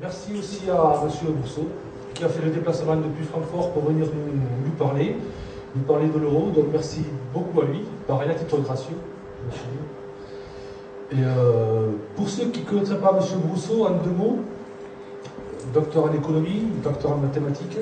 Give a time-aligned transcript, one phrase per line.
[0.00, 1.32] Merci aussi à M.
[1.34, 1.68] Bourseau
[2.14, 5.16] qui a fait le déplacement depuis Francfort pour venir nous, parler,
[5.76, 6.50] nous parler de l'euro.
[6.50, 7.00] Donc merci
[7.34, 8.96] beaucoup à lui, pareil à titre gracieux.
[11.12, 13.40] Et euh, pour ceux qui ne connaîtraient pas M.
[13.40, 14.38] Brousseau, en deux mots,
[15.74, 17.76] docteur en économie, docteur en mathématiques,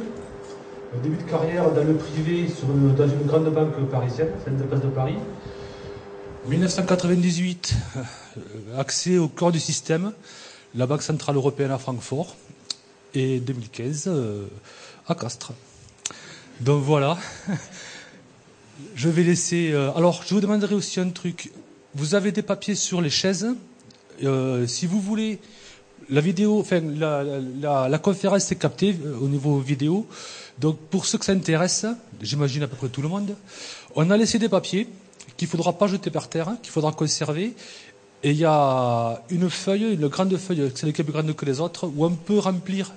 [1.03, 2.47] début de carrière dans le privé
[2.97, 5.19] dans une grande banque parisienne, celle de Place de Paris.
[6.48, 8.00] 1998, euh,
[8.80, 10.12] accès au corps du système,
[10.74, 12.36] la Banque Centrale Européenne à Francfort,
[13.14, 14.46] et 2015 euh,
[15.06, 15.52] à Castres.
[16.60, 17.18] Donc voilà.
[18.94, 19.72] Je vais laisser.
[19.72, 21.50] Euh, alors, je vous demanderai aussi un truc.
[21.94, 23.48] Vous avez des papiers sur les chaises.
[24.66, 25.41] si vous voulez,
[26.10, 30.06] la vidéo, enfin, la, la conférence est captée au niveau vidéo.
[30.58, 31.86] Donc, pour ceux que ça intéresse,
[32.20, 33.34] j'imagine à peu près tout le monde,
[33.97, 34.88] on a laissé des papiers
[35.36, 37.55] qu'il faudra pas jeter par terre, qu'il faudra conserver.
[38.22, 41.61] Et il y a une feuille, une grande feuille, celle qui plus grande que les
[41.61, 42.92] autres, où on peut remplir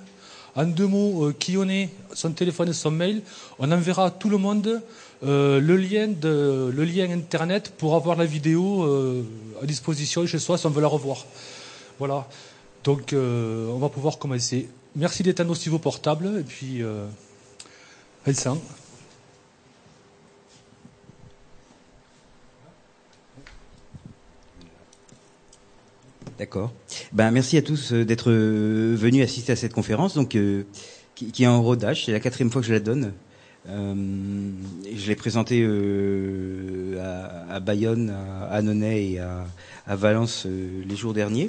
[0.54, 3.22] en deux mots euh, qui on est, son téléphone et son mail.
[3.58, 4.82] On enverra à tout le monde
[5.24, 9.22] euh, le, lien de, le lien Internet pour avoir la vidéo euh,
[9.62, 11.24] à disposition chez soi si on veut la revoir.
[11.98, 12.26] Voilà.
[12.82, 14.68] Donc on va pouvoir commencer.
[14.94, 17.06] Merci d'éteindre aussi vos portables et puis euh,
[18.26, 18.58] Vincent.
[26.42, 26.72] D'accord.
[27.12, 30.64] Ben, merci à tous euh, d'être euh, venus assister à cette conférence, donc euh,
[31.14, 32.04] qui, est en rodage.
[32.04, 33.12] C'est la quatrième fois que je la donne.
[33.64, 35.64] je l'ai présentée
[36.98, 39.46] à, Bayonne, à Annonay et à,
[39.86, 41.48] Valence les jours derniers.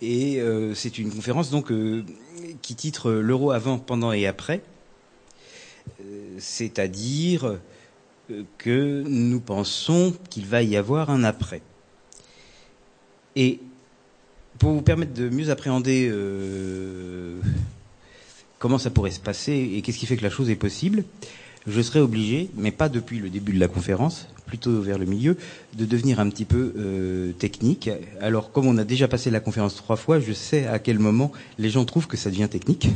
[0.00, 0.40] Et
[0.74, 1.70] c'est une conférence donc
[2.62, 4.62] qui titre l'euro avant, pendant et après.
[6.38, 7.58] C'est-à-dire
[8.56, 11.60] que nous pensons qu'il va y avoir un après.
[13.36, 13.60] Et
[14.60, 17.40] pour vous permettre de mieux appréhender euh,
[18.58, 21.02] comment ça pourrait se passer et qu'est-ce qui fait que la chose est possible,
[21.66, 25.38] je serai obligé, mais pas depuis le début de la conférence, plutôt vers le milieu,
[25.78, 27.88] de devenir un petit peu euh, technique.
[28.20, 31.32] Alors, comme on a déjà passé la conférence trois fois, je sais à quel moment
[31.58, 32.90] les gens trouvent que ça devient technique.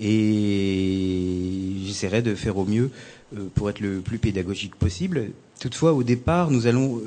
[0.00, 2.92] Et j'essaierai de faire au mieux
[3.36, 5.30] euh, pour être le plus pédagogique possible.
[5.58, 7.00] Toutefois, au départ, nous allons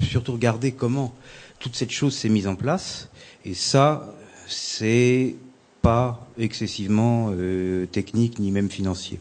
[0.00, 1.14] surtout regarder comment
[1.62, 3.08] toute cette chose s'est mise en place.
[3.44, 4.12] Et ça,
[4.48, 5.36] c'est
[5.80, 9.20] pas excessivement euh, technique ni même financier.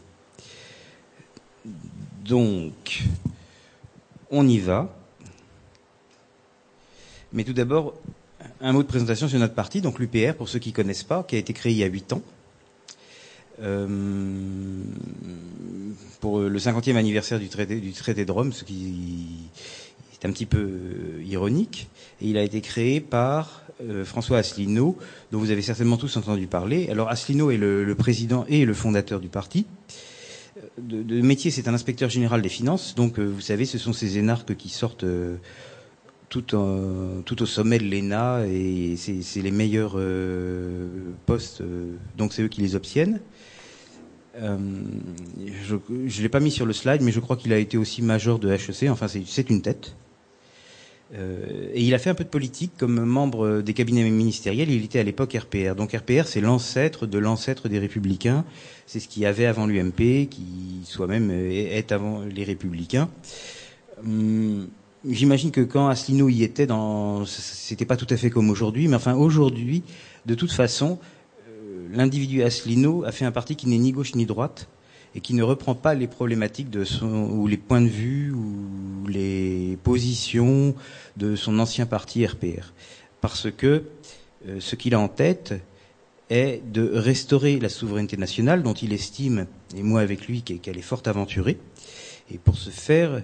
[2.26, 3.04] Donc,
[4.32, 4.94] on y va.
[7.32, 7.94] Mais tout d'abord,
[8.60, 11.24] un mot de présentation sur notre parti, donc l'UPR, pour ceux qui ne connaissent pas,
[11.24, 12.22] qui a été créé il y a 8 ans.
[13.62, 13.88] Euh,
[16.20, 19.50] pour le 50e anniversaire du traité, du traité de Rome, ce qui
[20.22, 21.90] c'est un petit peu euh, ironique.
[22.22, 24.98] Et il a été créé par euh, François Asselineau,
[25.32, 26.90] dont vous avez certainement tous entendu parler.
[26.92, 29.66] Alors Asselineau est le, président et le fondateur du parti.
[30.58, 32.94] Euh, de, métier, c'est un inspecteur général des finances.
[32.94, 35.06] Donc, vous savez, ce sont ces énarques qui sortent
[36.30, 39.98] tout, tout, au sommet de l'ENA et c'est les meilleurs
[41.26, 41.64] postes.
[42.16, 43.22] donc, c'est eux qui les obtiennent.
[44.36, 48.04] je ne l'ai pas mis sur le slide, mais je crois qu'il a été aussi
[48.04, 48.88] major de HEC.
[48.90, 49.96] Enfin, c'est une tête.
[51.14, 54.70] Euh, et il a fait un peu de politique comme membre des cabinets ministériels.
[54.70, 55.76] Il était à l'époque RPR.
[55.76, 58.46] Donc RPR, c'est l'ancêtre de l'ancêtre des Républicains.
[58.86, 63.10] C'est ce qu'il y avait avant l'UMP, qui soi-même est avant les Républicains.
[64.04, 64.68] Hum,
[65.08, 68.96] j'imagine que quand Asselineau y était, dans, c'était pas tout à fait comme aujourd'hui, mais
[68.96, 69.84] enfin aujourd'hui,
[70.26, 71.00] de toute façon,
[71.48, 74.68] euh, l'individu Asselineau a fait un parti qui n'est ni gauche ni droite,
[75.16, 79.08] et qui ne reprend pas les problématiques de son, ou les points de vue ou
[79.08, 80.74] les positions
[81.18, 82.74] de son ancien parti RPR.
[83.20, 83.84] Parce que
[84.48, 85.54] euh, ce qu'il a en tête
[86.30, 90.82] est de restaurer la souveraineté nationale dont il estime, et moi avec lui, qu'elle est
[90.82, 91.58] fort aventurée.
[92.34, 93.22] Et pour ce faire,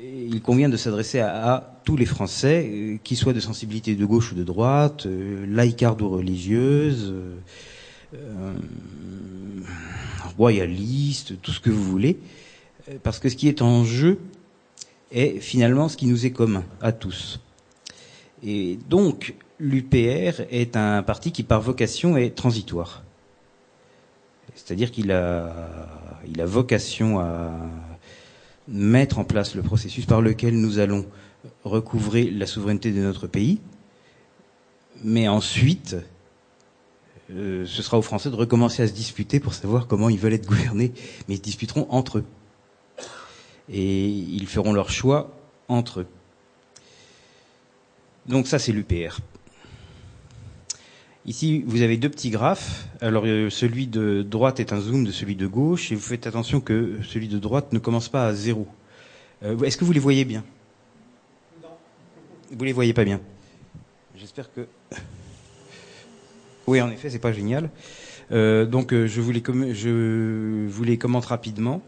[0.00, 4.32] il convient de s'adresser à, tous les Français, euh, qu'ils soient de sensibilité de gauche
[4.32, 7.36] ou de droite, euh, laïcards ou religieuses, euh,
[10.36, 12.18] royaliste, tout ce que vous voulez,
[12.88, 14.18] euh, parce que ce qui est en jeu
[15.12, 17.40] est finalement ce qui nous est commun à tous.
[18.42, 23.02] Et donc, l'UPR est un parti qui, par vocation, est transitoire.
[24.54, 25.52] C'est-à-dire qu'il a,
[26.28, 27.52] il a vocation à
[28.68, 31.06] mettre en place le processus par lequel nous allons
[31.64, 33.60] recouvrer la souveraineté de notre pays,
[35.04, 35.96] mais ensuite,
[37.30, 40.34] euh, ce sera aux Français de recommencer à se disputer pour savoir comment ils veulent
[40.34, 40.92] être gouvernés,
[41.28, 42.24] mais ils se disputeront entre eux.
[43.68, 45.36] Et ils feront leur choix
[45.68, 46.06] entre eux.
[48.26, 49.18] Donc ça, c'est l'UPR.
[51.26, 52.86] Ici, vous avez deux petits graphes.
[53.00, 56.28] Alors, euh, celui de droite est un zoom de celui de gauche, et vous faites
[56.28, 58.68] attention que celui de droite ne commence pas à zéro.
[59.42, 60.44] Euh, Est-ce que vous les voyez bien?
[61.60, 61.68] Non.
[62.52, 63.20] Vous les voyez pas bien?
[64.16, 64.68] J'espère que.
[66.66, 67.70] Oui, en effet, c'est pas génial.
[68.32, 71.82] Euh, donc, euh, je com- je vous les commente rapidement.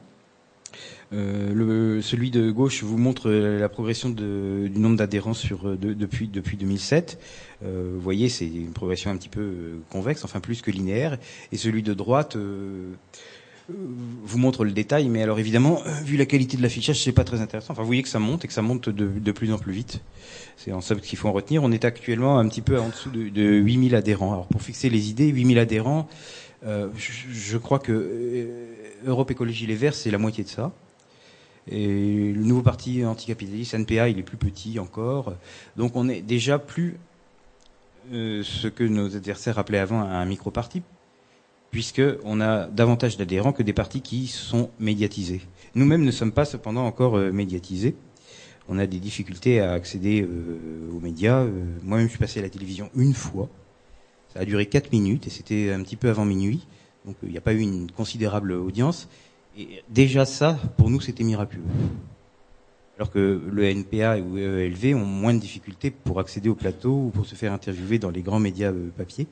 [1.14, 4.22] Euh, le, celui de gauche vous montre la progression du
[4.78, 7.18] nombre d'adhérents sur de- depuis depuis 2007.
[7.64, 11.18] Euh, vous voyez, c'est une progression un petit peu convexe, enfin plus que linéaire.
[11.50, 12.36] Et celui de droite
[13.68, 17.40] vous montre le détail, mais alors évidemment, vu la qualité de l'affichage, c'est pas très
[17.40, 17.72] intéressant.
[17.72, 19.72] Enfin, vous voyez que ça monte et que ça monte de, de plus en plus
[19.72, 20.00] vite.
[20.58, 21.62] C'est en somme ce qu'il faut en retenir.
[21.62, 24.32] On est actuellement un petit peu en dessous de, de 8000 adhérents.
[24.32, 26.08] Alors pour fixer les idées, 8000 adhérents,
[26.66, 28.74] euh, je, je crois que euh,
[29.06, 30.72] Europe Écologie Les Verts, c'est la moitié de ça.
[31.70, 35.34] Et le nouveau parti anticapitaliste, NPA, il est plus petit encore.
[35.76, 36.98] Donc on est déjà plus
[38.12, 40.82] euh, ce que nos adversaires appelaient avant un micro-parti,
[41.70, 45.42] puisque on a davantage d'adhérents que des partis qui sont médiatisés.
[45.74, 47.94] Nous-mêmes ne sommes pas cependant encore euh, médiatisés.
[48.68, 51.40] On a des difficultés à accéder euh, aux médias.
[51.40, 51.50] Euh,
[51.82, 53.48] Moi-même, je suis passé à la télévision une fois.
[54.34, 56.66] Ça a duré quatre minutes et c'était un petit peu avant minuit.
[57.06, 59.08] Donc euh, il n'y a pas eu une considérable audience.
[59.56, 61.64] Et déjà ça, pour nous, c'était miraculeux.
[62.96, 67.10] Alors que le NPA ou ELV ont moins de difficultés pour accéder au plateau ou
[67.10, 69.26] pour se faire interviewer dans les grands médias papier.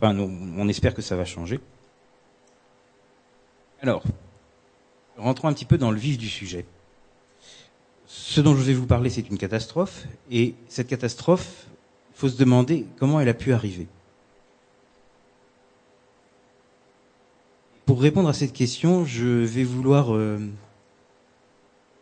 [0.00, 1.58] Enfin, on espère que ça va changer.
[3.80, 4.04] Alors,
[5.16, 6.66] rentrons un petit peu dans le vif du sujet.
[8.18, 10.06] Ce dont je vais vous parler, c'est une catastrophe.
[10.30, 11.66] Et cette catastrophe,
[12.14, 13.86] il faut se demander comment elle a pu arriver.
[17.84, 20.38] Pour répondre à cette question, je vais vouloir euh,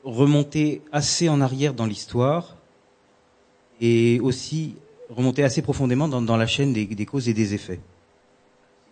[0.05, 2.57] remonter assez en arrière dans l'histoire
[3.81, 4.77] et aussi
[5.11, 7.81] remonter assez profondément dans, la chaîne des, des, causes et des effets.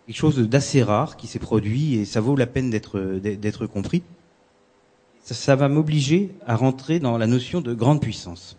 [0.05, 4.03] Quelque chose d'assez rare qui s'est produit et ça vaut la peine d'être compris.
[5.23, 8.57] Ça, ça va m'obliger à rentrer dans la notion de grande puissance.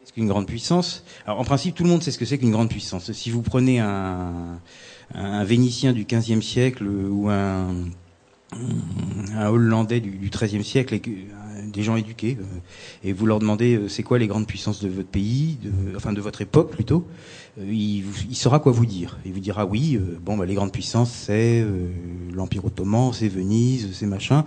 [0.00, 1.04] Qu'est-ce qu'une grande puissance?
[1.26, 3.12] Alors en principe, tout le monde sait ce que c'est qu'une grande puissance.
[3.12, 4.60] Si vous prenez un,
[5.14, 7.68] un Vénitien du XVe siècle ou un,
[9.34, 11.10] un Hollandais du, XIIIe siècle, et que,
[11.66, 12.44] des gens éduqués, euh,
[13.04, 16.12] et vous leur demandez euh, c'est quoi les grandes puissances de votre pays, de, enfin
[16.12, 17.06] de votre époque plutôt,
[17.58, 19.18] euh, il, il, saura quoi vous dire.
[19.24, 21.88] Il vous dira oui, euh, bon bah, les grandes puissances c'est euh,
[22.34, 24.44] l'Empire ottoman, c'est Venise, c'est machin.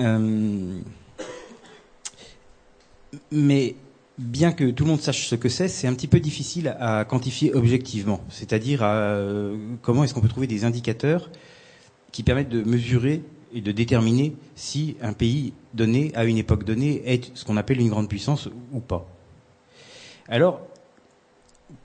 [0.00, 0.80] Euh,
[3.32, 3.74] mais
[4.18, 7.04] bien que tout le monde sache ce que c'est, c'est un petit peu difficile à
[7.04, 8.20] quantifier objectivement.
[8.28, 11.30] C'est-à-dire euh, comment est-ce qu'on peut trouver des indicateurs
[12.12, 13.22] qui permettent de mesurer
[13.54, 17.80] et de déterminer si un pays donné, à une époque donnée, est ce qu'on appelle
[17.80, 19.08] une grande puissance ou pas.
[20.28, 20.60] Alors,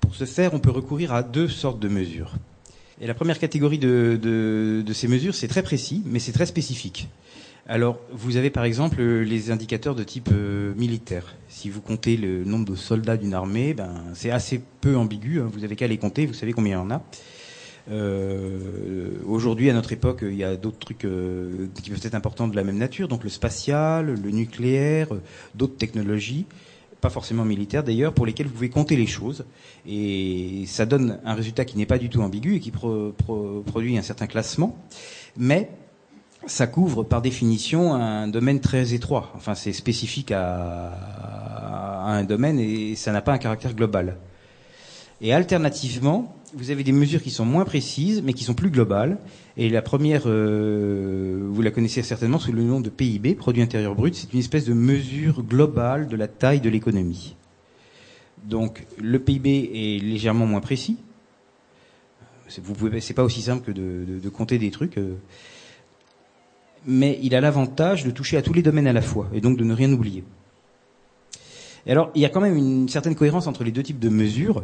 [0.01, 2.33] pour ce faire, on peut recourir à deux sortes de mesures.
[3.00, 7.07] Et la première catégorie de ces mesures, c'est très précis, mais c'est très spécifique.
[7.65, 11.38] Alors, vous avez par exemple les indicateurs de type euh, militaire.
[11.48, 15.40] Si vous comptez le nombre de soldats d'une armée, ben, c'est assez peu ambigu.
[15.40, 15.49] Hein.
[15.52, 17.02] Vous avez qu'à les compter, vous savez combien il y en a.
[17.90, 22.49] Euh, Aujourd'hui, à notre époque, il y a d'autres trucs euh, qui peuvent être importants
[22.49, 25.07] de la même nature, donc le spatial, le nucléaire,
[25.56, 26.45] d'autres technologies,
[26.99, 29.45] pas forcément militaires d'ailleurs, pour lesquelles vous pouvez compter les choses,
[29.88, 33.64] et ça donne un résultat qui n'est pas du tout ambigu et qui pro, pro,
[33.66, 34.78] produit un certain classement,
[35.38, 35.69] mais
[36.45, 39.31] ça couvre par définition un domaine très étroit.
[39.35, 44.18] Enfin, c'est spécifique à, à, un domaine et ça n'a pas un caractère global.
[45.21, 49.18] Et alternativement, vous avez des mesures qui sont moins précises, mais qui sont plus globales.
[49.57, 53.95] Et la première, euh, vous la connaissez certainement sous le nom de PIB, produit intérieur
[53.95, 54.16] brut.
[54.16, 57.35] C'est une espèce de mesure globale de la taille de l'économie.
[58.44, 60.97] Donc, le PIB est légèrement moins précis.
[62.62, 64.97] Vous pouvez, c'est pas aussi simple que de, de, de compter des trucs.
[66.85, 69.57] Mais il a l'avantage de toucher à tous les domaines à la fois, et donc
[69.57, 70.23] de ne rien oublier.
[71.85, 74.09] Et alors, il y a quand même une certaine cohérence entre les deux types de
[74.09, 74.63] mesures,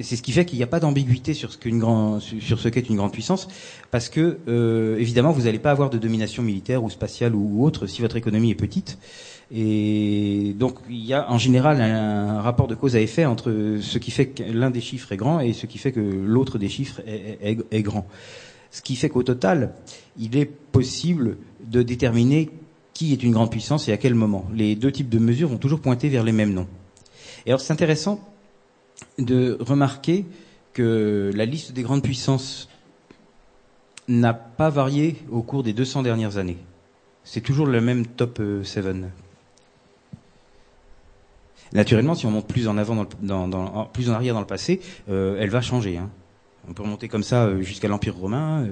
[0.00, 2.68] c'est ce qui fait qu'il n'y a pas d'ambiguïté sur ce qu'est une, sur ce
[2.68, 3.48] qu'est une grande puissance,
[3.90, 7.86] parce que, euh, évidemment, vous n'allez pas avoir de domination militaire ou spatiale ou autre
[7.86, 8.98] si votre économie est petite.
[9.50, 13.98] Et donc, il y a en général un rapport de cause à effet entre ce
[13.98, 16.68] qui fait que l'un des chiffres est grand et ce qui fait que l'autre des
[16.68, 18.06] chiffres est grand.
[18.70, 19.72] Ce qui fait qu'au total,
[20.18, 21.38] il est possible
[21.68, 22.50] de déterminer
[22.94, 24.46] qui est une grande puissance et à quel moment.
[24.52, 26.66] Les deux types de mesures vont toujours pointer vers les mêmes noms.
[27.46, 28.20] Et alors c'est intéressant
[29.18, 30.26] de remarquer
[30.72, 32.68] que la liste des grandes puissances
[34.08, 36.56] n'a pas varié au cours des 200 dernières années.
[37.24, 38.86] C'est toujours le même top 7.
[41.72, 45.36] Naturellement, si on monte plus en dans, le, plus en arrière dans le passé, euh,
[45.38, 45.98] elle va changer.
[45.98, 46.10] Hein.
[46.68, 48.66] On peut remonter comme ça jusqu'à l'Empire romain.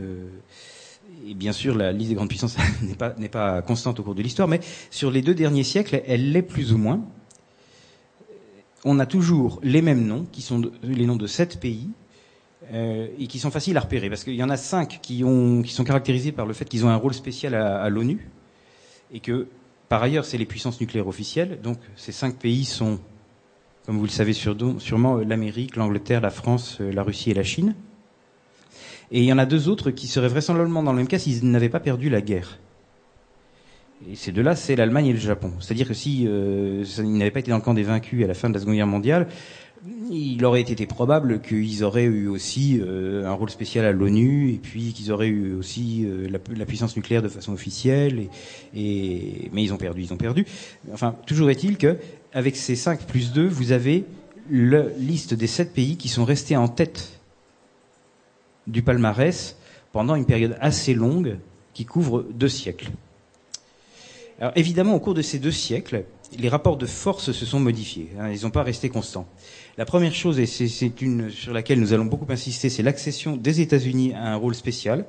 [1.28, 2.56] Et bien sûr, la liste des grandes puissances
[3.18, 6.42] n'est pas, constante au cours de l'histoire, mais sur les deux derniers siècles, elle l'est
[6.42, 7.00] plus ou moins.
[8.84, 11.88] On a toujours les mêmes noms, qui sont les noms de sept pays,
[12.72, 15.62] euh, et qui sont faciles à repérer, parce qu'il y en a cinq qui, ont,
[15.62, 18.28] qui sont caractérisés par le fait qu'ils ont un rôle spécial à, à l'ONU,
[19.12, 19.48] et que
[19.88, 21.60] par ailleurs c'est les puissances nucléaires officielles.
[21.62, 22.98] Donc ces cinq pays sont,
[23.86, 27.74] comme vous le savez sûrement, l'Amérique, l'Angleterre, la France, euh, la Russie et la Chine.
[29.10, 31.48] Et il y en a deux autres qui seraient vraisemblablement dans le même cas s'ils
[31.48, 32.58] n'avaient pas perdu la guerre.
[34.10, 35.52] Et ces deux-là, c'est l'Allemagne et le Japon.
[35.60, 38.34] C'est-à-dire que si euh, ils n'avaient pas été dans le camp des vaincus à la
[38.34, 39.28] fin de la Seconde Guerre mondiale,
[40.10, 44.58] il aurait été probable qu'ils auraient eu aussi euh, un rôle spécial à l'ONU et
[44.58, 48.28] puis qu'ils auraient eu aussi euh, la, puissance nucléaire de façon officielle.
[48.74, 50.44] Et, mais ils ont perdu, ils ont perdu.
[50.92, 51.96] Enfin, toujours est-il que
[52.32, 54.04] avec ces 5 plus 2, vous avez
[54.50, 57.15] la liste des 7 pays qui sont restés en tête
[58.66, 59.56] du palmarès
[59.92, 61.38] pendant une période assez longue
[61.74, 62.90] qui couvre deux siècles.
[64.40, 66.04] Alors évidemment, au cours de ces deux siècles,
[66.38, 68.08] les rapports de force se sont modifiés.
[68.18, 69.26] Hein, ils n'ont pas resté constants.
[69.78, 73.60] La première chose, et c'est une sur laquelle nous allons beaucoup insister, c'est l'accession des
[73.60, 75.04] États-Unis à un rôle spécial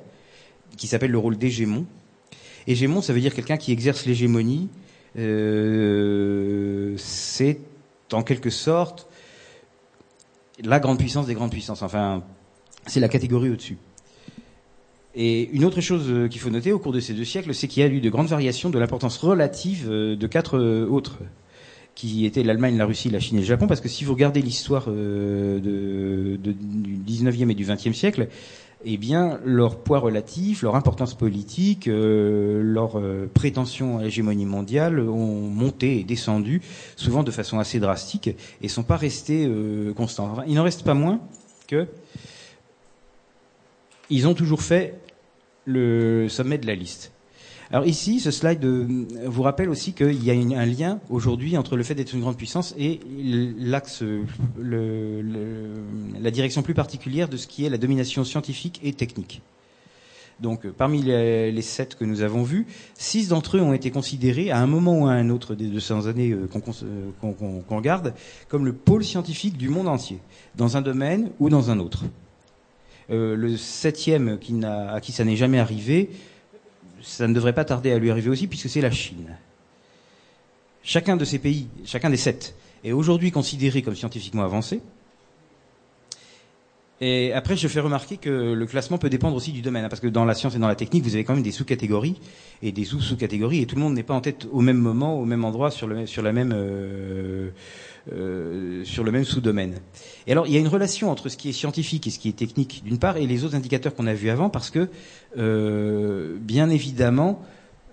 [0.76, 1.86] qui s'appelle le rôle d'hégémon.
[2.66, 4.68] Hégémon, ça veut dire quelqu'un qui exerce l'hégémonie.
[5.16, 7.60] Euh, c'est
[8.12, 9.08] en quelque sorte
[10.62, 11.82] la grande puissance des grandes puissances.
[11.82, 12.22] Enfin,
[12.88, 13.76] c'est la catégorie au-dessus.
[15.14, 17.66] Et une autre chose euh, qu'il faut noter au cours de ces deux siècles, c'est
[17.66, 21.18] qu'il y a eu de grandes variations de l'importance relative euh, de quatre autres
[21.98, 24.40] qui étaient l'Allemagne, la Russie, la Chine et le Japon, parce que si vous regardez
[24.40, 25.58] l'histoire euh,
[26.38, 28.28] du 19e et du 20e siècle,
[28.84, 35.00] eh bien, leur poids relatif, leur importance politique, euh, leur euh, prétention à l'hégémonie mondiale
[35.00, 36.62] ont monté et descendu,
[36.94, 38.30] souvent de façon assez drastique,
[38.62, 39.50] et sont pas restés
[39.96, 40.36] constants.
[40.46, 41.18] il n'en reste pas moins
[41.66, 41.88] que
[44.10, 44.98] ils ont toujours fait
[45.64, 47.12] le sommet de la liste.
[47.70, 51.76] Alors ici, ce slide euh, vous rappelle aussi qu'il y a un lien aujourd'hui entre
[51.76, 53.00] le fait d'être une grande puissance et
[53.58, 54.02] l'axe,
[54.58, 59.42] la direction plus particulière de ce qui est la domination scientifique et technique.
[60.40, 64.50] Donc, euh, parmi les, sept que nous avons vus, six d'entre eux ont été considérés
[64.50, 68.14] à un moment ou à un autre des 200 années euh, qu'on regarde
[68.48, 70.20] comme le pôle scientifique du monde entier,
[70.56, 72.04] dans un domaine ou dans un autre.
[73.08, 76.10] Le septième, à qui ça n'est jamais arrivé,
[77.02, 79.36] ça ne devrait pas tarder à lui arriver aussi, puisque c'est la Chine.
[80.82, 84.80] Chacun de ces pays, chacun des sept, est aujourd'hui considéré comme scientifiquement avancé.
[87.00, 90.00] Et après, je fais remarquer que le classement peut dépendre aussi du domaine, hein, parce
[90.00, 92.16] que dans la science et dans la technique, vous avez quand même des sous-catégories
[92.60, 95.24] et des sous-sous-catégories, et tout le monde n'est pas en tête au même moment, au
[95.24, 97.50] même endroit, sur, le, euh,
[98.12, 99.74] euh, même sous-domaine.
[100.26, 102.30] Et alors, il y a une relation entre ce qui est scientifique et ce qui
[102.30, 104.88] est technique, d'une part, et les autres indicateurs qu'on a vus avant, parce que,
[105.38, 107.40] euh, bien évidemment,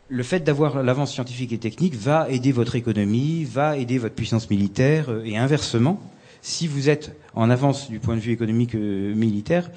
[0.10, 4.50] le fait d'avoir l'avance scientifique et technique va aider votre économie, va aider votre puissance
[4.50, 6.02] militaire, et inversement,
[6.46, 9.72] si vous êtes en avance du point de vue économique militaire,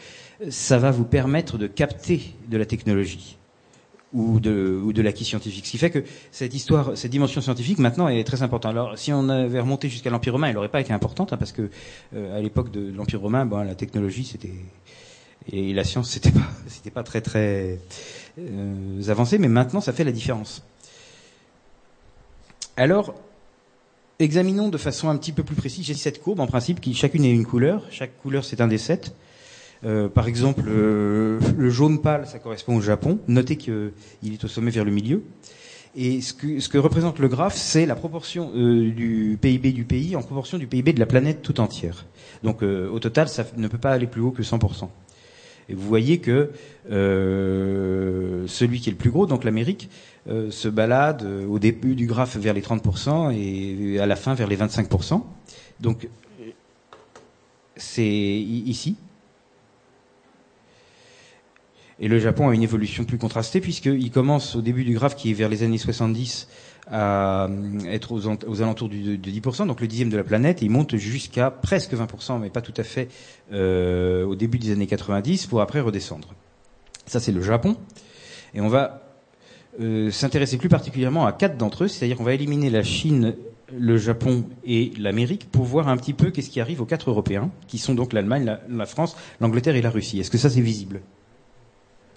[0.50, 3.38] ça va vous permettre de capter de la technologie
[4.12, 5.64] ou de, ou de l'acquis scientifique.
[5.64, 8.72] Ce qui fait que cette histoire, cette dimension scientifique maintenant est très importante.
[8.72, 11.52] Alors si on avait remonté jusqu'à l'Empire romain, elle n'aurait pas été importante hein, parce
[11.52, 11.70] que
[12.14, 14.52] euh, à l'époque de l'Empire romain, bon, la technologie c'était
[15.50, 17.78] et la science c'était pas c'était pas très très
[18.38, 20.62] euh, avancé, mais maintenant ça fait la différence.
[22.76, 23.14] Alors
[24.18, 25.86] examinons de façon un petit peu plus précise.
[25.86, 27.84] J'ai cette courbe en principe qui chacune est une couleur.
[27.90, 29.14] Chaque couleur c'est un des sept.
[29.84, 33.20] Euh, par exemple, euh, le jaune pâle, ça correspond au Japon.
[33.28, 33.92] Notez qu'il
[34.24, 35.22] est au sommet vers le milieu.
[35.96, 39.84] Et ce que, ce que représente le graphe, c'est la proportion euh, du PIB du
[39.84, 42.06] pays en proportion du PIB de la planète tout entière.
[42.42, 44.88] Donc au total, ça ne peut pas aller plus haut que 100%.
[45.70, 46.50] Et vous voyez que
[46.88, 49.90] celui qui est le plus gros, donc l'Amérique,
[50.28, 54.56] se balade au début du graphe vers les 30% et à la fin vers les
[54.56, 55.22] 25%.
[55.80, 56.08] Donc
[57.76, 58.96] c'est ici.
[62.00, 65.30] Et le Japon a une évolution plus contrastée puisqu'il commence au début du graphe qui
[65.30, 66.48] est vers les années 70
[66.90, 70.64] à euh, être aux, alentours du, de 10%, donc le dixième de la planète, et
[70.64, 73.08] il monte jusqu'à presque 20%, mais pas tout à fait
[73.52, 76.34] euh, au début des années 90, pour après redescendre.
[77.06, 77.76] Ça, c'est le Japon.
[78.54, 79.07] Et on va
[79.80, 83.36] euh, s'intéresser plus particulièrement à quatre d'entre eux, c'est-à-dire qu'on va éliminer la Chine,
[83.76, 87.50] le Japon et l'Amérique pour voir un petit peu qu'est-ce qui arrive aux quatre Européens,
[87.66, 90.20] qui sont donc l'Allemagne, la France, l'Angleterre et la Russie.
[90.20, 91.00] Est-ce que ça, c'est visible?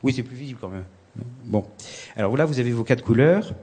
[0.04, 0.86] Oui, c'est plus visible quand même.
[1.46, 1.66] Bon.
[2.16, 3.54] Alors là, vous avez vos quatre couleurs.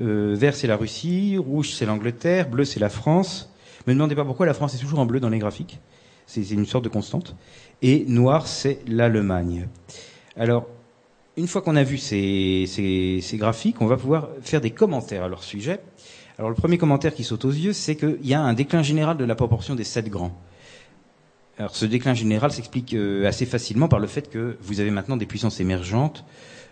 [0.00, 1.38] Euh, vert, c'est la Russie.
[1.38, 2.48] Rouge, c'est l'Angleterre.
[2.48, 3.52] Bleu, c'est la France.
[3.86, 5.80] Me demandez pas pourquoi la France est toujours en bleu dans les graphiques.
[6.26, 7.36] C'est une sorte de constante.
[7.82, 9.68] Et noir, c'est l'Allemagne.
[10.36, 10.66] Alors,
[11.36, 15.28] une fois qu'on a vu ces, ces, graphiques, on va pouvoir faire des commentaires à
[15.28, 15.80] leur sujet.
[16.38, 19.16] Alors, le premier commentaire qui saute aux yeux, c'est qu'il y a un déclin général
[19.16, 20.36] de la proportion des sept grands.
[21.58, 25.16] Alors, ce déclin général s'explique euh, assez facilement par le fait que vous avez maintenant
[25.16, 26.24] des puissances émergentes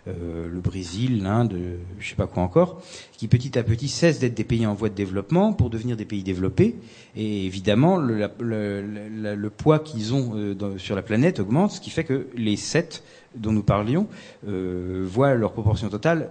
[0.07, 1.55] euh, le Brésil, l'Inde,
[1.99, 2.81] je sais pas quoi encore,
[3.17, 6.05] qui petit à petit cessent d'être des pays en voie de développement pour devenir des
[6.05, 6.75] pays développés.
[7.15, 12.03] Et évidemment, le, le, poids qu'ils ont euh, sur la planète augmente, ce qui fait
[12.03, 13.03] que les sept
[13.35, 14.07] dont nous parlions
[14.47, 16.29] euh, voient leur proportion totale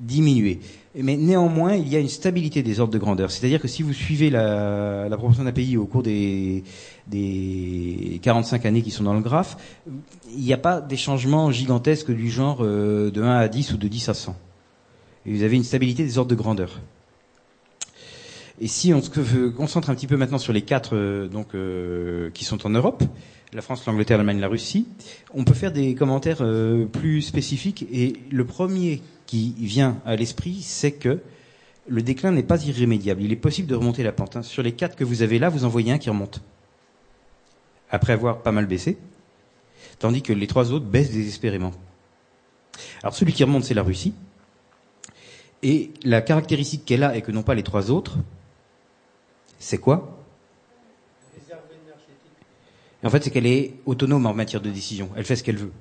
[0.00, 0.60] diminuer.
[0.94, 3.30] Mais néanmoins, il y a une stabilité des ordres de grandeur.
[3.30, 6.64] C'est-à-dire que si vous suivez la, proportion d'un pays au cours des,
[7.06, 9.56] des 45 années qui sont dans le graphe,
[10.34, 13.76] il n'y a pas des changements gigantesques du genre euh, de 1 à 10 ou
[13.76, 14.36] de 10 à 100.
[15.26, 16.80] Et vous avez une stabilité des ordres de grandeur.
[18.62, 21.48] Et si on se concentre un petit peu maintenant sur les quatre euh, donc
[22.32, 23.04] qui sont en Europe,
[23.52, 24.86] la France, l'Angleterre, l'Allemagne, la Russie,
[25.34, 26.44] on peut faire des commentaires
[26.92, 27.84] plus spécifiques.
[27.92, 31.20] Et le premier qui vient à l'esprit, c'est que
[31.88, 33.22] le déclin n'est pas irrémédiable.
[33.22, 34.36] Il est possible de remonter la pente.
[34.36, 34.42] Hein.
[34.42, 36.40] Sur les quatre que vous avez là, vous en voyez un qui remonte
[37.90, 38.98] après avoir pas mal baissé,
[39.98, 41.72] tandis que les trois autres baissent désespérément.
[43.02, 44.14] Alors celui qui remonte, c'est la Russie.
[45.62, 48.16] Et la caractéristique qu'elle a et que n'ont pas les trois autres,
[49.58, 50.19] c'est quoi?
[53.02, 55.10] En fait, c'est qu'elle est autonome en matière de décision.
[55.16, 55.72] Elle fait ce qu'elle veut.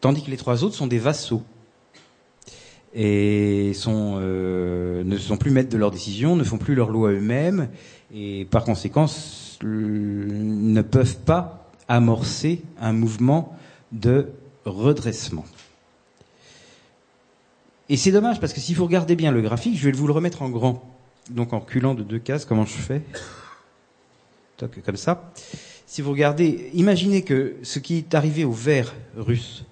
[0.00, 1.42] Tandis que les trois autres sont des vassaux
[2.94, 7.10] et sont, euh, ne sont plus maîtres de leurs décisions, ne font plus leurs lois
[7.10, 7.68] eux-mêmes,
[8.14, 9.06] et par conséquent
[9.62, 13.56] ne peuvent pas amorcer un mouvement
[13.92, 14.28] de
[14.64, 15.44] redressement.
[17.88, 20.12] Et c'est dommage parce que si vous regardez bien le graphique, je vais vous le
[20.12, 20.82] remettre en grand.
[21.30, 23.02] Donc en reculant de deux cases, comment je fais?
[24.56, 25.32] Toc, comme ça.
[25.86, 29.64] Si vous regardez, imaginez que ce qui est arrivé au vert russe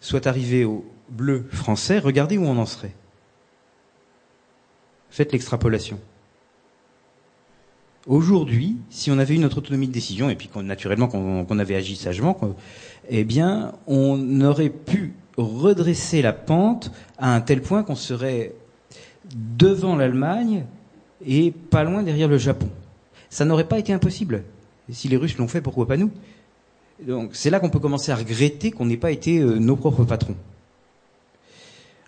[0.00, 2.94] soit arrivé au bleu français, regardez où on en serait.
[5.10, 5.98] Faites l'extrapolation.
[8.06, 11.74] Aujourd'hui, si on avait eu notre autonomie de décision et puis qu'on, naturellement qu'on, avait
[11.74, 12.38] agi sagement,
[13.08, 18.52] eh bien, on aurait pu redresser la pente à un tel point qu'on serait
[19.34, 20.66] devant l'Allemagne
[21.26, 22.68] et pas loin derrière le Japon.
[23.30, 24.44] Ça n'aurait pas été impossible.
[24.90, 26.10] Si les Russes l'ont fait, pourquoi pas nous?
[27.06, 30.04] Donc c'est là qu'on peut commencer à regretter qu'on n'ait pas été euh, nos propres
[30.04, 30.36] patrons.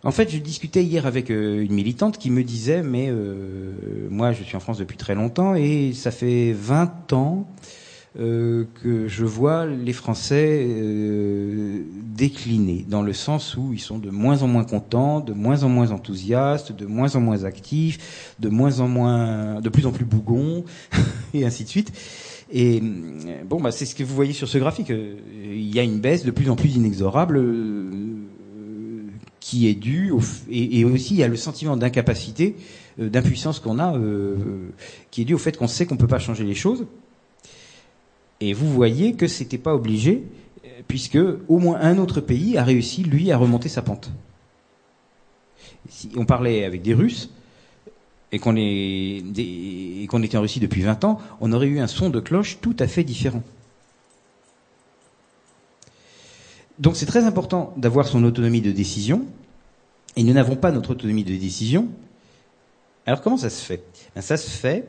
[0.07, 3.73] En fait, je discutais hier avec euh, une militante qui me disait, mais euh,
[4.09, 7.49] moi, je suis en France depuis très longtemps et ça fait 20 ans
[8.21, 10.65] euh, que je vois les Français
[12.15, 15.69] décliner, dans le sens où ils sont de moins en moins contents, de moins en
[15.69, 20.05] moins enthousiastes, de moins en moins actifs, de moins en moins, de plus en plus
[20.05, 20.65] bougons,
[21.35, 21.93] et ainsi de suite.
[22.51, 22.81] Et
[23.45, 24.91] bon, bah, c'est ce que vous voyez sur ce graphique.
[24.91, 27.39] Il y a une baisse de plus en plus inexorable
[29.47, 32.57] qui est dû au, et, aussi il y a le sentiment d'incapacité,
[32.99, 34.71] euh, d'impuissance qu'on a, euh,
[35.13, 36.85] qui est dû au fait qu'on sait qu'on peut pas changer les choses.
[38.41, 40.25] Et vous voyez que c'était pas obligé,
[40.89, 44.11] puisque au moins un autre pays a réussi lui à remonter sa pente.
[46.17, 47.31] On parlait avec des Russes
[48.37, 52.59] et qu'on était en Russie depuis 20 ans, on aurait eu un son de cloche
[52.61, 53.42] tout à fait différent.
[56.79, 59.25] Donc c'est très important d'avoir son autonomie de décision,
[60.16, 61.88] et nous n'avons pas notre autonomie de décision.
[63.07, 63.83] Alors comment ça se fait?
[64.14, 64.88] Ben, Ça se fait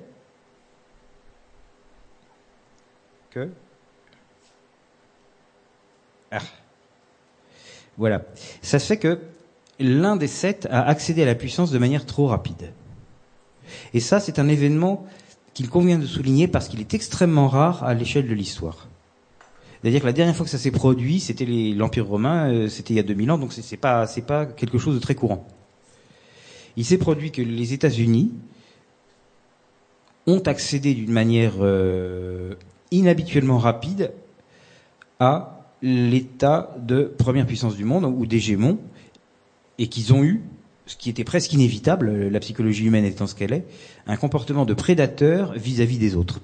[3.30, 3.50] que...
[6.32, 6.42] Ah.
[7.98, 8.22] Voilà.
[8.62, 9.20] Ça se fait que
[9.80, 12.72] l'un des sept a accédé à la puissance de manière trop rapide.
[13.94, 15.06] Et ça, c'est un événement
[15.54, 18.88] qu'il convient de souligner parce qu'il est extrêmement rare à l'échelle de l'histoire.
[19.82, 22.98] C'est-à-dire que la dernière fois que ça s'est produit, c'était l'Empire romain, euh, c'était il
[22.98, 25.48] y a 2000 ans, donc c'est pas pas quelque chose de très courant.
[26.76, 28.34] Il s'est produit que les États-Unis
[30.26, 32.56] ont accédé d'une manière euh,
[32.92, 34.12] inhabituellement rapide
[35.20, 38.80] à l'état de première puissance du monde ou d'hégémon,
[39.78, 40.42] et qu'ils ont eu
[40.88, 43.66] ce qui était presque inévitable, la psychologie humaine étant ce qu'elle est,
[44.08, 46.40] un comportement de prédateur vis à -vis des autres.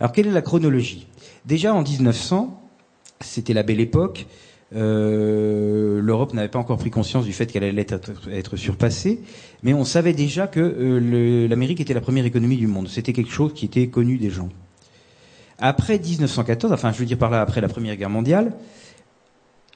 [0.00, 1.06] Alors quelle est la chronologie?
[1.44, 2.60] Déjà en 1900,
[3.20, 4.26] c'était la belle époque.
[4.74, 7.86] Euh, L'Europe n'avait pas encore pris conscience du fait qu'elle allait
[8.32, 9.20] être, surpassée,
[9.62, 12.88] mais on savait déjà que euh, l'Amérique était la première économie du monde.
[12.88, 14.48] C'était quelque chose qui était connu des gens.
[15.58, 18.52] Après 1914, enfin je veux dire par là après la Première Guerre mondiale,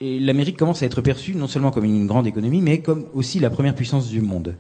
[0.01, 3.51] l'Amérique commence à être perçue non seulement comme une grande économie, mais comme aussi la
[3.51, 4.55] première puissance du monde.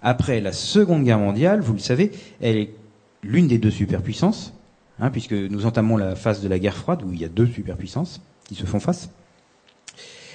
[0.00, 2.74] Après la Seconde Guerre mondiale, vous le savez, elle est
[3.22, 4.54] l'une des deux superpuissances,
[4.98, 7.46] hein, puisque nous entamons la phase de la guerre froide où il y a deux
[7.46, 9.10] superpuissances qui se font face.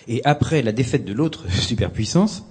[0.08, 2.46] Et après la défaite de l'autre superpuissance,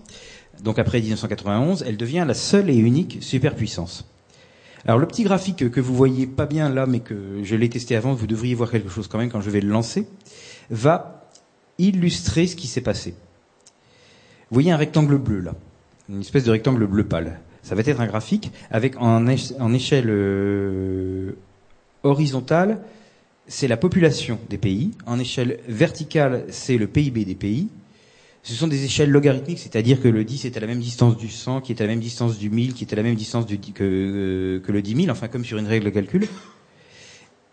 [0.63, 4.07] donc après 1991, elle devient la seule et unique superpuissance.
[4.85, 7.97] Alors le petit graphique que vous voyez pas bien là, mais que je l'ai testé
[7.97, 10.07] avant, vous devriez voir quelque chose quand même quand je vais le lancer,
[10.71, 11.16] va
[11.79, 13.15] illustrer ce qui s'est passé.
[14.51, 15.55] Vous voyez un rectangle bleu là,
[16.09, 17.41] une espèce de rectangle bleu pâle.
[17.63, 21.33] Ça va être un graphique avec en, échelle euh,
[22.05, 22.81] horizontale,
[23.49, 24.93] c'est la population des pays.
[25.05, 27.69] En échelle verticale, c'est le PIB des pays.
[28.45, 31.29] Ce sont des échelles logarithmiques, c'est-à-dire que le 10 est à la même distance du
[31.29, 33.47] 100, qui est à la même distance du 1000, qui est à la même distance
[33.47, 36.29] que, euh, que le 10 000, enfin comme sur une règle de calcul.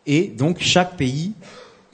[0.05, 1.33] Et donc chaque pays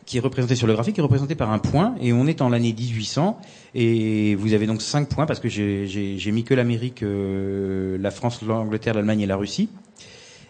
[0.09, 2.49] qui est représenté sur le graphique est représenté par un point, et on est en
[2.49, 3.39] l'année 1800,
[3.75, 8.41] et vous avez donc 5 points, parce que j'ai mis que l'Amérique, euh, la France,
[8.41, 9.69] l'Angleterre, l'Allemagne et la Russie.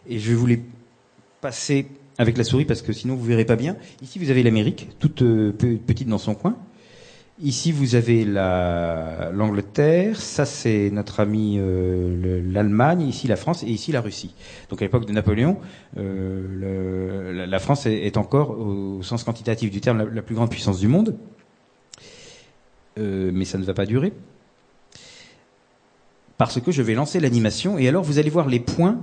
[0.07, 0.61] Et je les
[1.41, 3.75] passer avec la souris, parce que sinon vous verrez pas bien.
[4.01, 6.55] Ici vous avez l'Amérique, toute euh, petite dans son coin.
[7.41, 13.93] Ici, vous avez l'Angleterre, ça c'est notre ami euh, l'Allemagne, ici la France et ici
[13.93, 14.35] la Russie.
[14.69, 15.57] Donc à l'époque de Napoléon,
[15.97, 20.89] euh, la, France est, encore, au sens quantitatif du terme, la, plus grande puissance du
[20.89, 21.15] monde.
[22.97, 24.11] Euh, mais ça ne va pas durer.
[26.37, 28.99] Parce que je vais lancer l'animation et alors vous allez voir les points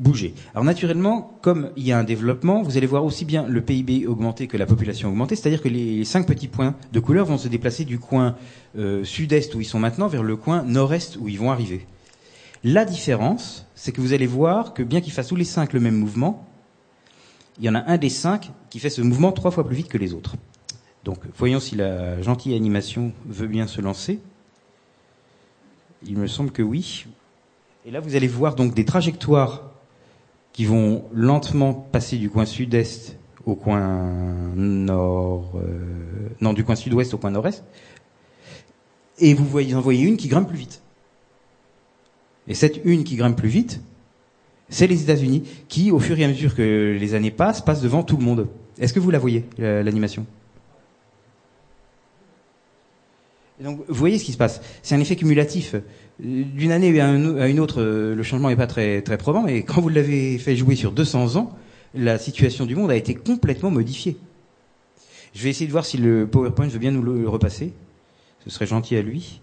[0.00, 0.34] bouger.
[0.54, 4.06] Alors naturellement, comme il y a un développement, vous allez voir aussi bien le PIB
[4.06, 7.48] augmenter que la population augmenter, c'est-à-dire que les cinq petits points de couleur vont se
[7.48, 8.34] déplacer du coin
[8.78, 11.86] euh, sud-est où ils sont maintenant vers le coin nord-est où ils vont arriver.
[12.64, 15.80] La différence, c'est que vous allez voir que bien qu'ils fassent tous les cinq le
[15.80, 16.46] même mouvement,
[17.58, 19.88] il y en a un des cinq qui fait ce mouvement trois fois plus vite
[19.88, 20.36] que les autres.
[21.04, 24.18] Donc voyons si la gentille animation veut bien se lancer.
[26.06, 27.06] Il me semble que oui.
[27.84, 29.69] Et là, vous allez voir donc des trajectoires
[30.60, 37.14] qui vont lentement passer du coin sud-est au coin nord, euh, non, du coin sud-ouest
[37.14, 37.64] au coin nord-est,
[39.20, 40.82] et vous voyez, en voyez une qui grimpe plus vite.
[42.46, 43.80] Et cette une qui grimpe plus vite,
[44.68, 48.02] c'est les États-Unis qui, au fur et à mesure que les années passent, passent devant
[48.02, 48.46] tout le monde.
[48.78, 50.26] Est-ce que vous la voyez, l'animation?
[53.60, 54.60] Donc, vous voyez ce qui se passe.
[54.82, 55.74] C'est un effet cumulatif.
[56.22, 59.80] D'une année à une autre, euh, le changement n'est pas très, très probant, mais quand
[59.80, 61.56] vous l'avez fait jouer sur 200 ans,
[61.94, 64.18] la situation du monde a été complètement modifiée.
[65.34, 67.72] Je vais essayer de voir si le PowerPoint veut bien nous le repasser.
[68.44, 69.40] Ce serait gentil à lui.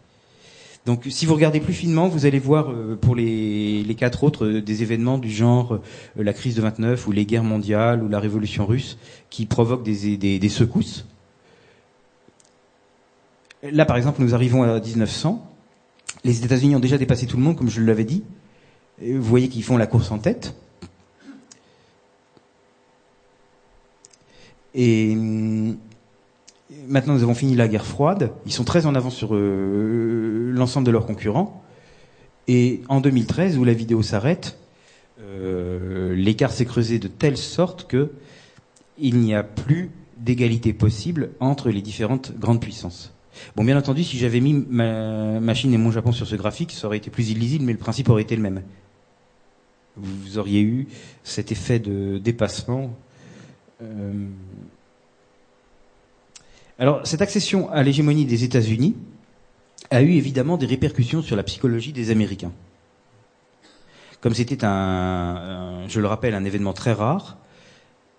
[0.85, 4.45] Donc, si vous regardez plus finement, vous allez voir euh, pour les, les quatre autres
[4.45, 5.79] euh, des événements du genre
[6.15, 8.99] la crise de 29 ou les guerres mondiales ou la révolution russe
[9.31, 11.07] qui provoquent des, des, des secousses.
[13.63, 15.56] Là, par exemple, nous arrivons à 1900.
[16.27, 18.21] Les États-Unis ont déjà dépassé tout le monde, comme je l'avais dit.
[19.01, 20.55] Vous voyez qu'ils font la course en tête.
[24.75, 25.15] Et
[26.85, 28.33] maintenant, nous avons fini la guerre froide.
[28.45, 31.63] Ils sont très en avance sur euh, l'ensemble de leurs concurrents.
[32.49, 34.59] Et en 2013, où la vidéo s'arrête,
[35.21, 38.11] euh, l'écart s'est creusé de telle sorte que
[38.97, 43.13] il n'y a plus d'égalité possible entre les différentes grandes puissances.
[43.55, 46.87] Bon, bien entendu, si j'avais mis ma machine et mon Japon sur ce graphique, ça
[46.87, 48.63] aurait été plus illisible, mais le principe aurait été le même.
[49.95, 50.87] Vous auriez eu
[51.23, 52.95] cet effet de dépassement.
[53.81, 54.27] Euh,
[56.79, 58.95] alors, cette accession à l'hégémonie des États-Unis
[59.89, 62.51] a eu évidemment des répercussions sur la psychologie des Américains.
[64.21, 67.37] Comme c'était un, je le rappelle, un événement très rare,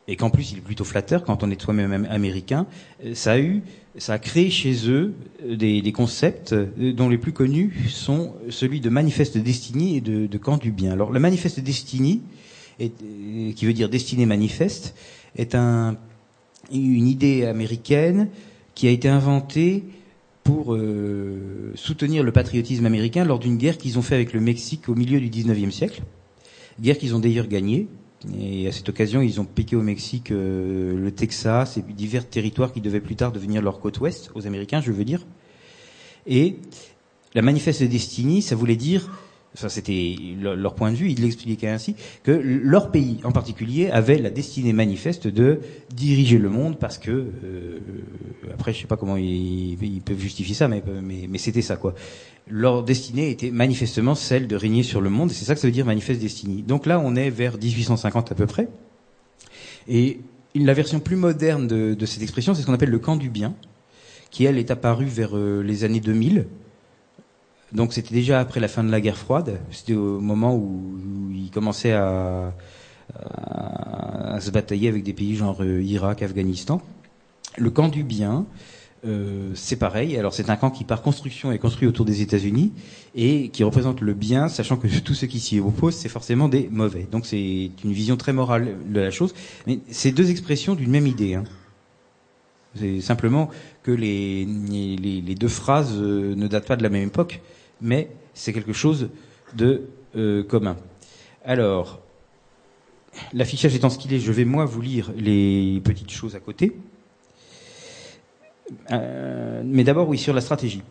[0.09, 2.67] et qu'en plus il est plutôt flatteur quand on est soi-même américain,
[3.05, 3.63] euh, ça a eu,
[3.99, 8.81] ça a créé chez eux euh, des, concepts euh, dont les plus connus sont celui
[8.81, 10.93] de manifeste destinée et de, de camp du bien.
[10.93, 12.21] Alors le manifeste destinée,
[12.79, 14.95] qui veut dire destinée manifeste,
[15.37, 15.97] est un,
[16.73, 18.29] une idée américaine
[18.75, 19.85] qui a été inventée
[20.45, 24.89] pour euh, soutenir le patriotisme américain lors d'une guerre qu'ils ont fait avec le Mexique
[24.89, 26.03] au milieu du 19e siècle,
[26.81, 27.89] guerre qu'ils ont d'ailleurs gagnée,
[28.37, 32.73] et à cette occasion, ils ont piqué au Mexique euh, le Texas et divers territoires
[32.73, 35.25] qui devaient plus tard devenir leur côte ouest, aux Américains, je veux dire.
[36.27, 36.57] Et
[37.35, 39.11] la manifeste destinée, ça voulait dire
[39.55, 44.19] ça c'était leur point de vue, ils l'expliquaient ainsi, que leur pays en particulier avait
[44.19, 45.61] la destinée manifeste de
[45.93, 47.79] diriger le monde parce que, euh,
[48.53, 50.83] après je sais pas comment ils, peuvent justifier ça, mais,
[51.39, 51.95] c'était ça quoi.
[52.51, 55.67] Leur destinée était manifestement celle de régner sur le monde, et c'est ça que ça
[55.67, 56.63] veut dire manifeste destinée.
[56.63, 58.69] Donc là on est vers 1850 à peu près,
[59.89, 60.21] et
[60.55, 63.31] la version plus moderne de, de cette expression c'est ce qu'on appelle le camp du
[63.31, 63.55] bien,
[64.31, 66.47] qui elle est apparue vers euh, les années 2000
[67.73, 69.61] donc c'était déjà après la fin de la guerre froide.
[69.71, 70.91] C'était au moment où,
[71.33, 72.53] il commençait à,
[73.25, 76.81] à se batailler avec des pays genre Irak, Afghanistan.
[77.57, 78.47] Le camp du bien,
[79.07, 80.17] euh, c'est pareil.
[80.17, 82.73] Alors c'est un camp qui par construction est construit autour des États-Unis
[83.15, 86.69] et qui représente le bien, sachant que tous ceux qui s'y opposent, c'est forcément des
[86.71, 87.07] mauvais.
[87.11, 89.35] Donc c'est une vision très morale de la chose.
[89.67, 91.35] Mais c'est deux expressions d'une même idée.
[91.35, 91.45] Hein.
[92.75, 93.51] C'est simplement
[93.83, 97.41] que les, les, deux phrases euh, ne datent pas de la même époque,
[97.81, 99.11] mais c'est quelque chose
[99.55, 100.77] de euh, commun.
[101.45, 102.01] Alors,
[103.33, 106.77] l'affichage étant ce qu'il est, je vais moi vous lire les petites choses à côté.
[108.91, 110.83] Euh, mais d'abord, oui, sur la stratégie.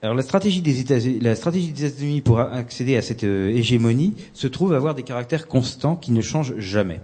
[0.00, 4.14] Alors la stratégie des États-Unis, la stratégie des États-Unis pour accéder à cette euh, hégémonie
[4.32, 7.00] se trouve avoir des caractères constants qui ne changent jamais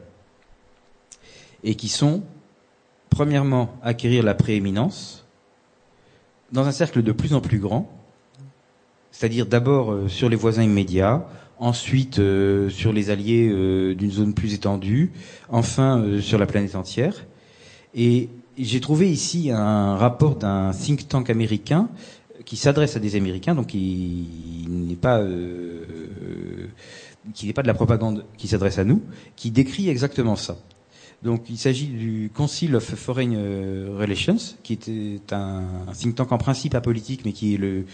[1.65, 2.23] et qui sont
[3.11, 5.27] premièrement acquérir la prééminence
[6.53, 7.91] dans un cercle de plus en plus grand,
[9.15, 11.25] c'est-à-dire d'abord euh, sur les voisins immédiats,
[11.61, 12.21] ensuite
[12.69, 13.49] sur les alliés
[13.95, 15.13] d'une zone plus étendue,
[15.49, 17.25] enfin sur la planète entière,
[17.95, 21.89] et j'ai trouvé ici un rapport d'un think tank américain
[22.45, 26.69] qui s'adresse à des Américains, donc qui n'est pas euh,
[27.33, 29.03] qui n'est pas de la propagande qui s'adresse à nous,
[29.37, 30.59] qui décrit exactement ça.
[31.25, 36.39] Donc il s'agit du Council of Foreign euh, Relations, qui était un, think tank en
[36.39, 37.87] principe apolitique, mais qui est le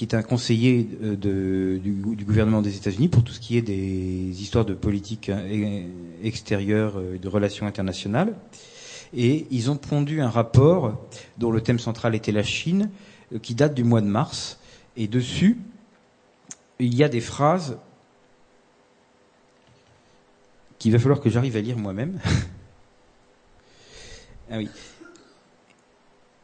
[0.00, 4.64] est un conseiller euh, du, gouvernement des États-Unis pour tout ce qui est des histoires
[4.64, 5.30] de politique
[6.22, 8.34] extérieure, de relations internationales
[9.12, 11.00] et ils ont pondu un rapport
[11.38, 12.90] dont le thème central était la Chine,
[13.32, 14.58] euh, qui date du mois de mars,
[14.96, 15.58] et dessus,
[16.78, 17.78] il y a des phrases
[20.78, 22.18] qu'il va falloir que j'arrive à lire moi-même.
[24.50, 24.58] ah.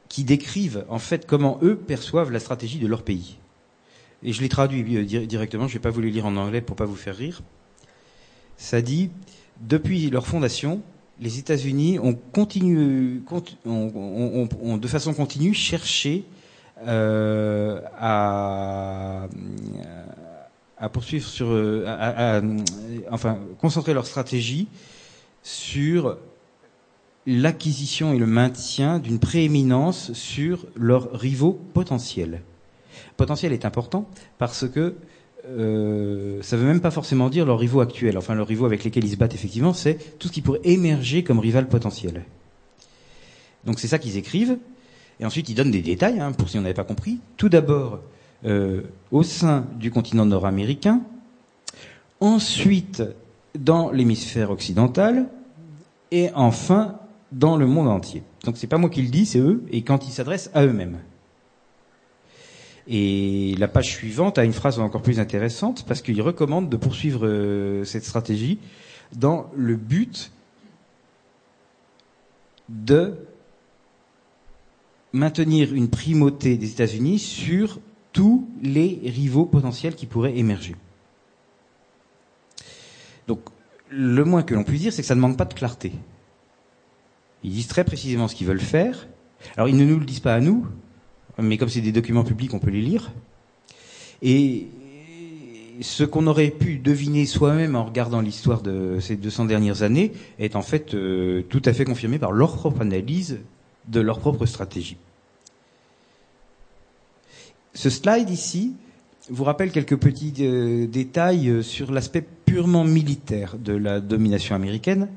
[0.08, 3.38] Qui décrivent en fait comment eux perçoivent la stratégie de leur pays.
[4.22, 6.76] Et je les traduis euh, directement, je vais pas vous les lire en anglais pour
[6.76, 7.42] pas vous faire rire.
[8.56, 9.10] Ça dit,
[9.60, 10.80] depuis leur fondation,
[11.20, 12.18] les États-Unis ont,
[14.76, 16.24] de façon continue cherché
[16.86, 19.28] euh, à,
[20.92, 21.48] poursuivre sur,
[21.86, 22.40] à,
[23.10, 24.68] enfin, concentrer leur stratégie
[25.42, 26.18] sur
[27.26, 32.42] l'acquisition et le maintien d'une prééminence sur leurs rivaux potentiels.
[33.16, 34.08] Potentiel est important
[34.38, 34.94] parce que
[35.48, 38.18] euh, ça veut même pas forcément dire leurs rivaux actuels.
[38.18, 41.24] Enfin, leurs rivaux avec lesquels ils se battent effectivement, c'est tout ce qui pourrait émerger
[41.24, 42.24] comme rival potentiel.
[43.64, 44.58] Donc c'est ça qu'ils écrivent.
[45.18, 47.18] Et ensuite, ils donnent des détails, hein, pour si on n'avait pas compris.
[47.36, 48.00] Tout d'abord,
[48.44, 51.00] euh, au sein du continent nord-américain.
[52.20, 53.02] Ensuite,
[53.58, 55.28] dans l'hémisphère occidental.
[56.10, 56.98] Et enfin,
[57.36, 58.22] dans le monde entier.
[58.44, 60.98] Donc c'est pas moi qui le dis, c'est eux, et quand ils s'adressent à eux-mêmes.
[62.88, 67.26] Et la page suivante a une phrase encore plus intéressante parce qu'il recommande de poursuivre
[67.26, 68.58] euh, cette stratégie
[69.14, 70.32] dans le but
[72.68, 73.14] de
[75.12, 77.80] maintenir une primauté des États-Unis sur
[78.12, 80.74] tous les rivaux potentiels qui pourraient émerger.
[83.28, 83.40] Donc,
[83.90, 85.92] le moins que l'on puisse dire, c'est que ça ne manque pas de clarté.
[87.46, 89.06] Ils disent très précisément ce qu'ils veulent faire.
[89.56, 90.66] Alors, ils ne nous le disent pas à nous,
[91.38, 93.12] mais comme c'est des documents publics, on peut les lire.
[94.20, 94.66] Et
[95.80, 100.56] ce qu'on aurait pu deviner soi-même en regardant l'histoire de ces 200 dernières années est
[100.56, 103.38] en fait euh, tout à fait confirmé par leur propre analyse
[103.86, 104.96] de leur propre stratégie.
[107.74, 108.74] Ce slide ici
[109.28, 115.08] vous rappelle quelques petits euh, détails euh, sur l'aspect purement militaire de la domination américaine.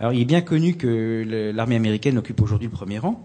[0.00, 3.24] Alors il est bien connu que l'armée américaine occupe aujourd'hui le premier rang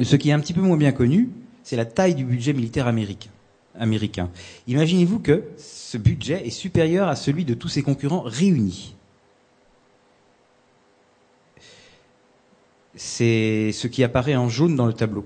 [0.00, 1.30] ce qui est un petit peu moins bien connu,
[1.62, 4.30] c'est la taille du budget militaire américain.
[4.66, 8.94] Imaginez-vous que ce budget est supérieur à celui de tous ses concurrents réunis.
[12.94, 15.24] C'est ce qui apparaît en jaune dans le tableau.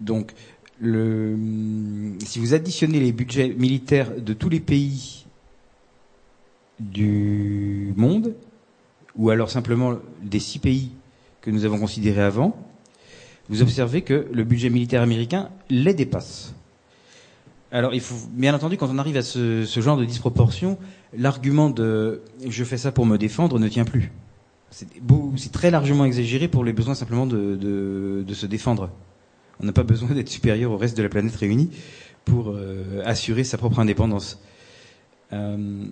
[0.00, 0.32] Donc,
[0.80, 1.38] le,
[2.24, 5.21] si vous additionnez les budgets militaires de tous les pays
[6.90, 8.34] du monde,
[9.16, 10.90] ou alors simplement des six pays
[11.40, 12.56] que nous avons considéré avant,
[13.48, 16.54] vous observez que le budget militaire américain les dépasse.
[17.70, 20.78] Alors, il faut, bien entendu, quand on arrive à ce, genre de disproportion,
[21.16, 24.12] l'argument de je fais ça pour me défendre ne tient plus.
[24.70, 28.90] C'est très largement exagéré pour les besoins simplement de, se défendre.
[29.60, 31.70] On n'a pas besoin d'être supérieur au reste de la planète réunie
[32.24, 34.40] pour euh, assurer sa propre indépendance.
[35.32, 35.84] Euh,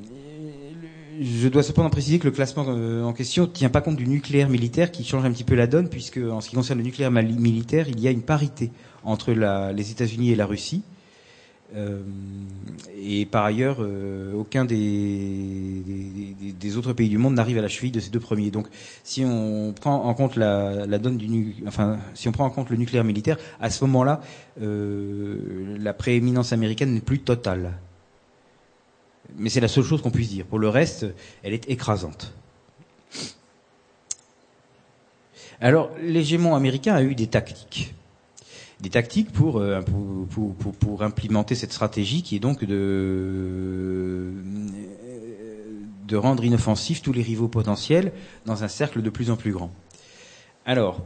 [1.21, 4.07] je dois cependant préciser que le classement euh, en question ne tient pas compte du
[4.07, 6.85] nucléaire militaire qui change un petit peu la donne, puisque en ce qui concerne le
[6.85, 8.73] nucléaire militaire, il y a une parité
[9.05, 10.83] entre les États-Unis et la Russie.
[11.77, 12.01] Euh,
[13.01, 15.85] et par ailleurs, euh, aucun des,
[16.77, 18.51] autres pays du monde n'arrive à la cheville de ces deux premiers.
[18.51, 18.67] Donc,
[19.05, 24.23] si on prend en compte la, la donne du, le nucléaire militaire, à ce moment-là,
[24.59, 27.75] la prééminence américaine n'est plus totale.
[29.37, 30.47] Mais c'est la seule chose qu'on puisse dire.
[30.47, 31.07] Pour le reste,
[31.43, 32.35] elle est écrasante.
[35.61, 37.95] Alors, l'hégémon américain a eu des tactiques
[38.81, 44.33] des tactiques euh, pour, pour, pour, pour, implémenter cette stratégie qui est donc de,
[46.09, 48.13] de rendre inoffensifs tous les rivaux potentiels
[48.47, 49.71] dans un cercle de plus en plus grand.
[50.65, 51.05] Alors,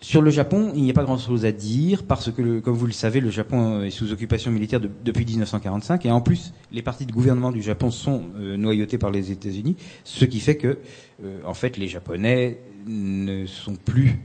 [0.00, 2.92] sur le Japon, il n'y a pas grand-chose à dire parce que, comme vous le
[2.92, 7.12] savez, le Japon est sous occupation militaire depuis 1945 et en plus, les partis de
[7.12, 10.78] gouvernement du Japon sont euh, noyautés par les États-Unis, ce qui fait que,
[11.24, 14.20] euh, en fait, les Japonais ne sont plus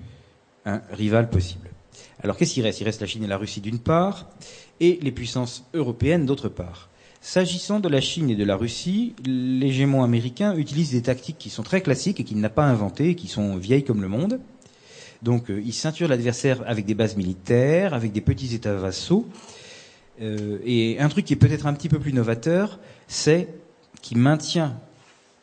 [0.66, 1.70] un rival possible.
[2.22, 2.82] Alors qu'est-ce qu'il reste?
[2.82, 4.30] Il reste la Chine et la Russie d'une part,
[4.80, 6.90] et les puissances européennes d'autre part.
[7.22, 11.64] S'agissant de la Chine et de la Russie, l'hégémon américain utilise des tactiques qui sont
[11.64, 14.40] très classiques et qu'il n'a pas inventées, qui sont vieilles comme le monde.
[15.22, 19.28] Donc euh, il ceinture l'adversaire avec des bases militaires, avec des petits États vassaux.
[20.22, 23.48] Euh, et un truc qui est peut-être un petit peu plus novateur, c'est
[24.02, 24.78] qu'il maintient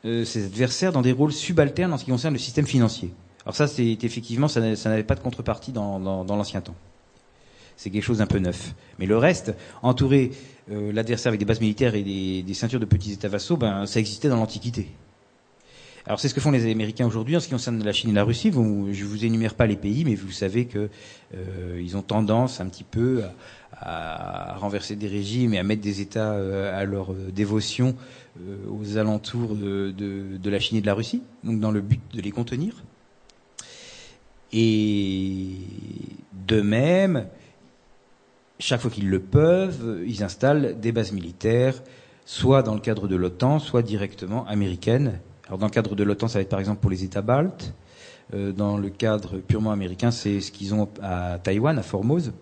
[0.05, 3.13] euh, ses adversaires dans des rôles subalternes en ce qui concerne le système financier.
[3.45, 6.75] Alors ça, c'est effectivement, ça n'avait pas de contrepartie dans, l'ancien temps.
[7.77, 8.75] C'est quelque chose d'un peu neuf.
[8.99, 10.33] Mais le reste, entourer
[10.69, 14.29] l'adversaire avec des bases militaires et des, ceintures de petits États vassaux, ben, ça existait
[14.29, 14.89] dans l'Antiquité.
[16.09, 18.15] Alors c'est ce que font les Américains aujourd'hui en ce qui concerne la Chine et
[18.15, 18.49] la Russie.
[18.49, 20.89] Vous, je vous énumère pas les pays, mais vous savez que
[21.35, 23.25] euh, ils ont tendance un petit peu
[23.75, 27.95] à, renverser des régimes et à mettre des États euh, à leur dévotion
[28.71, 32.23] aux alentours de, de, la Chine et de la Russie, donc dans le but de
[32.23, 32.83] les contenir.
[34.51, 35.57] Et
[36.47, 37.27] de même,
[38.59, 41.83] chaque fois qu'ils le peuvent, ils installent des bases militaires,
[42.25, 45.21] soit dans le cadre de l'OTAN, soit directement américaines.
[45.49, 47.75] Alors dans le cadre de l'OTAN, ça va être par exemple pour les États baltes.
[48.35, 52.33] Euh, dans le cadre purement américain, c'est ce qu'ils ont à Taïwan, à Formose,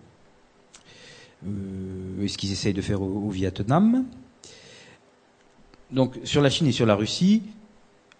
[1.45, 4.05] euh, et ce qu'ils essayent de faire au, au Vietnam.
[5.89, 7.43] Donc sur la Chine et sur la Russie,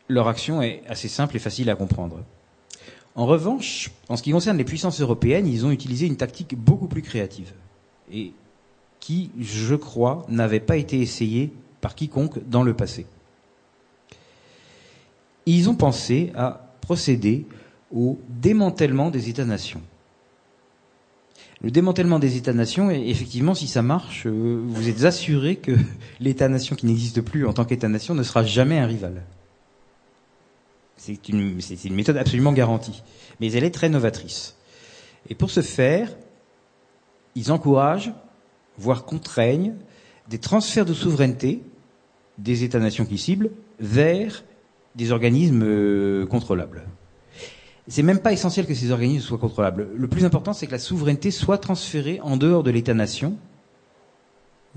[0.07, 2.23] leur action est assez simple et facile à comprendre.
[3.15, 6.87] En revanche, en ce qui concerne les puissances européennes, ils ont utilisé une tactique beaucoup
[6.87, 7.51] plus créative
[8.11, 8.31] et
[9.01, 13.05] qui, je crois, n'avait pas été essayée par quiconque dans le passé.
[15.47, 17.47] Ils ont pensé à procéder
[17.89, 19.81] au démantèlement des États-nations.
[21.61, 25.71] Le démantèlement des États-nations, effectivement, si ça marche, euh, vous êtes assuré que
[26.19, 29.23] l'État-nation qui n'existe plus en tant qu'État-nation ne sera jamais un rival.
[30.97, 33.01] C'est une, une, méthode absolument garantie.
[33.39, 34.57] Mais elle est très novatrice.
[35.29, 36.09] Et pour ce faire,
[37.35, 38.11] ils encouragent,
[38.77, 39.75] voire contraignent,
[40.27, 41.63] des transferts de souveraineté
[42.37, 44.43] des États-nations qui ciblent vers
[44.97, 46.83] des organismes euh, contrôlables.
[47.87, 49.87] C'est même pas essentiel que ces organismes soient contrôlables.
[49.95, 53.37] Le plus important, c'est que la souveraineté soit transférée en dehors de l'État-nation,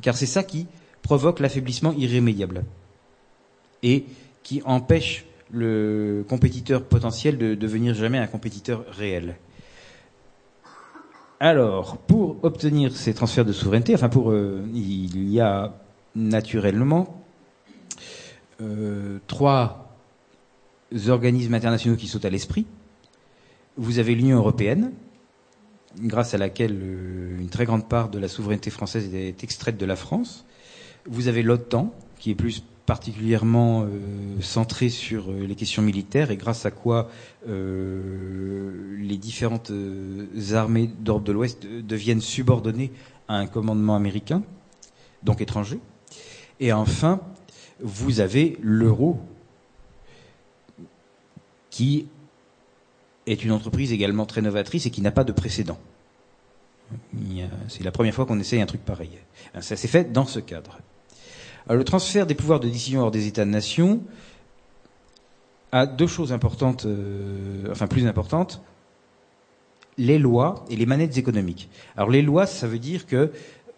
[0.03, 0.69] car c'est ça qui
[1.03, 2.65] provoque l'affaiblissement irrémédiable
[3.83, 4.05] et
[4.45, 9.37] qui empêche le compétiteur potentiel de devenir jamais un compétiteur réel.
[11.41, 15.75] Alors, pour obtenir ces transferts de souveraineté, enfin pour, euh, il y a
[16.15, 17.25] naturellement
[18.61, 19.90] euh, trois
[21.09, 22.67] organismes internationaux qui sautent à l'esprit.
[23.77, 24.93] Vous avez l'Union européenne,
[25.99, 29.87] grâce à laquelle euh, une très grande part de la souveraineté française est extraite de
[29.87, 30.45] la France.
[31.07, 36.37] Vous avez l'OTAN, qui est plus particulièrement euh, centré sur euh, les questions militaires et
[36.37, 37.09] grâce à quoi
[37.49, 39.71] euh, les différentes
[40.53, 42.91] armées d'Europe de l'Ouest deviennent subordonnées
[43.29, 44.43] à un commandement américain,
[45.23, 45.79] donc étranger.
[46.59, 47.21] Et enfin,
[47.81, 49.21] vous avez l'euro,
[51.71, 52.07] qui
[53.27, 55.79] est une entreprise également très novatrice et qui n'a pas de précédent.
[57.69, 59.11] C'est la première fois qu'on essaye un truc pareil.
[59.61, 60.79] Ça s'est fait dans ce cadre.
[61.71, 64.03] Euh, le transfert des pouvoirs de décision hors des États-nations
[65.73, 68.63] a deux choses importantes, euh, enfin plus importantes
[69.99, 71.69] les lois et les manettes économiques.
[71.97, 73.33] Alors les lois, ça veut dire que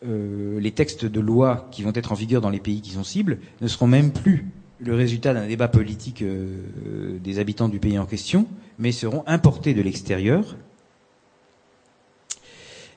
[0.07, 3.05] euh, les textes de loi qui vont être en vigueur dans les pays qui sont
[3.05, 4.47] cibles ne seront même plus
[4.85, 8.47] le résultat d'un débat politique des habitants du pays en question,
[8.78, 10.57] mais seront importés de l'extérieur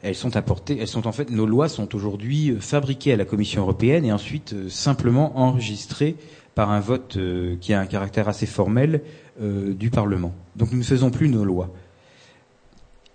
[0.05, 3.25] elles sont apportées, elles sont en fait, nos lois sont aujourd'hui euh, fabriquées à la
[3.25, 6.15] Commission européenne et ensuite euh, simplement enregistrées
[6.53, 9.01] par un vote euh, qui a un caractère assez formel
[9.37, 10.33] du Parlement.
[10.55, 11.69] Donc nous ne faisons plus nos lois.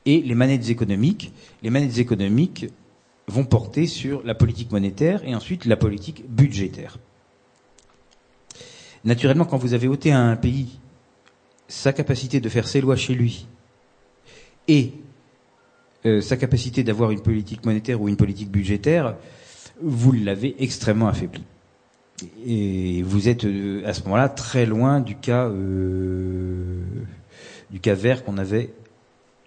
[0.04, 2.66] Et les manettes économiques, les manettes économiques
[3.26, 6.98] vont porter sur la politique monétaire et ensuite la politique budgétaire.
[9.04, 10.78] Naturellement, quand vous avez ôté à un pays
[11.68, 13.46] sa capacité de faire ses lois chez lui
[14.66, 14.92] et
[16.04, 19.16] euh, sa capacité d'avoir une politique monétaire ou une politique budgétaire,
[19.80, 21.44] vous l'avez extrêmement affaibli.
[22.44, 26.82] Et vous êtes euh, à ce moment-là très loin du cas euh,
[27.70, 28.74] du cas vert qu'on avait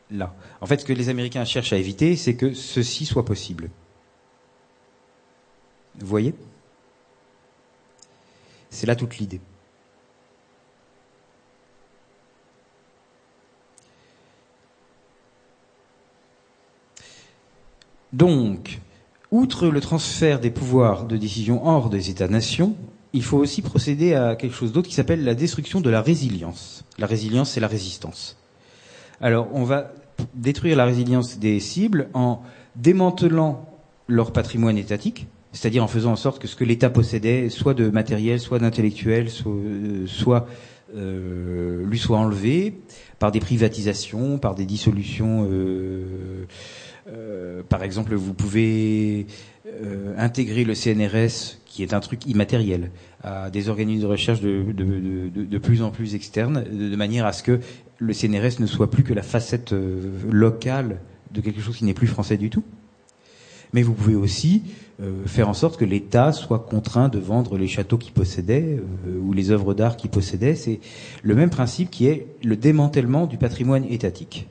[0.09, 0.33] là.
[0.61, 3.69] En fait, ce que les Américains cherchent à éviter, c'est que ceci soit possible.
[5.99, 6.33] Vous voyez?
[8.73, 9.39] C'est là toute l'idée.
[18.11, 18.79] Donc,
[19.31, 22.75] outre le transfert des pouvoirs de décision hors des États-nations,
[23.13, 26.83] il faut aussi procéder à quelque chose d'autre qui s'appelle la destruction de la résilience.
[26.97, 28.37] La résilience, c'est la résistance.
[29.21, 29.91] Alors, on va
[30.33, 32.41] détruire la résilience des cibles en
[32.75, 33.69] démantelant
[34.07, 37.89] leur patrimoine étatique, c'est-à-dire en faisant en sorte que ce que l'État possédait, soit de
[37.89, 40.47] matériel, soit d'intellectuel, soit,
[40.95, 42.73] euh, lui soit enlevé
[43.19, 45.47] par des privatisations, par des dissolutions.
[45.49, 46.47] Euh,
[47.07, 49.27] euh, par exemple, vous pouvez
[50.17, 52.91] intégrer le CNRS, qui est un truc immatériel,
[53.23, 57.59] à des organismes de recherche de plus en plus externes, de, manière à ce que
[57.97, 59.73] le CNRS ne soit plus que la facette
[60.29, 60.99] locale
[61.31, 62.63] de quelque chose qui n'est plus français du tout
[63.73, 64.63] mais vous pouvez aussi
[65.01, 69.19] euh, faire en sorte que l'État soit contraint de vendre les châteaux qu'il possédait euh,
[69.19, 70.55] ou les œuvres d'art qu'il possédait.
[70.55, 70.79] C'est
[71.23, 74.47] le même principe qui est le démantèlement du patrimoine étatique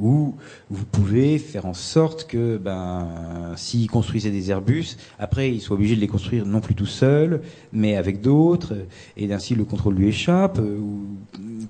[0.00, 0.34] où
[0.70, 3.06] vous pouvez faire en sorte que, ben,
[3.54, 7.42] s'il construisait des Airbus, après il soit obligé de les construire non plus tout seul,
[7.72, 8.74] mais avec d'autres,
[9.16, 10.58] et ainsi le contrôle lui échappe.
[10.58, 11.06] Ou,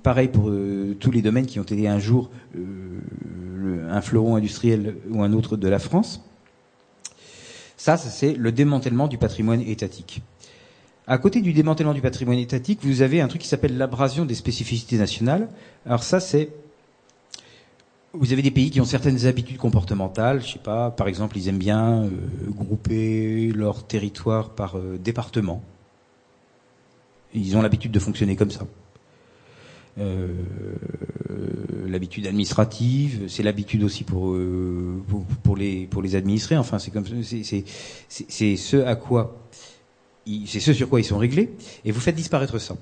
[0.03, 2.31] pareil pour euh, tous les domaines qui ont été un jour
[3.91, 6.23] un fleuron industriel ou un autre de la France.
[7.85, 10.23] Ça, c'est le démantèlement du patrimoine étatique.
[11.07, 14.35] À côté du démantèlement du patrimoine étatique, vous avez un truc qui s'appelle l'abrasion des
[14.35, 15.51] spécificités nationales.
[15.85, 16.49] Alors ça, c'est
[18.15, 21.49] vous avez des pays qui ont certaines habitudes comportementales, je sais pas, par exemple, ils
[21.49, 22.09] aiment bien euh,
[22.49, 25.63] grouper leur territoire par euh, département.
[27.35, 28.67] Ils ont l'habitude de fonctionner comme ça.
[29.99, 30.33] Euh,
[31.87, 35.01] l'habitude administrative, c'est l'habitude aussi pour, euh,
[35.43, 36.57] pour, les pour les administrés.
[36.57, 37.65] Enfin, c'est comme c'est
[38.09, 39.39] c'est ce à quoi
[40.47, 41.53] c'est ce sur quoi ils sont réglés,
[41.85, 42.77] et vous faites disparaître ça.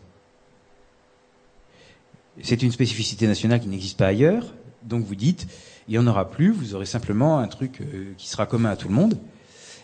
[2.40, 4.54] C'est une spécificité nationale qui n'existe pas ailleurs,
[4.84, 5.46] donc vous dites,
[5.88, 8.76] il n'y en aura plus, vous aurez simplement un truc euh, qui sera commun à
[8.76, 9.18] tout le monde,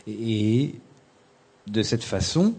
[0.07, 0.77] et
[1.67, 2.55] de cette façon,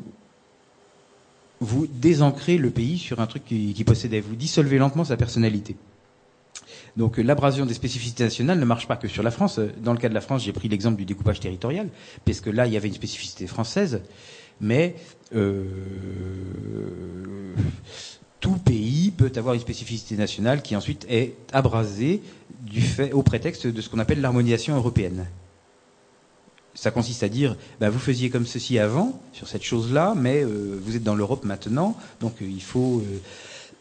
[1.62, 4.22] vous désancrez le pays sur un truc qui, possédait.
[4.22, 5.76] Vous dissolvez lentement sa personnalité.
[6.98, 9.60] Donc l'abrasion des spécificités nationales ne marche pas que sur la France.
[9.84, 11.90] Dans le cas de la France, j'ai pris l'exemple du découpage territorial,
[12.26, 14.02] parce que là, il y avait une spécificité française,
[14.60, 14.96] mais
[15.36, 15.64] euh,
[18.40, 22.22] tout pays peut avoir une spécificité nationale qui ensuite est abrasée
[22.62, 25.28] du fait, au prétexte de ce qu'on appelle l'harmonisation européenne
[26.80, 30.80] ça consiste à dire, bah, vous faisiez comme ceci avant, sur cette chose-là, mais euh,
[30.82, 33.04] vous êtes dans l'Europe maintenant, donc euh, il faut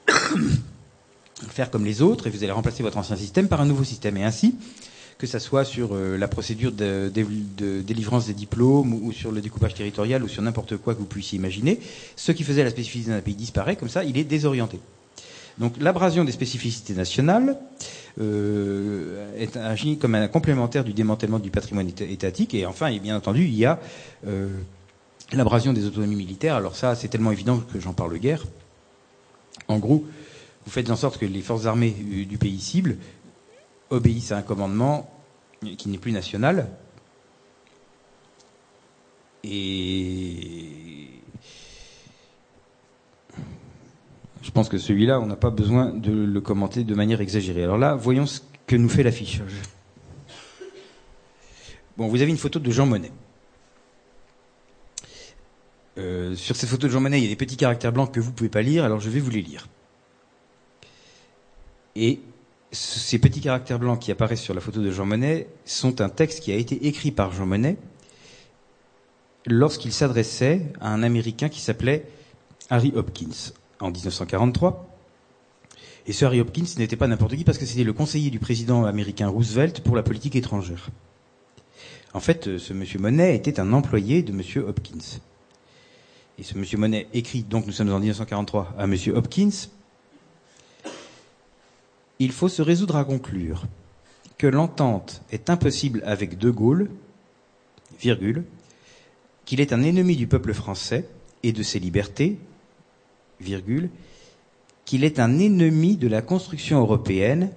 [0.09, 0.13] euh,
[1.49, 4.17] faire comme les autres, et vous allez remplacer votre ancien système par un nouveau système.
[4.17, 4.57] Et ainsi,
[5.17, 7.09] que ça soit sur la procédure de,
[7.87, 11.39] délivrance des diplômes, ou, sur le découpage territorial, ou sur n'importe quoi que vous puissiez
[11.39, 11.79] imaginer,
[12.17, 14.81] ce qui faisait la spécificité d'un pays disparaît, comme ça, il est désorienté.
[15.59, 17.59] Donc l'abrasion des spécificités nationales
[18.21, 22.55] euh, est agi comme un complémentaire du démantèlement du patrimoine étatique.
[22.55, 23.81] Et enfin, et bien entendu, il y a
[24.27, 24.49] euh,
[25.33, 26.55] l'abrasion des autonomies militaires.
[26.55, 28.45] Alors ça, c'est tellement évident que j'en parle guère.
[29.67, 30.05] En gros,
[30.65, 32.97] vous faites en sorte que les forces armées du pays cible
[33.91, 35.11] obéissent à un commandement
[35.77, 36.69] qui n'est plus national.
[44.49, 47.65] Je pense que celui-là, on n'a pas besoin de le commenter de manière exagérée.
[47.65, 49.53] Alors là, voyons ce que nous fait l'affichage.
[51.99, 53.13] Bon, vous avez une photo de Jean Monnet.
[55.99, 58.21] Euh, sur cette photo de Jean Monnet, il y a des petits caractères blancs que
[58.21, 59.69] vous ne pouvez pas lire, alors je vais vous les lire.
[61.95, 62.21] Et
[62.73, 66.41] ces petits caractères blancs qui apparaissent sur la photo de Jean Monnet sont un texte
[66.41, 67.77] qui a été écrit par Jean Monnet
[69.45, 72.09] lorsqu'il s'adressait à un Américain qui s'appelait
[72.71, 74.87] Harry Hopkins en 1943.
[76.07, 78.85] Et ce Harry Hopkins n'était pas n'importe qui parce que c'était le conseiller du président
[78.85, 80.89] américain Roosevelt pour la politique étrangère.
[82.15, 85.19] En fait, euh, ce monsieur Monet était un employé de monsieur Hopkins.
[86.39, 89.51] Et ce monsieur Monet écrit, donc nous sommes en 1943, à monsieur Hopkins,
[92.19, 93.67] il faut se résoudre à conclure
[94.39, 96.89] que l'entente est impossible avec De Gaulle,
[98.01, 98.45] virgule,
[99.45, 101.09] qu'il est un ennemi du peuple français
[101.43, 102.39] et de ses libertés,
[104.85, 107.51] qu'il est un ennemi de la construction européenne,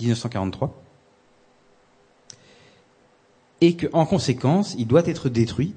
[0.00, 0.74] 1943,
[3.60, 5.74] et qu'en conséquence, il doit être détruit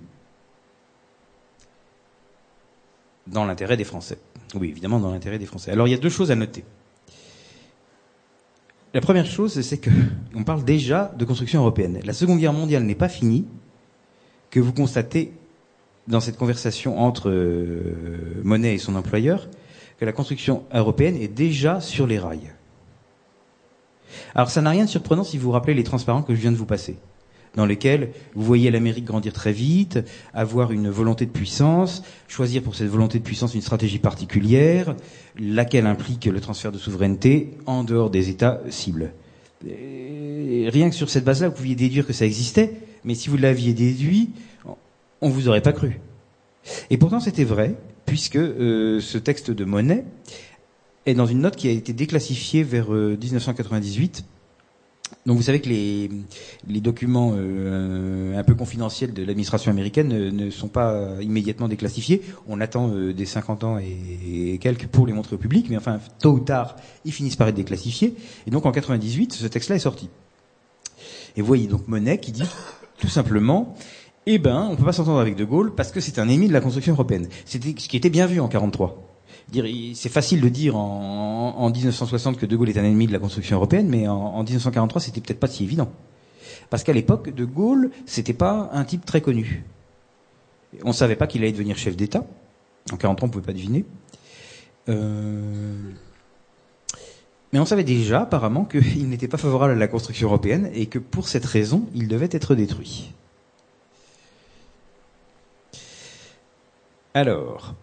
[3.28, 4.20] dans l'intérêt des Français.
[4.56, 5.72] Oui, évidemment, dans l'intérêt des Français.
[5.72, 6.64] Alors, il y a deux choses à noter.
[8.94, 9.90] La première chose, c'est que
[10.36, 12.00] on parle déjà de construction européenne.
[12.04, 13.46] La Seconde Guerre mondiale n'est pas finie,
[14.52, 15.34] que vous constatez
[16.08, 19.48] dans cette conversation entre euh, Monet et son employeur
[20.00, 22.54] que la construction européenne est déjà sur les rails.
[24.36, 26.52] Alors ça n'a rien de surprenant si vous vous rappelez les transparents que je viens
[26.52, 26.98] de vous passer
[27.56, 30.00] dans lesquels vous voyez l'Amérique grandir très vite,
[30.34, 34.96] avoir une volonté de puissance, choisir pour cette volonté de puissance une stratégie particulière,
[35.40, 39.14] laquelle implique le transfert de souveraineté en dehors des États cibles.
[39.64, 42.74] rien que sur cette base-là, vous pouviez déduire que ça existait,
[43.04, 44.32] mais si vous l'aviez déduit,
[45.24, 46.00] on vous aurait pas cru.
[46.90, 50.06] Et pourtant, c'était vrai, puisque euh, ce texte de Monet
[51.06, 54.30] est dans une note qui a été déclassifiée vers 1998 euh,
[55.26, 56.10] donc vous savez que les,
[56.82, 62.22] documents euh, un peu confidentiels de l'administration américaine ne, sont pas immédiatement déclassifiés.
[62.48, 66.32] On attend des 50 ans et, quelques pour les montrer au public, mais enfin, tôt
[66.32, 68.16] ou tard, ils finissent par être déclassifiés.
[68.48, 70.10] Et donc en 98, ce texte-là est sorti.
[71.38, 72.44] Et vous voyez donc Monet qui dit
[73.04, 73.76] tout simplement,
[74.26, 76.54] eh ben, on peut pas s'entendre avec De Gaulle parce que c'est un ennemi de
[76.54, 77.28] la construction européenne.
[77.46, 79.10] C'était ce qui était bien vu en 43
[79.94, 83.58] c'est facile de dire en, 1960 que De Gaulle est un ennemi de la construction
[83.58, 85.92] européenne, mais en, en 1943, c'était peut-être pas si évident.
[86.70, 89.64] Parce qu'à l'époque, De Gaulle, c'était pas un type très connu.
[90.84, 92.26] On ne savait pas qu'il allait devenir chef d'État.
[92.92, 93.86] En 43, on pouvait pas deviner.
[94.90, 95.76] Euh,
[97.52, 101.00] mais on savait déjà, apparemment, qu'il n'était pas favorable à la construction européenne et que
[101.00, 103.14] pour cette raison, il devait être détruit.
[107.14, 107.76] Alors,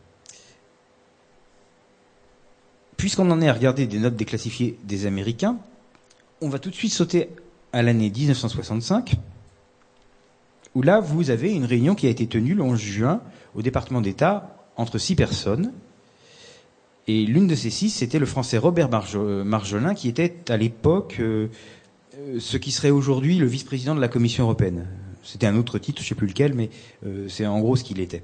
[2.97, 5.57] puisqu'on en est à regarder des notes déclassifiées des Américains,
[6.41, 7.31] on va tout de suite sauter
[7.73, 9.15] à l'année 1965,
[10.75, 13.21] où là, vous avez une réunion qui a été tenue le 11 juin
[13.55, 15.73] au département d'État entre six personnes.
[17.07, 21.49] Et l'une de ces six, c'était le français Robert Marjolin, qui était à l'époque euh,
[22.17, 24.87] euh, ce qui serait aujourd'hui le vice-président de la Commission européenne.
[25.23, 26.71] C'était un autre titre, je ne sais plus lequel, mais
[27.07, 28.23] euh, c'est en gros ce qu'il était.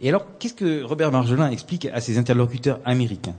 [0.00, 3.36] Et alors, qu'est-ce que Robert Marjolin explique à ses interlocuteurs américains?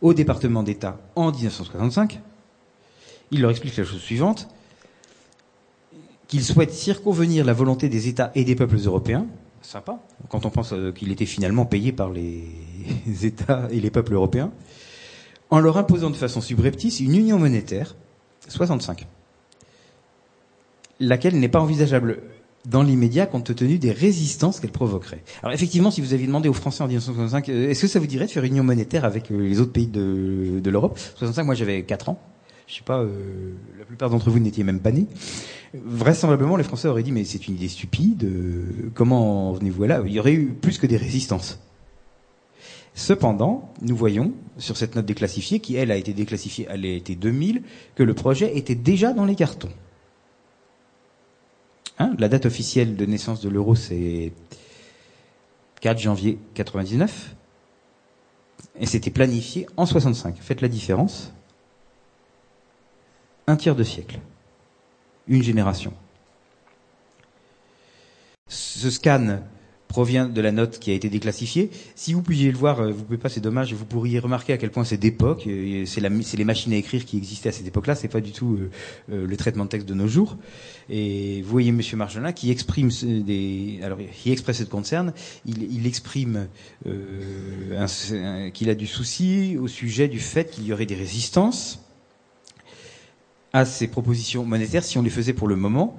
[0.00, 2.20] Au département d'État en 1965,
[3.30, 4.48] il leur explique la chose suivante,
[6.28, 9.26] qu'il souhaite circonvenir la volonté des États et des peuples européens,
[9.62, 12.44] sympa, quand on pense euh, qu'il était finalement payé par les
[13.22, 14.52] États et les peuples européens,
[15.50, 17.96] en leur imposant de façon subreptice une union monétaire,
[18.48, 19.06] 65,
[21.00, 22.22] laquelle n'est pas envisageable
[22.68, 25.22] dans l'immédiat compte tenu des résistances qu'elle provoquerait.
[25.42, 28.06] Alors effectivement, si vous aviez demandé aux Français en 1965, euh, est-ce que ça vous
[28.06, 30.98] dirait de faire une union monétaire avec euh, les autres pays de, de l'Europe?
[31.16, 32.20] 65, moi j'avais 4 ans.
[32.66, 35.06] Je sais pas, euh, la plupart d'entre vous n'étiez même pas nés.
[35.72, 38.30] Vraisemblablement, les Français auraient dit mais c'est une idée stupide.
[38.94, 40.02] comment venez-vous là?
[40.04, 41.58] Il y aurait eu plus que des résistances.
[42.92, 47.14] Cependant, nous voyons sur cette note déclassifiée, qui elle a été déclassifiée, elle a été
[47.14, 47.62] 2000,
[47.94, 49.70] que le projet était déjà dans les cartons.
[51.98, 54.32] Hein, la date officielle de naissance de l'euro, c'est
[55.80, 57.34] 4 janvier 99.
[58.80, 60.36] Et c'était planifié en 65.
[60.40, 61.32] Faites la différence.
[63.46, 64.20] Un tiers de siècle.
[65.26, 65.92] Une génération.
[68.46, 69.40] Ce scan
[69.98, 71.70] provient de la note qui a été déclassifiée.
[71.96, 74.56] Si vous pouviez le voir, euh, vous pouvez pas, c'est dommage, vous pourriez remarquer à
[74.56, 75.48] quel point c'est d'époque.
[75.86, 78.70] C'est les machines à écrire qui existaient à cette époque-là, c'est pas du tout euh,
[79.10, 80.36] euh, le traitement de texte de nos jours.
[80.88, 82.90] Et vous voyez Monsieur Marjolin qui exprime
[83.82, 85.12] alors qui expresse cette concerne,
[85.44, 86.46] il, il exprime
[88.54, 91.80] qu'il a du souci au sujet du fait qu'il y aurait des résistances
[93.52, 95.98] à ces propositions monétaires si on les faisait pour le moment,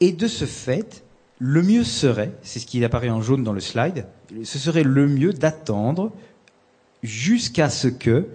[0.00, 1.04] et de ce fait,
[1.40, 4.06] le mieux serait, c'est ce qui apparaît en jaune dans le slide,
[4.44, 6.12] ce serait le mieux d'attendre
[7.02, 8.28] jusqu'à ce que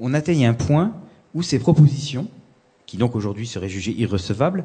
[0.00, 0.92] on atteigne un point
[1.34, 2.26] où ces propositions,
[2.86, 4.64] qui donc aujourd'hui seraient jugées irrecevables,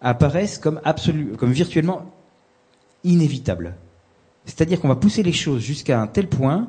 [0.00, 2.14] apparaissent comme absolu, comme virtuellement
[3.02, 3.74] inévitables.
[4.46, 6.68] C'est-à-dire qu'on va pousser les choses jusqu'à un tel point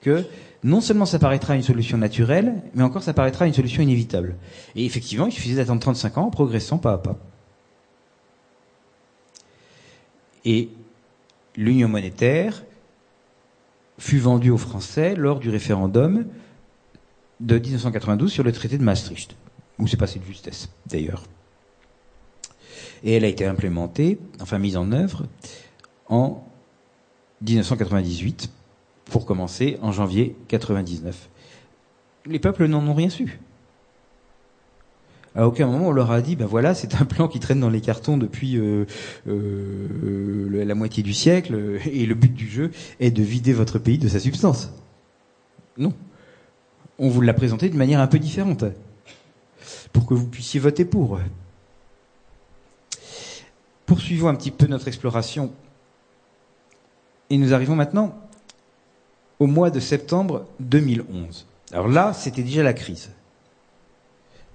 [0.00, 0.24] que
[0.62, 4.36] non seulement ça paraîtra une solution naturelle, mais encore ça paraîtra une solution inévitable.
[4.76, 7.18] Et effectivement, il suffisait d'attendre 35 ans en progressant pas à pas.
[10.44, 10.68] Et
[11.56, 12.64] l'union monétaire
[13.98, 16.26] fut vendue aux Français lors du référendum
[17.40, 19.36] de 1992 sur le traité de Maastricht,
[19.78, 21.24] où s'est passé de justesse, d'ailleurs.
[23.02, 25.26] Et elle a été implémentée, enfin mise en œuvre,
[26.08, 26.44] en
[27.42, 28.50] 1998,
[29.04, 31.28] pour commencer en janvier 99.
[32.26, 33.38] Les peuples n'en ont rien su.
[35.36, 37.70] À aucun moment on leur a dit, ben voilà, c'est un plan qui traîne dans
[37.70, 38.84] les cartons depuis euh,
[39.26, 42.70] euh, la moitié du siècle, et le but du jeu
[43.00, 44.72] est de vider votre pays de sa substance.
[45.76, 45.92] Non.
[47.00, 48.64] On vous l'a présenté d'une manière un peu différente,
[49.92, 51.18] pour que vous puissiez voter pour.
[53.86, 55.52] Poursuivons un petit peu notre exploration.
[57.30, 58.16] Et nous arrivons maintenant
[59.40, 61.46] au mois de septembre 2011.
[61.72, 63.10] Alors là, c'était déjà la crise.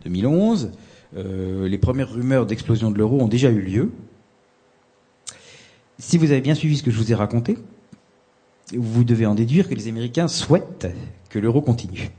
[0.05, 0.71] 2011,
[1.17, 3.91] euh, les premières rumeurs d'explosion de l'euro ont déjà eu lieu.
[5.97, 7.57] Si vous avez bien suivi ce que je vous ai raconté,
[8.75, 10.87] vous devez en déduire que les Américains souhaitent
[11.29, 12.11] que l'euro continue.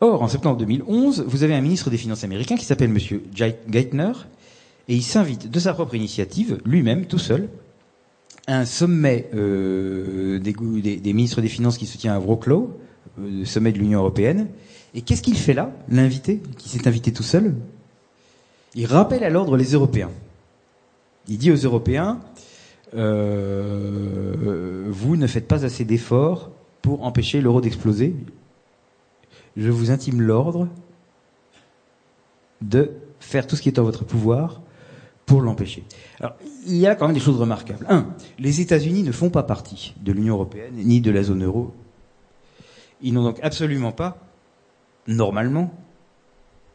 [0.00, 2.98] Or, en septembre 2011, vous avez un ministre des Finances américain qui s'appelle M.
[3.32, 4.12] Geithner,
[4.88, 7.48] et il s'invite de sa propre initiative, lui-même, tout seul,
[8.48, 12.76] à un sommet euh, des, ministres des Finances qui se tient à Wroclaw,
[13.20, 14.48] euh, le sommet de l'Union européenne.
[14.94, 17.54] Et qu'est-ce qu'il fait là, l'invité, qui s'est invité tout seul?
[18.74, 20.10] Il rappelle à l'ordre les Européens.
[21.28, 22.20] Il dit aux Européens,
[22.94, 26.50] euh, vous ne faites pas assez d'efforts
[26.82, 28.14] pour empêcher l'euro d'exploser.
[29.56, 30.68] Je vous intime l'ordre
[32.60, 34.60] de faire tout ce qui est en votre pouvoir
[35.26, 35.84] pour l'empêcher.
[36.20, 36.34] Alors,
[36.66, 37.86] il y a quand même des choses remarquables.
[37.88, 41.72] Un, les États-Unis ne font pas partie de l'Union européenne ni de la zone euro.
[43.00, 44.18] Ils n'ont donc absolument pas,
[45.06, 45.72] normalement,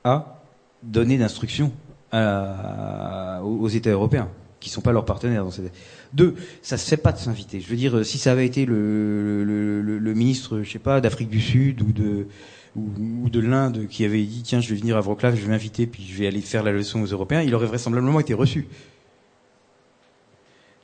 [0.03, 0.41] à
[0.83, 1.71] donner d'instructions
[2.13, 5.71] aux États européens qui sont pas leurs partenaires dans cette...
[6.13, 7.59] Deux, ça se fait pas de s'inviter.
[7.59, 11.29] Je veux dire, si ça avait été le, le, le, ministre, je sais pas, d'Afrique
[11.29, 12.27] du Sud ou de
[12.75, 15.87] ou, de l'Inde qui avait dit tiens, je vais venir à Wroclaw, je vais m'inviter,
[15.87, 18.67] puis je vais aller faire la leçon aux Européens, il aurait vraisemblablement été reçu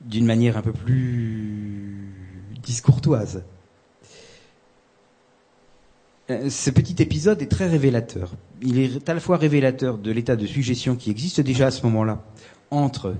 [0.01, 2.09] d'une manière un peu plus
[2.63, 3.43] discourtoise.
[6.29, 8.31] Euh, ce petit épisode est très révélateur.
[8.61, 11.83] Il est à la fois révélateur de l'état de suggestion qui existe déjà à ce
[11.83, 12.23] moment-là
[12.71, 13.15] entre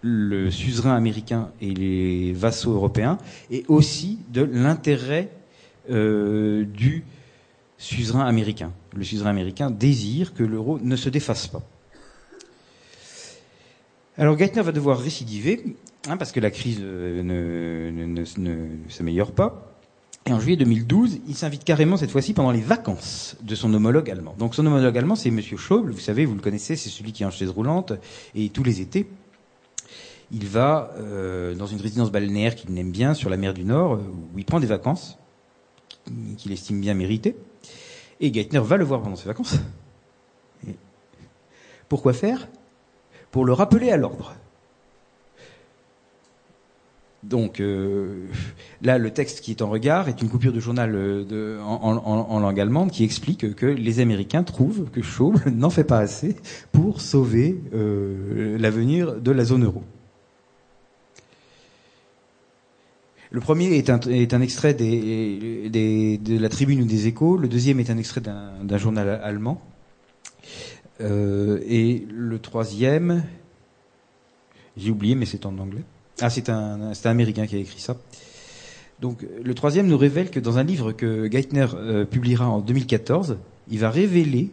[0.00, 3.18] le suzerain américain et les vassaux européens,
[3.50, 5.28] et aussi de l'intérêt
[5.90, 7.04] euh, du
[7.78, 8.72] suzerain américain.
[8.94, 11.62] Le suzerain américain désire que l'euro ne se défasse pas.
[14.16, 15.76] Alors Geithner va devoir récidiver,
[16.08, 19.67] hein, parce que la crise euh, ne, ne s'améliore pas.
[20.28, 24.10] Et en juillet 2012, il s'invite carrément cette fois-ci pendant les vacances de son homologue
[24.10, 24.34] allemand.
[24.38, 27.22] Donc son homologue allemand, c'est Monsieur Schauble, vous savez, vous le connaissez, c'est celui qui
[27.22, 27.94] est en chaise roulante,
[28.34, 29.08] et tous les étés,
[30.30, 34.00] il va euh, dans une résidence balnéaire qu'il aime bien sur la mer du Nord,
[34.34, 35.16] où il prend des vacances
[36.36, 37.34] qu'il estime bien méritées.
[38.20, 39.56] Et Geithner va le voir pendant ses vacances.
[41.88, 42.48] pourquoi faire?
[43.30, 44.34] Pour le rappeler à l'ordre.
[47.24, 48.26] Donc euh,
[48.80, 52.60] là, le texte qui est en regard est une coupure de journal de, en, langue
[52.60, 56.36] allemande qui explique que les Américains trouvent que Schauble n'en fait pas assez
[56.70, 59.82] pour sauver l'avenir de la zone euro.
[63.30, 67.36] Le premier est un, est un extrait des, des, de la Tribune ou des Échos.
[67.36, 69.60] Le deuxième est un extrait d'un journal allemand.
[71.00, 73.22] Euh, et le troisième,
[74.76, 75.84] j'ai oublié, mais c'est en anglais.
[76.20, 77.96] Ah, c'est un, un Américain qui a écrit ça.
[79.00, 83.38] Donc, le troisième nous révèle que dans un livre que Geithner euh, publiera en 2014,
[83.70, 84.50] il va révéler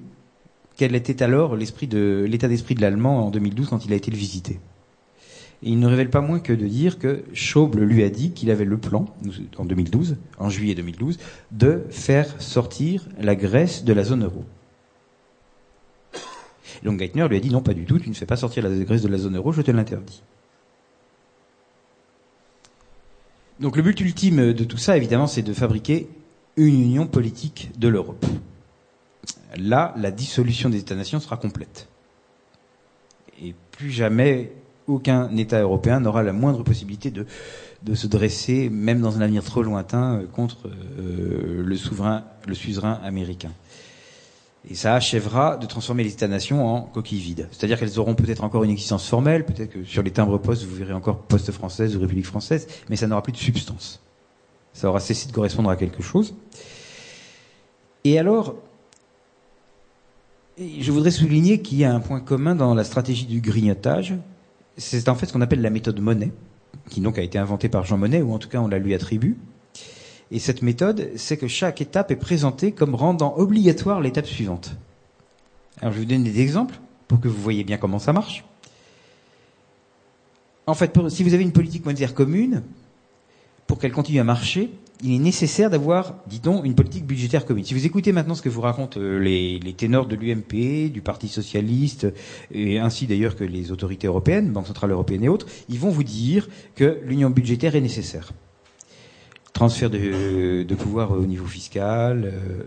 [0.77, 4.59] quel était alors l'état d'esprit de l'allemand en 2012 quand il a été le visiter
[5.61, 8.65] il ne révèle pas moins que de dire que Schauble lui a dit qu'il avait
[8.65, 9.05] le plan,
[9.57, 11.17] en 2012, en juillet 2012,
[11.51, 14.45] de faire sortir la Grèce de la zone euro.
[16.83, 18.83] donc Geithner lui a dit non, pas du tout, tu ne fais pas sortir la
[18.85, 20.21] Grèce de la zone euro, je te l'interdis.
[23.59, 26.09] Donc le but ultime de tout ça, évidemment, c'est de fabriquer
[26.57, 28.25] une union politique de l'Europe.
[29.57, 31.87] Là, la dissolution des États-nations sera complète.
[33.41, 34.51] Et plus jamais
[34.87, 37.25] aucun État européen n'aura la moindre possibilité de,
[37.93, 43.51] se dresser, même dans un avenir trop lointain, contre euh, le souverain, le suzerain américain.
[44.69, 47.47] Et ça achèvera de transformer les États-nations en coquilles vides.
[47.51, 50.75] C'est-à-dire qu'elles auront peut-être encore une existence formelle, peut-être que sur les timbres postes, vous
[50.75, 54.01] verrez encore poste française ou République française, mais ça n'aura plus de substance.
[54.73, 56.35] Ça aura cessé de correspondre à quelque chose.
[58.03, 58.55] Et alors,
[60.57, 64.15] je voudrais souligner qu'il y a un point commun dans la stratégie du grignotage,
[64.77, 66.31] c'est en fait ce qu'on appelle la méthode Monet,
[66.89, 68.93] qui donc a été inventée par Jean Monnet, ou en tout cas on la lui
[68.93, 69.37] attribue.
[70.35, 74.75] Et cette méthode, c'est que chaque étape est présentée comme rendant obligatoire l'étape suivante.
[75.79, 76.77] Alors je vais vous donner des exemples
[77.07, 78.43] pour que vous voyez bien comment ça marche.
[80.67, 82.63] En fait, si vous avez une politique monétaire commune,
[83.65, 84.71] pour qu'elle continue à marcher,
[85.01, 87.63] il est nécessaire d'avoir, dit-on, une politique budgétaire commune.
[87.63, 90.99] Si vous écoutez maintenant ce que vous racontent euh, les, les ténors de l'UMP, du
[91.01, 92.07] Parti socialiste,
[92.51, 96.03] et ainsi d'ailleurs que les autorités européennes, Banque centrale européenne et autres, ils vont vous
[96.03, 98.33] dire que l'union budgétaire est nécessaire.
[99.55, 102.25] Transfert de, pouvoir au niveau fiscal.
[102.25, 102.63] Euh,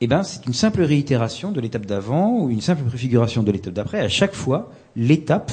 [0.00, 3.74] eh ben, c'est une simple réitération de l'étape d'avant ou une simple préfiguration de l'étape
[3.74, 3.98] d'après.
[3.98, 5.50] À chaque fois, l'étape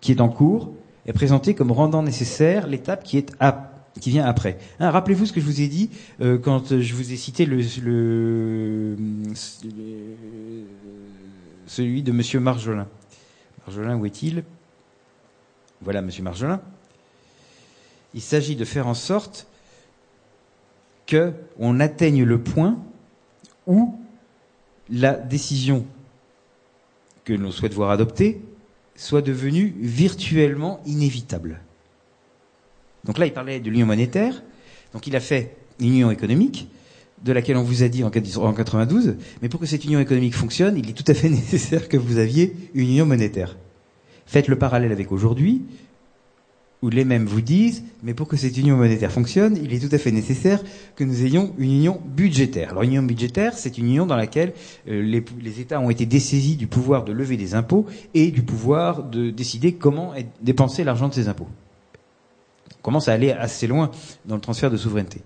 [0.00, 0.72] qui est en cours
[1.04, 3.26] est présentée comme rendant nécessaire l'étape qui
[4.06, 4.56] vient après.
[4.80, 5.90] Hein, rappelez-vous ce que je vous ai dit
[6.22, 7.62] euh, quand je vous ai cité le,
[11.66, 12.86] celui de Monsieur Marjolin.
[13.66, 14.44] Marjolin, où est-il?
[15.82, 16.62] Voilà, Monsieur Marjolin.
[18.14, 19.46] Il s'agit de faire en sorte
[21.06, 22.78] que on atteigne le point
[23.66, 23.98] où
[24.90, 25.84] la décision
[27.24, 28.40] que l'on souhaite voir adoptée
[28.96, 31.60] soit devenue virtuellement inévitable.
[33.04, 34.42] Donc là, il parlait de l'union monétaire.
[34.92, 36.68] Donc il a fait une union économique,
[37.24, 39.16] de laquelle on vous a dit en 92.
[39.42, 42.18] Mais pour que cette union économique fonctionne, il est tout à fait nécessaire que vous
[42.18, 43.56] aviez une union monétaire.
[44.26, 45.62] Faites le parallèle avec aujourd'hui,
[46.82, 49.94] où les mêmes vous disent, mais pour que cette union monétaire fonctionne, il est tout
[49.94, 50.62] à fait nécessaire
[50.94, 52.70] que nous ayons une union budgétaire.
[52.70, 54.52] Alors, union budgétaire, c'est une union dans laquelle
[54.88, 59.02] euh, les, États ont été dessaisis du pouvoir de lever des impôts et du pouvoir
[59.02, 61.48] de décider comment dépenser l'argent de ces impôts
[62.82, 63.90] commence à aller assez loin
[64.24, 65.20] dans le transfert de souveraineté.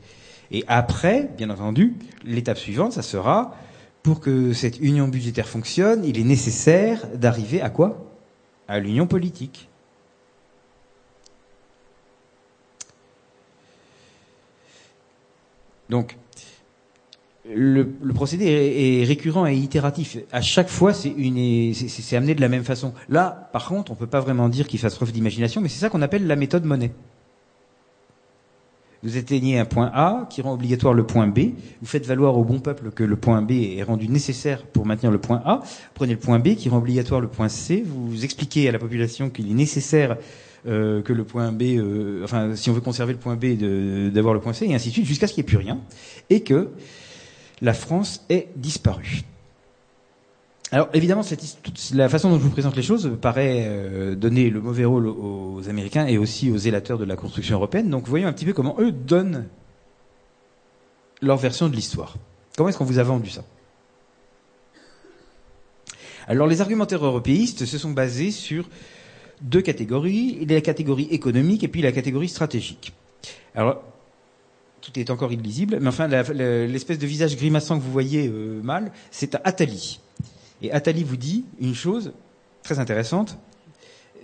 [0.51, 1.95] Et après, bien entendu,
[2.25, 3.55] l'étape suivante, ça sera,
[4.03, 8.05] pour que cette union budgétaire fonctionne, il est nécessaire d'arriver à quoi?
[8.67, 9.69] À l'union politique.
[15.93, 16.17] Donc,
[17.55, 17.85] le,
[18.15, 20.17] procédé est, récurrent et itératif.
[20.33, 21.11] À chaque fois, c'est
[22.17, 22.95] amené de la même façon.
[23.11, 25.81] Là, par contre, on ne peut pas vraiment dire qu'il fasse preuve d'imagination, mais c'est
[25.81, 26.93] ça qu'on appelle la méthode monnaie.
[29.03, 31.51] Vous atteignez un point A qui rend obligatoire le point B.
[31.83, 35.13] Vous faites valoir au bon peuple que le point B est rendu nécessaire pour maintenir
[35.13, 35.61] le point A.
[35.93, 37.85] prenez le point B qui rend obligatoire le point C.
[37.85, 40.17] Vous expliquez à la population qu'il est nécessaire
[40.67, 43.57] euh, que le point B, euh, enfin, si on veut conserver le point B,
[44.13, 45.81] d'avoir le point C, et ainsi de suite, jusqu'à ce qu'il n'y ait plus rien,
[46.31, 46.69] et que
[47.61, 49.23] la France ait disparu.
[50.73, 51.23] Alors évidemment,
[51.93, 55.69] la façon dont je vous présente les choses paraît euh, donner le mauvais rôle aux,
[55.69, 57.91] Américains et aussi aux zélateurs de la construction européenne.
[57.91, 59.47] Donc voyons un petit peu comment eux donnent
[61.21, 62.17] leur version de l'histoire.
[62.57, 63.45] Comment est-ce qu'on vous a vendu ça?
[66.27, 68.67] Alors les argumentaires européistes se sont basés sur
[69.43, 72.93] deux catégories, la catégorie économique et puis la catégorie stratégique.
[73.55, 73.83] Alors
[74.81, 78.93] tout est encore illisible, mais enfin l'espèce de visage grimaçant que vous voyez euh, mal,
[79.11, 80.01] c'est Attali.
[80.61, 82.13] Et Attali vous dit une chose
[82.63, 83.39] très intéressante,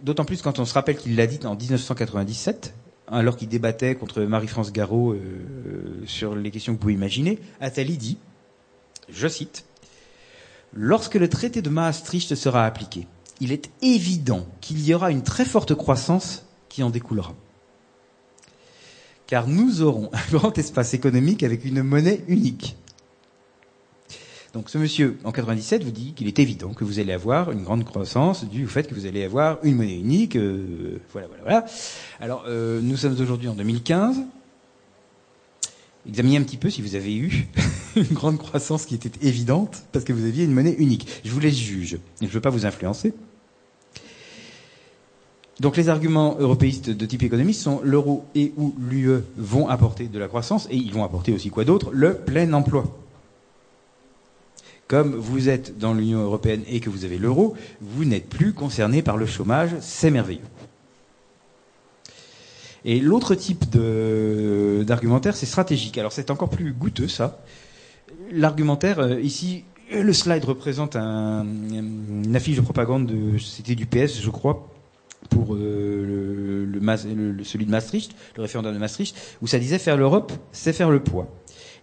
[0.02, 2.74] d'autant plus quand on se rappelle qu'il l'a dit en 1997,
[3.06, 7.38] alors qu'il débattait contre Marie-France Garot euh, sur les questions que vous pouvez imaginer.
[7.60, 8.18] Attali dit,
[9.10, 9.64] je cite,
[10.74, 13.06] Lorsque le traité de Maastricht sera appliqué,
[13.40, 17.34] il est évident qu'il y aura une très forte croissance qui en découlera.
[19.26, 22.76] Car nous aurons un grand espace économique avec une monnaie unique.
[24.54, 27.62] Donc ce monsieur, en 97, vous dit qu'il est évident que vous allez avoir une
[27.62, 30.36] grande croissance du fait que vous allez avoir une monnaie unique.
[30.36, 31.66] Euh, voilà, voilà, voilà.
[32.18, 34.22] Alors, euh, nous sommes aujourd'hui en 2015.
[36.08, 37.46] Examinez un petit peu si vous avez eu
[37.96, 41.06] une grande croissance qui était évidente parce que vous aviez une monnaie unique.
[41.24, 41.98] Je vous laisse juge.
[42.20, 43.12] Je ne veux pas vous influencer.
[45.60, 50.18] Donc les arguments européistes de type économiste sont l'euro et ou l'UE vont apporter de
[50.18, 51.90] la croissance et ils vont apporter aussi quoi d'autre?
[51.92, 52.84] Le plein emploi.
[54.86, 59.02] Comme vous êtes dans l'Union européenne et que vous avez l'euro, vous n'êtes plus concerné
[59.02, 60.40] par le chômage, c'est merveilleux.
[62.84, 63.64] Et l'autre type
[64.86, 65.98] d'argumentaire, c'est stratégique.
[65.98, 67.42] Alors c'est encore plus goûteux ça.
[68.30, 74.20] L'argumentaire, euh, ici, le slide représente un, une affiche de propagande de c'était du PS,
[74.22, 74.68] je crois,
[75.28, 80.32] pour euh, le, celui de Maastricht, le référendum de Maastricht, où ça disait faire l'Europe,
[80.52, 81.28] c'est faire le poids.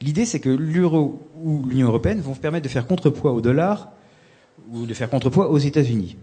[0.01, 3.91] L'idée, c'est que l'euro ou l'Union européenne vont permettre de faire contrepoids au dollar
[4.71, 6.17] ou de faire contrepoids aux États-Unis.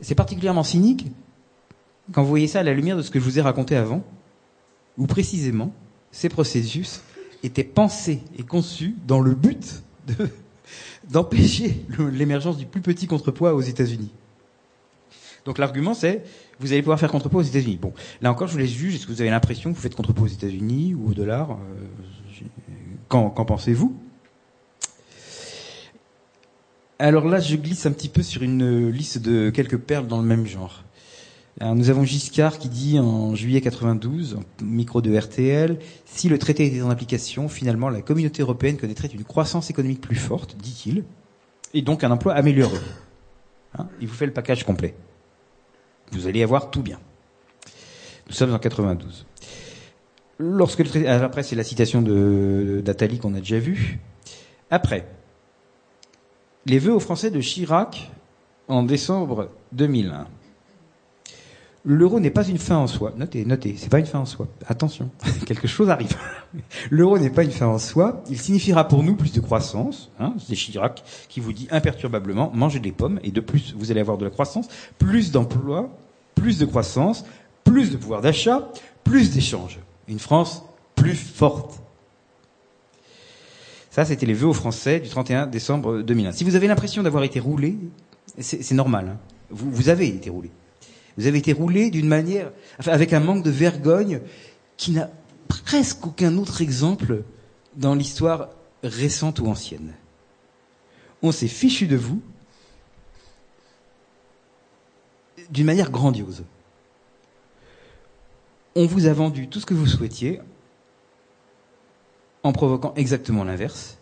[0.00, 1.06] C'est particulièrement cynique
[2.12, 4.02] quand vous voyez ça à la lumière de ce que je vous ai raconté avant,
[4.98, 5.72] où précisément
[6.10, 7.02] ces processus
[7.42, 9.82] étaient pensés et conçus dans le but
[11.10, 14.12] d'empêcher l'émergence du plus petit contrepoids aux États-Unis.
[15.44, 16.24] Donc l'argument c'est
[16.60, 17.78] vous allez pouvoir faire contrepoids aux États-Unis.
[17.80, 17.92] Bon,
[18.22, 18.96] là encore je vous laisse juger.
[18.96, 22.44] Est-ce que vous avez l'impression que vous faites contrepoids aux États-Unis ou au dollar euh,
[23.08, 23.96] Qu'en pensez-vous?
[26.98, 30.26] Alors là, je glisse un petit peu sur une liste de quelques perles dans le
[30.26, 30.84] même genre.
[31.60, 36.66] Nous avons Giscard qui dit en juillet 92, en micro de RTL, si le traité
[36.66, 41.04] était en application, finalement, la communauté européenne connaîtrait une croissance économique plus forte, dit-il,
[41.72, 42.78] et donc un emploi amélioré.
[43.78, 43.86] Hein?
[44.00, 44.94] Il vous fait le package complet.
[46.14, 46.98] Vous allez avoir tout bien.
[48.28, 49.26] Nous sommes en 92.
[50.38, 54.00] Lorsque le après, c'est la citation de d'Atali qu'on a déjà vue.
[54.70, 55.06] Après,
[56.66, 58.10] les vœux aux Français de Chirac
[58.68, 60.26] en décembre 2001.
[61.86, 63.12] L'euro n'est pas une fin en soi.
[63.14, 64.48] Notez, notez, c'est pas une fin en soi.
[64.66, 65.10] Attention,
[65.46, 66.16] quelque chose arrive.
[66.90, 68.22] L'euro n'est pas une fin en soi.
[68.30, 70.10] Il signifiera pour nous plus de croissance.
[70.18, 74.00] Hein, c'est Chirac qui vous dit imperturbablement mangez des pommes et de plus vous allez
[74.00, 75.90] avoir de la croissance, plus d'emplois,
[76.34, 77.24] plus de croissance,
[77.64, 78.68] plus de pouvoir d'achat,
[79.02, 79.78] plus d'échanges.
[80.08, 80.64] Une France
[80.94, 81.80] plus forte.
[83.90, 86.32] Ça, c'était les vœux aux Français du 31 décembre 2001.
[86.32, 87.76] Si vous avez l'impression d'avoir été roulé,
[88.38, 89.08] c'est normal.
[89.12, 89.18] Hein.
[89.50, 90.50] Vous, avez été roulé.
[91.16, 92.50] Vous avez été roulé d'une manière,
[92.86, 94.20] avec un manque de vergogne
[94.76, 95.10] qui n'a
[95.46, 97.22] presque aucun autre exemple
[97.76, 98.48] dans l'histoire
[98.82, 99.92] récente ou ancienne.
[101.22, 102.20] On s'est fichu de vous
[105.50, 106.44] d'une manière grandiose.
[108.76, 110.40] On vous a vendu tout ce que vous souhaitiez
[112.42, 113.98] en provoquant exactement l'inverse,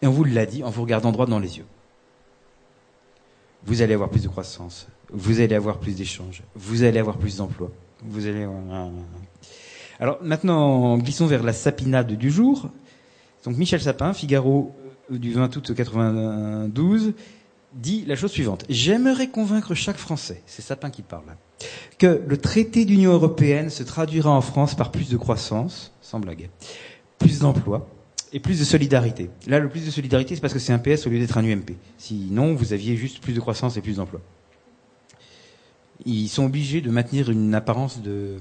[0.00, 1.66] et on vous l'a dit en vous regardant droit dans les yeux.
[3.64, 7.36] Vous allez avoir plus de croissance, vous allez avoir plus d'échanges, vous allez avoir plus
[7.36, 7.70] d'emplois,
[8.02, 8.48] vous allez.
[10.00, 12.70] Alors maintenant, glissons vers la sapinade du jour.
[13.44, 14.74] Donc Michel Sapin, Figaro
[15.12, 17.14] euh, du 20 août 92,
[17.74, 18.64] dit la chose suivante.
[18.68, 21.36] J'aimerais convaincre chaque Français, c'est Sapin qui parle,
[21.98, 26.50] que le traité d'Union européenne se traduira en France par plus de croissance, sans blague,
[27.18, 27.88] plus d'emplois
[28.32, 29.30] et plus de solidarité.
[29.46, 31.44] Là, le plus de solidarité, c'est parce que c'est un PS au lieu d'être un
[31.44, 31.76] UMP.
[31.98, 34.20] Sinon, vous aviez juste plus de croissance et plus d'emplois
[36.04, 38.36] ils sont obligés de maintenir une apparence de,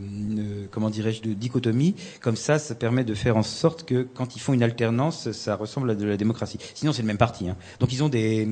[0.72, 1.96] comment dirais-je, de dichotomie.
[2.22, 5.56] Comme ça, ça permet de faire en sorte que quand ils font une alternance, ça
[5.56, 6.58] ressemble à de la démocratie.
[6.74, 7.50] Sinon, c'est le même parti.
[7.50, 7.58] Hein.
[7.80, 8.48] Donc, ils ont des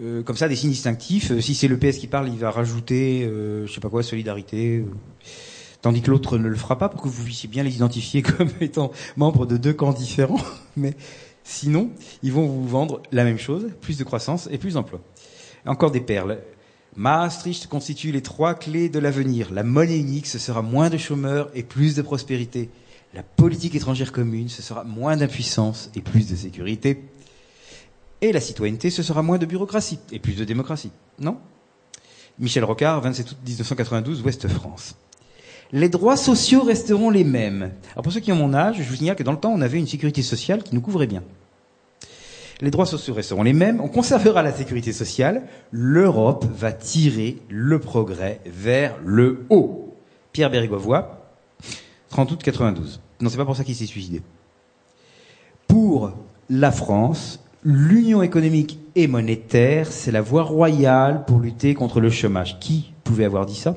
[0.00, 1.38] euh, comme ça des signes distinctifs.
[1.40, 4.78] Si c'est le PS qui parle, il va rajouter, euh, je sais pas quoi, solidarité.
[4.78, 4.84] Euh,
[5.82, 8.50] tandis que l'autre ne le fera pas pour que vous puissiez bien les identifier comme
[8.60, 10.40] étant membres de deux camps différents.
[10.76, 10.94] Mais
[11.44, 11.90] sinon,
[12.22, 15.00] ils vont vous vendre la même chose, plus de croissance et plus d'emplois.
[15.66, 16.38] Encore des perles.
[16.96, 19.52] Maastricht constitue les trois clés de l'avenir.
[19.52, 22.70] La monnaie unique, ce sera moins de chômeurs et plus de prospérité.
[23.14, 27.04] La politique étrangère commune, ce sera moins d'impuissance et plus de sécurité.
[28.20, 30.90] Et la citoyenneté, ce sera moins de bureaucratie et plus de démocratie.
[31.18, 31.38] Non?
[32.38, 34.96] Michel Rocard, 27 août 1992, Ouest-France.
[35.72, 37.72] Les droits sociaux resteront les mêmes.
[37.92, 39.60] Alors pour ceux qui ont mon âge, je vous signale que dans le temps, on
[39.60, 41.22] avait une sécurité sociale qui nous couvrait bien
[42.60, 47.78] les droits sociaux resteront les mêmes, on conservera la sécurité sociale, l'Europe va tirer le
[47.78, 49.96] progrès vers le haut.
[50.32, 51.04] Pierre Bérégovoy,
[52.10, 53.00] 30 août 92.
[53.20, 54.22] Non, c'est pas pour ça qu'il s'est suicidé.
[55.66, 56.12] Pour
[56.50, 62.58] la France, l'union économique et monétaire, c'est la voie royale pour lutter contre le chômage.
[62.60, 63.76] Qui pouvait avoir dit ça?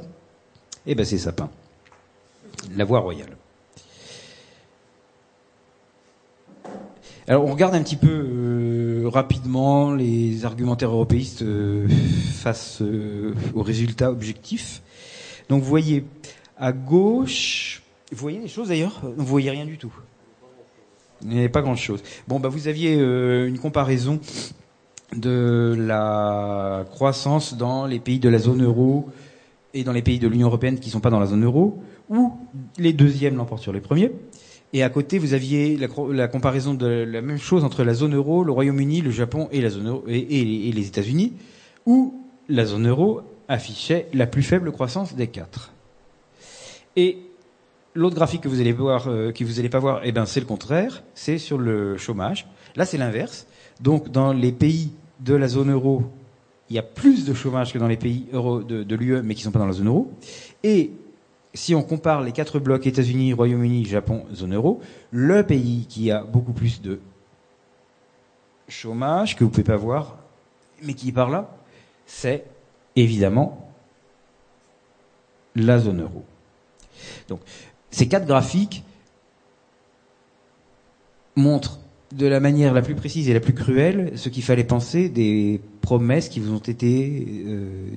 [0.86, 1.50] Eh ben c'est Sapin.
[2.78, 3.36] La voie royale.
[7.28, 11.88] Alors on regarde un petit peu euh, rapidement les argumentaires européistes euh,
[12.34, 14.82] face euh, aux résultats objectifs.
[15.50, 16.06] Donc vous voyez
[16.58, 19.02] à gauche, vous voyez les choses d'ailleurs?
[19.04, 19.94] Vous voyez rien du tout.
[21.24, 22.02] Il n'y avait pas grand-chose.
[22.28, 24.20] Bon, bah vous aviez une comparaison
[25.16, 29.10] de la croissance dans les pays de la zone euro
[29.74, 31.82] et dans les pays de l'Union européenne qui ne sont pas dans la zone euro,
[32.10, 32.34] où
[32.78, 34.12] les deuxièmes l'emportent sur les premiers.
[34.74, 38.44] Et à côté, vous aviez la, comparaison de la même chose entre la zone euro,
[38.44, 41.34] le Royaume-Uni, le Japon et, et, les États-Unis,
[41.86, 45.74] où la zone euro affichait la plus faible croissance des quatre.
[46.96, 47.18] Et
[47.94, 50.40] l'autre graphique que vous allez voir, euh, que vous allez pas voir, eh ben c'est
[50.40, 52.48] le contraire, c'est sur le chômage.
[52.76, 53.48] Là, c'est l'inverse.
[53.80, 56.04] Donc, dans les pays de la zone euro,
[56.70, 59.36] il y a plus de chômage que dans les pays euro de, de l'UE, mais
[59.36, 60.12] qui sont pas dans la zone euro.
[60.64, 60.92] Et
[61.54, 64.80] si on compare les quatre blocs États-Unis, Royaume-Uni, Japon, zone euro,
[65.12, 67.00] le pays qui a beaucoup plus de
[68.70, 70.18] chômage que vous pouvez pas voir,
[70.82, 71.54] mais qui est par là,
[72.06, 72.46] c'est
[72.96, 73.70] évidemment
[75.56, 76.24] la zone euro.
[77.28, 77.42] Donc,
[77.92, 78.84] ces quatre graphiques
[81.36, 81.80] montrent
[82.14, 85.62] de la manière la plus précise et la plus cruelle ce qu'il fallait penser des
[85.82, 87.90] promesses qui vous ont été euh,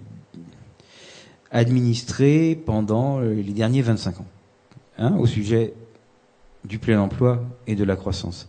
[1.50, 4.26] administré pendant euh, les derniers 25 ans,
[4.98, 5.74] hein, au sujet
[6.64, 8.48] du plein emploi et de la croissance.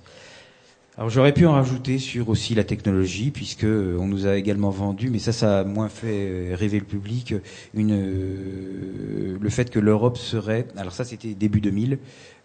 [0.98, 4.70] Alors j'aurais pu en rajouter sur aussi la technologie, puisque euh, on nous a également
[4.70, 7.34] vendu, mais ça, ça a moins fait euh, rêver le public,
[7.76, 12.00] euh, le fait que l'Europe serait, alors ça c'était début 2000,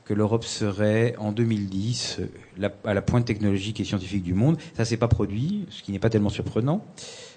[0.05, 2.23] que l'Europe serait en 2010
[2.85, 4.57] à la pointe technologique et scientifique du monde.
[4.75, 6.85] Ça s'est pas produit, ce qui n'est pas tellement surprenant,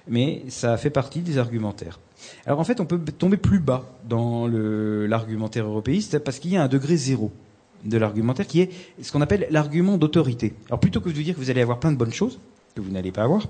[0.07, 1.99] mais ça fait partie des argumentaires.
[2.47, 6.63] Alors en fait, on peut tomber plus bas dans l'argumentaire européiste parce qu'il y a
[6.63, 7.31] un degré zéro
[7.83, 8.69] de l'argumentaire qui est
[9.01, 10.53] ce qu'on appelle l'argument d'autorité.
[10.67, 12.39] Alors plutôt que de vous dire que vous allez avoir plein de bonnes choses,
[12.75, 13.47] que vous n'allez pas avoir,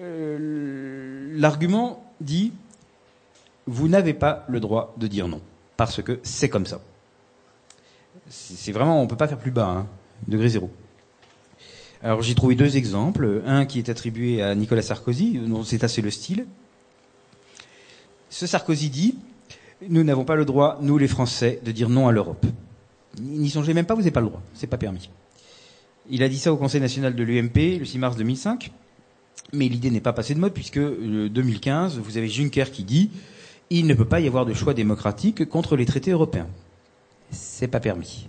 [0.00, 2.52] euh, l'argument dit
[3.66, 5.40] vous n'avez pas le droit de dire non,
[5.76, 6.80] parce que c'est comme ça.
[8.28, 9.86] C'est vraiment, on ne peut pas faire plus bas, hein,
[10.26, 10.70] degré zéro.
[12.02, 16.00] Alors j'ai trouvé deux exemples, un qui est attribué à Nicolas Sarkozy, dont c'est assez
[16.00, 16.46] le style.
[18.30, 19.18] Ce Sarkozy dit,
[19.88, 22.46] nous n'avons pas le droit, nous les Français, de dire non à l'Europe.
[23.18, 24.42] N'y songez même pas, vous n'avez pas le droit.
[24.54, 25.10] C'est pas permis.
[26.08, 28.70] Il a dit ça au Conseil national de l'UMP le 6 mars 2005.
[29.52, 33.10] Mais l'idée n'est pas passée de mode puisque 2015, euh, vous avez Juncker qui dit
[33.70, 36.48] il ne peut pas y avoir de choix démocratique contre les traités européens.
[37.30, 38.28] C'est pas permis.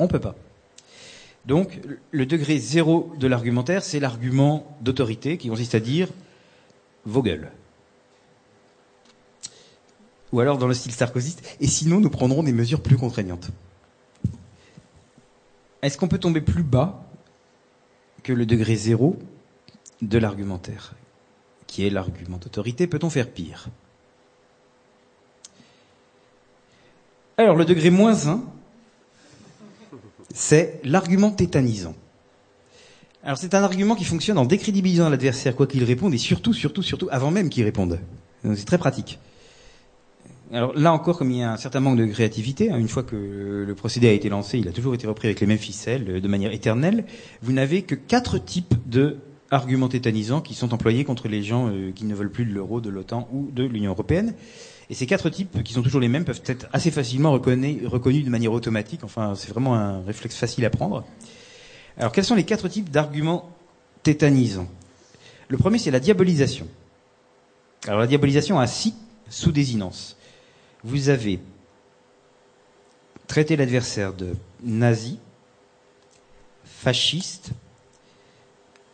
[0.00, 0.34] On peut pas.
[1.46, 6.08] Donc, le degré zéro de l'argumentaire, c'est l'argument d'autorité qui consiste à dire
[7.04, 7.50] vos gueules.
[10.32, 13.50] Ou alors dans le style sarkozyste, et sinon nous prendrons des mesures plus contraignantes.
[15.84, 17.04] Est-ce qu'on peut tomber plus bas
[18.22, 19.18] que le degré zéro
[20.00, 20.94] de l'argumentaire,
[21.66, 22.86] qui est l'argument d'autorité?
[22.86, 23.68] Peut-on faire pire?
[27.36, 28.42] Alors, le degré moins 1,
[30.32, 31.94] c'est l'argument tétanisant.
[33.22, 36.82] Alors, c'est un argument qui fonctionne en décrédibilisant l'adversaire quoi qu'il réponde, et surtout, surtout,
[36.82, 38.00] surtout, avant même qu'il réponde.
[38.42, 39.18] C'est très pratique.
[40.54, 43.02] Alors là encore, comme il y a un certain manque de créativité, hein, une fois
[43.02, 46.06] que le procédé a été lancé, il a toujours été repris avec les mêmes ficelles,
[46.08, 47.06] euh, de manière éternelle.
[47.42, 49.16] Vous n'avez que quatre types de
[49.50, 52.80] arguments tétanisants qui sont employés contre les gens euh, qui ne veulent plus de l'euro,
[52.80, 54.34] de l'OTAN ou de l'Union européenne.
[54.90, 58.24] Et ces quatre types, qui sont toujours les mêmes, peuvent être assez facilement reconnus, reconnus
[58.24, 59.02] de manière automatique.
[59.02, 61.04] Enfin, c'est vraiment un réflexe facile à prendre.
[61.98, 63.50] Alors, quels sont les quatre types d'arguments
[64.04, 64.68] tétanisants?
[65.48, 66.68] Le premier, c'est la diabolisation.
[67.88, 68.94] Alors, la diabolisation a six
[69.28, 70.16] sous-désinences
[70.84, 71.40] vous avez
[73.26, 75.18] traité l'adversaire de nazi,
[76.64, 77.50] fasciste,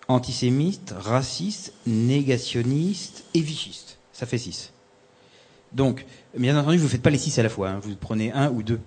[0.09, 3.99] antisémite, raciste, négationniste et vichiste.
[4.13, 4.73] Ça fait six.
[5.73, 6.05] Donc,
[6.37, 7.71] bien entendu, vous ne faites pas les six à la fois.
[7.71, 7.81] Hein.
[7.81, 8.81] Vous prenez un ou deux.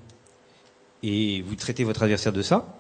[1.02, 2.78] Et vous traitez votre adversaire de ça.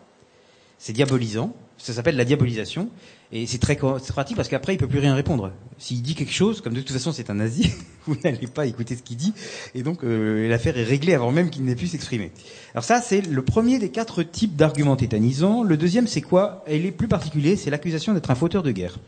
[0.77, 1.53] C'est diabolisant.
[1.77, 2.89] Ça s'appelle la diabolisation.
[3.35, 5.51] Et c'est très, pratique parce qu'après, il peut plus rien répondre.
[5.79, 7.71] S'il dit quelque chose, comme de toute façon c'est un nazi,
[8.05, 9.33] vous n'allez pas écouter ce qu'il dit.
[9.73, 12.31] Et donc, euh, l'affaire est réglée avant même qu'il n'ait pu s'exprimer.
[12.75, 15.63] Alors ça, c'est le premier des quatre types d'arguments tétanisants.
[15.63, 16.63] Le deuxième, c'est quoi?
[16.67, 18.99] Elle est plus particulier, c'est l'accusation d'être un fauteur de guerre.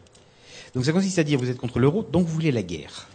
[0.73, 3.07] Donc ça consiste à dire, vous êtes contre l'euro, donc vous voulez la guerre.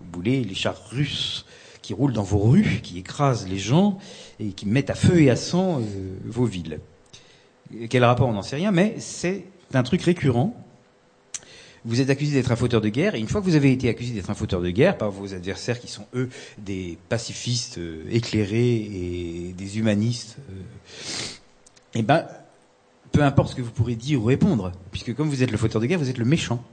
[0.00, 1.46] Vous voulez les chars russes
[1.82, 3.98] qui roulent dans vos rues, qui écrasent les gens
[4.38, 5.82] et qui mettent à feu et à sang euh,
[6.24, 6.78] vos villes.
[7.90, 9.46] Quel rapport, on n'en sait rien, mais c'est
[9.76, 10.54] un truc récurrent.
[11.86, 13.90] Vous êtes accusé d'être un fauteur de guerre, et une fois que vous avez été
[13.90, 18.04] accusé d'être un fauteur de guerre par vos adversaires qui sont eux des pacifistes euh,
[18.10, 20.62] éclairés et des humanistes, euh,
[21.94, 22.24] eh ben,
[23.12, 25.80] peu importe ce que vous pourrez dire ou répondre, puisque comme vous êtes le fauteur
[25.82, 26.64] de guerre, vous êtes le méchant.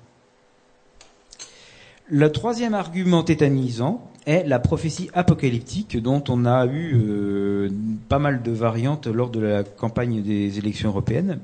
[2.08, 7.70] Le troisième argument tétanisant est la prophétie apocalyptique dont on a eu euh,
[8.10, 11.40] pas mal de variantes lors de la campagne des élections européennes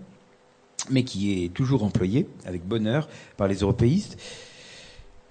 [0.89, 3.07] mais qui est toujours employé avec bonheur
[3.37, 4.17] par les européistes,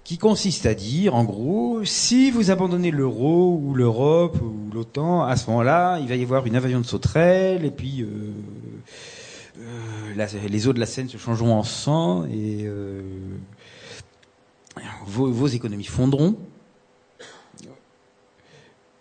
[0.07, 5.35] qui consiste à dire, en gros, si vous abandonnez l'euro ou l'Europe ou l'OTAN, à
[5.35, 8.31] ce moment-là, il va y avoir une invasion de sauterelles, et puis euh,
[9.59, 13.01] euh, les eaux de la Seine se changeront en sang, et euh,
[15.05, 16.37] vos, économies fondront,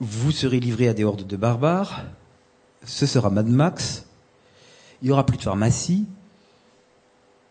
[0.00, 2.02] vous serez livré à des hordes de barbares,
[2.84, 4.06] ce sera Mad Max,
[5.02, 6.04] il y aura plus de pharmacie,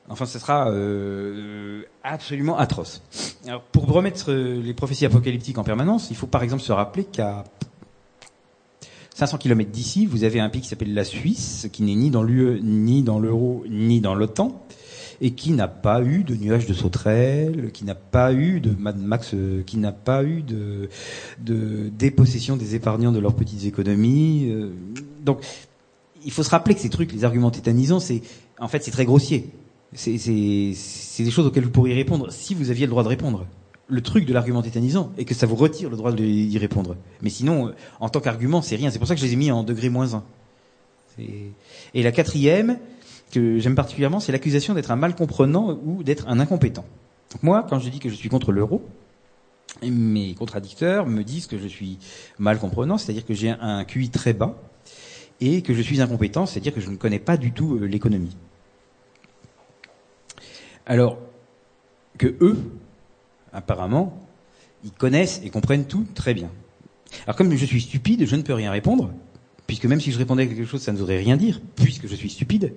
[0.07, 3.01] Enfin, ce sera euh, absolument atroce.
[3.47, 7.05] Alors, pour remettre euh, les prophéties apocalyptiques en permanence, il faut par exemple se rappeler
[7.05, 7.43] qu'à
[9.15, 12.21] 500 km d'ici, vous avez un pays qui s'appelle la Suisse, qui n'est ni dans
[12.21, 14.63] l'UE, ni dans l'euro, ni dans l'OTAN,
[15.21, 18.99] et qui n'a pas eu de nuages de sauterelles, qui n'a pas eu de Mad
[18.99, 20.87] Max, euh, qui n'a pas eu de,
[21.39, 24.53] de dépossession des épargnants de leurs petites économies.
[25.23, 25.39] donc,
[26.23, 28.21] il faut se rappeler que ces trucs, les arguments tétanisants, c'est
[28.59, 29.51] en fait c'est très grossier
[29.95, 33.45] c'est des choses auxquelles vous pourriez répondre si vous aviez le droit de répondre.
[33.87, 36.95] Le truc de l'argument tétanisant est que ça vous retire le droit d'y répondre.
[37.21, 38.89] Mais sinon, euh, en tant qu'argument, c'est rien.
[38.89, 40.23] C'est pour ça que je les ai mis en degré moins 1.
[41.93, 42.77] Et la quatrième,
[43.31, 46.85] que j'aime particulièrement, c'est l'accusation d'être un mal comprenant ou d'être un incompétent.
[47.41, 48.81] Moi, quand je dis que je suis contre l'euro,
[49.83, 51.99] mes contradicteurs me disent que je suis
[52.39, 54.57] mal comprenant, c'est-à-dire que j'ai un QI très bas,
[55.41, 58.35] et que je suis incompétent, c'est-à-dire que je ne connais pas du tout euh, l'économie.
[60.85, 61.17] Alors
[62.17, 62.57] que eux,
[63.51, 64.17] apparemment,
[64.83, 66.49] ils connaissent et comprennent tout très bien.
[67.25, 69.11] Alors comme je suis stupide, je ne peux rien répondre,
[69.67, 72.15] puisque même si je répondais à quelque chose, ça ne voudrait rien dire, puisque je
[72.15, 72.73] suis stupide.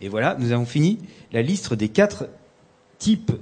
[0.00, 0.98] Et voilà, nous avons fini
[1.32, 2.28] la liste des quatre
[2.98, 3.32] types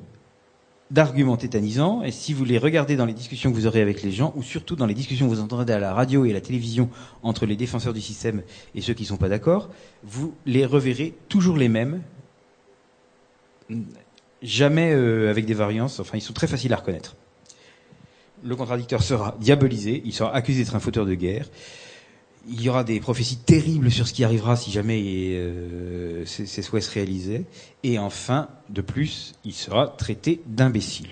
[0.91, 2.03] d'arguments tétanisants.
[2.03, 4.43] Et si vous les regardez dans les discussions que vous aurez avec les gens, ou
[4.43, 6.91] surtout dans les discussions que vous entendrez à la radio et à la télévision
[7.23, 8.43] entre les défenseurs du système
[8.75, 9.71] et ceux qui ne sont pas d'accord,
[10.03, 12.03] vous les reverrez toujours les mêmes,
[14.43, 16.01] jamais euh, avec des variances.
[16.01, 17.17] Enfin, ils sont très faciles à reconnaître.
[18.43, 21.47] Le contradicteur sera diabolisé, il sera accusé d'être un fauteur de guerre.
[22.49, 25.03] Il y aura des prophéties terribles sur ce qui arrivera si jamais
[25.35, 27.45] euh, ces souhaits se réalisaient.
[27.83, 31.11] Et enfin, de plus, il sera traité d'imbécile.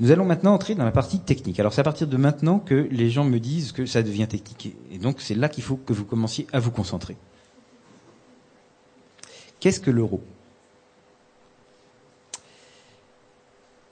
[0.00, 1.60] Nous allons maintenant entrer dans la partie technique.
[1.60, 4.74] Alors c'est à partir de maintenant que les gens me disent que ça devient technique.
[4.90, 7.18] Et donc c'est là qu'il faut que vous commenciez à vous concentrer.
[9.60, 10.20] Qu'est-ce que l'euro?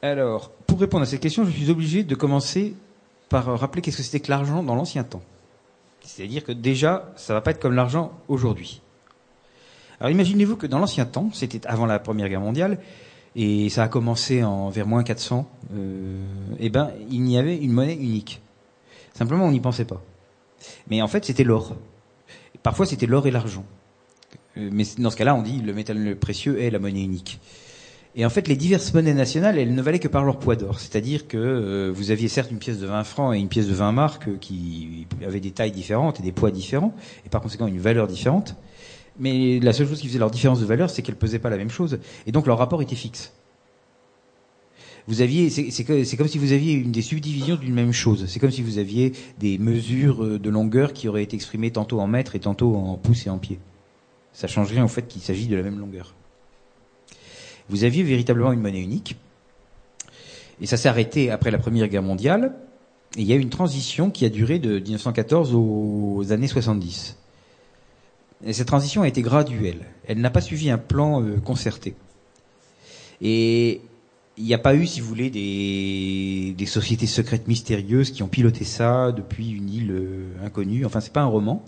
[0.00, 2.74] Alors, pour répondre à cette question, je suis obligé de commencer
[3.28, 5.22] par rappeler qu'est-ce que c'était que l'argent dans l'ancien temps.
[6.00, 8.80] C'est-à-dire que déjà, ça va pas être comme l'argent aujourd'hui.
[10.00, 12.78] Alors imaginez-vous que dans l'ancien temps, c'était avant la Première Guerre mondiale,
[13.36, 16.24] et ça a commencé en vers moins 400, euh,
[16.58, 18.40] eh ben, il y avait une monnaie unique.
[19.14, 20.00] Simplement, on n'y pensait pas.
[20.88, 21.76] Mais en fait, c'était l'or.
[22.62, 23.64] Parfois, c'était l'or et l'argent.
[24.58, 27.40] Euh, mais dans ce cas-là, on dit le métal précieux est la monnaie unique.
[28.16, 30.80] Et en fait, les diverses monnaies nationales, elles ne valaient que par leur poids d'or.
[30.80, 33.74] C'est-à-dire que euh, vous aviez certes une pièce de 20 francs et une pièce de
[33.74, 36.94] 20 marques euh, qui avaient des tailles différentes et des poids différents,
[37.26, 38.56] et par conséquent une valeur différente.
[39.20, 41.58] Mais la seule chose qui faisait leur différence de valeur, c'est qu'elles pesaient pas la
[41.58, 43.32] même chose, et donc leur rapport était fixe.
[45.06, 48.26] Vous aviez, c'est comme si vous aviez une des subdivisions d'une même chose.
[48.28, 52.06] C'est comme si vous aviez des mesures de longueur qui auraient été exprimées tantôt en
[52.06, 53.58] mètres et tantôt en pouces et en pieds.
[54.38, 56.14] Ça change rien au fait qu'il s'agit de la même longueur
[57.68, 59.16] vous aviez véritablement une monnaie unique.
[60.60, 62.54] Et ça s'est arrêté après la Première Guerre mondiale.
[63.16, 67.16] Et il y a eu une transition qui a duré de 1914 aux années 70.
[68.44, 69.86] Et cette transition a été graduelle.
[70.06, 71.94] Elle n'a pas suivi un plan euh, concerté.
[73.20, 73.80] Et
[74.36, 78.28] il n'y a pas eu, si vous voulez, des, des, sociétés secrètes mystérieuses qui ont
[78.28, 80.86] piloté ça depuis une île euh, inconnue.
[80.86, 81.64] Enfin, c'est pas un roman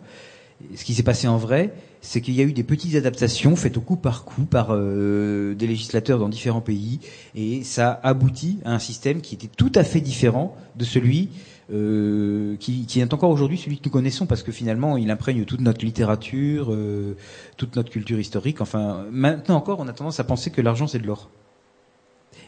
[0.74, 3.76] ce qui s'est passé en vrai, c'est qu'il y a eu des petites adaptations faites
[3.76, 7.00] au coup par coup par euh, des législateurs dans différents pays,
[7.34, 11.30] et ça aboutit à un système qui était tout à fait différent de celui
[11.72, 15.44] euh, qui, qui, est encore aujourd'hui celui que nous connaissons, parce que finalement, il imprègne
[15.44, 17.16] toute notre littérature, euh,
[17.56, 18.60] toute notre culture historique.
[18.60, 21.30] Enfin, maintenant encore, on a tendance à penser que l'argent c'est de l'or.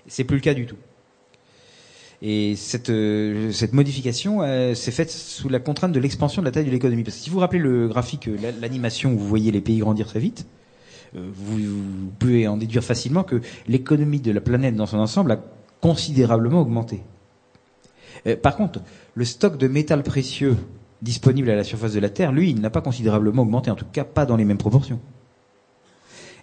[0.06, 0.76] C'est plus le cas du tout.
[2.24, 6.52] Et cette, euh, cette modification euh, s'est faite sous la contrainte de l'expansion de la
[6.52, 7.02] taille de l'économie.
[7.02, 10.06] Parce que si vous rappelez le graphique, euh, l'animation où vous voyez les pays grandir
[10.06, 10.46] très vite,
[11.14, 15.44] vous, vous pouvez en déduire facilement que l'économie de la planète dans son ensemble a
[15.82, 17.02] considérablement augmenté.
[18.40, 18.80] par contre,
[19.14, 20.56] le stock de métal précieux
[21.02, 23.84] disponible à la surface de la Terre, lui, il n'a pas considérablement augmenté, en tout
[23.92, 25.00] cas pas dans les mêmes proportions.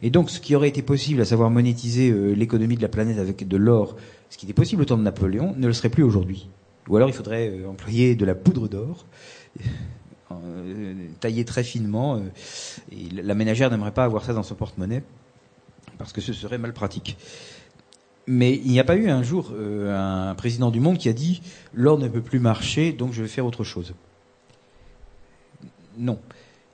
[0.03, 3.47] Et donc, ce qui aurait été possible, à savoir monétiser l'économie de la planète avec
[3.47, 3.95] de l'or,
[4.29, 6.49] ce qui était possible au temps de Napoléon, ne le serait plus aujourd'hui.
[6.87, 9.05] Ou alors il faudrait euh, employer de la poudre d'or,
[10.31, 12.19] euh, taillée très finement, euh,
[12.91, 15.03] et la ménagère n'aimerait pas avoir ça dans son porte-monnaie,
[15.97, 17.17] parce que ce serait mal pratique.
[18.27, 21.41] Mais il n'y a pas eu un jour un président du monde qui a dit
[21.73, 23.95] l'or ne peut plus marcher, donc je vais faire autre chose.
[25.97, 26.19] Non.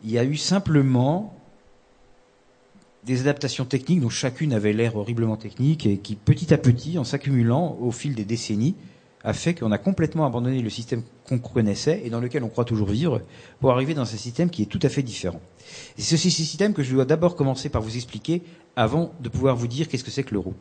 [0.04, 1.35] Il y a eu simplement
[3.06, 7.04] des adaptations techniques dont chacune avait l'air horriblement technique et qui, petit à petit, en
[7.04, 8.76] s'accumulant au fil des décennies,
[9.24, 12.66] a fait qu'on a complètement abandonné le système qu'on connaissait et dans lequel on croit
[12.66, 13.22] toujours vivre
[13.60, 15.42] pour arriver dans un système qui est tout à fait différent.
[15.98, 18.44] C'est ce système que je dois d'abord commencer par vous expliquer
[18.76, 20.54] avant de pouvoir vous dire qu'est-ce que c'est que l'euro.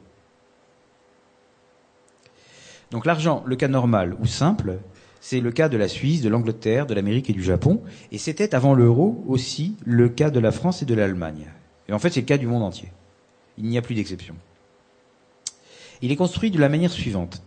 [2.90, 4.78] Donc l'argent, le cas normal ou simple,
[5.20, 8.54] c'est le cas de la Suisse, de l'Angleterre, de l'Amérique et du Japon, et c'était
[8.54, 11.50] avant l'euro aussi le cas de la France et de l'Allemagne.
[11.88, 12.90] Et en fait, c'est le cas du monde entier.
[13.58, 14.34] Il n'y a plus d'exception.
[16.02, 17.42] Il est construit de la manière suivante.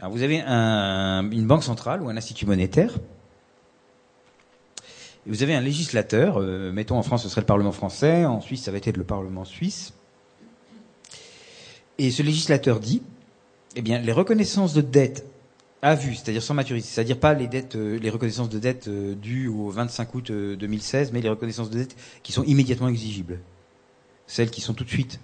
[0.00, 2.92] Alors vous avez un, une banque centrale ou un institut monétaire.
[5.26, 8.64] Vous avez un législateur, euh, mettons en France ce serait le Parlement français, en Suisse
[8.64, 9.94] ça va être le Parlement suisse.
[11.98, 13.02] Et ce législateur dit,
[13.76, 15.26] eh bien, les reconnaissances de dette
[15.84, 19.48] à vue, c'est-à-dire sans maturité, c'est-à-dire pas les euh, les reconnaissances de dettes euh, dues
[19.48, 23.38] au 25 août 2016, mais les reconnaissances de dettes qui sont immédiatement exigibles,
[24.26, 25.20] celles qui sont tout de suite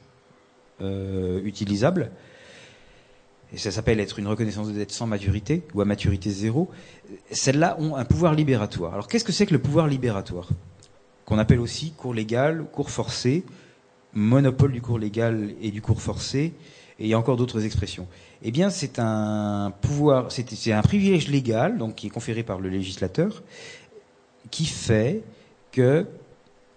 [1.45, 2.11] utilisables.
[3.53, 6.71] Et ça s'appelle être une reconnaissance de dette sans maturité ou à maturité zéro.
[7.31, 8.95] Celles-là ont un pouvoir libératoire.
[8.95, 10.49] Alors qu'est-ce que c'est que le pouvoir libératoire?
[11.27, 13.45] Qu'on appelle aussi cours légal, cours forcé,
[14.15, 16.55] monopole du cours légal et du cours forcé,
[17.01, 18.07] et il y a encore d'autres expressions.
[18.43, 22.69] Eh bien, c'est un pouvoir, c'est un privilège légal, donc qui est conféré par le
[22.69, 23.43] législateur,
[24.51, 25.23] qui fait
[25.73, 26.07] que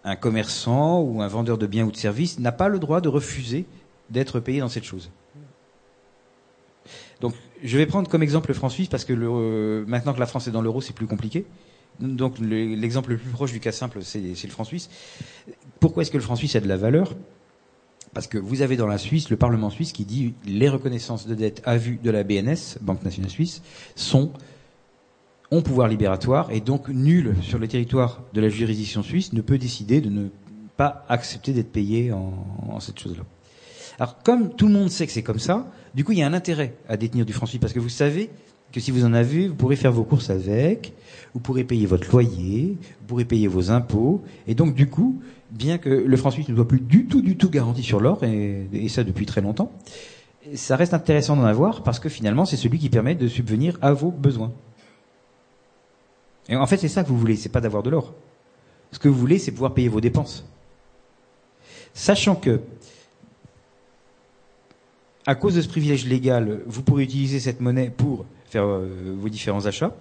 [0.06, 3.10] un commerçant ou un vendeur de biens ou de services n'a pas le droit de
[3.10, 3.66] refuser
[4.10, 5.12] d'être payé dans cette chose.
[7.22, 10.26] Donc, je vais prendre comme exemple le franc suisse parce que le, maintenant que la
[10.26, 11.46] France est dans l'euro, c'est plus compliqué.
[12.00, 14.90] Donc, l'exemple le plus proche du cas simple, c'est le franc suisse.
[15.80, 17.14] Pourquoi est-ce que le franc suisse a de la valeur?
[18.14, 21.36] Parce que vous avez dans la Suisse le Parlement suisse qui dit les reconnaissances de
[21.36, 23.62] dette à vue de la BNS, Banque nationale suisse,
[23.96, 24.32] sont
[25.52, 29.60] ont pouvoir libératoire et donc nul sur le territoire de la juridiction suisse ne peut
[29.60, 30.30] décider de ne
[30.78, 33.24] pas accepter d'être payé en, cette chose-là.
[34.00, 36.28] Alors comme tout le monde sait que c'est comme ça, du coup il y a
[36.28, 38.32] un intérêt à détenir du franc suisse parce que vous savez
[38.74, 40.94] que si vous en avez, vous pourrez faire vos courses avec,
[41.34, 45.22] vous pourrez payer votre loyer, vous pourrez payer vos impôts, et donc du coup,
[45.52, 48.24] bien que le franc suisse ne soit plus du tout, du tout garanti sur l'or,
[48.24, 49.72] et, ça depuis très longtemps,
[50.56, 53.94] ça reste intéressant d'en avoir parce que finalement, c'est celui qui permet de subvenir à
[53.94, 54.52] vos besoins.
[56.50, 58.14] Et en fait, c'est ça que vous voulez, c'est pas d'avoir de l'or.
[58.92, 60.46] Ce que vous voulez, c'est pouvoir payer vos dépenses.
[61.94, 62.60] Sachant que,
[65.26, 68.88] à cause de ce privilège légal, vous pourrez utiliser cette monnaie pour faire euh,
[69.18, 69.96] vos différents achats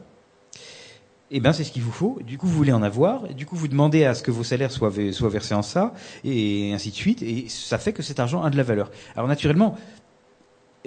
[1.35, 2.19] eh ben c'est ce qu'il vous faut.
[2.27, 3.27] Du coup, vous voulez en avoir.
[3.33, 5.95] Du coup, vous demandez à ce que vos salaires soient, soient versés en ça,
[6.25, 7.23] et ainsi de suite.
[7.23, 8.91] Et ça fait que cet argent a de la valeur.
[9.17, 9.79] Alors naturellement,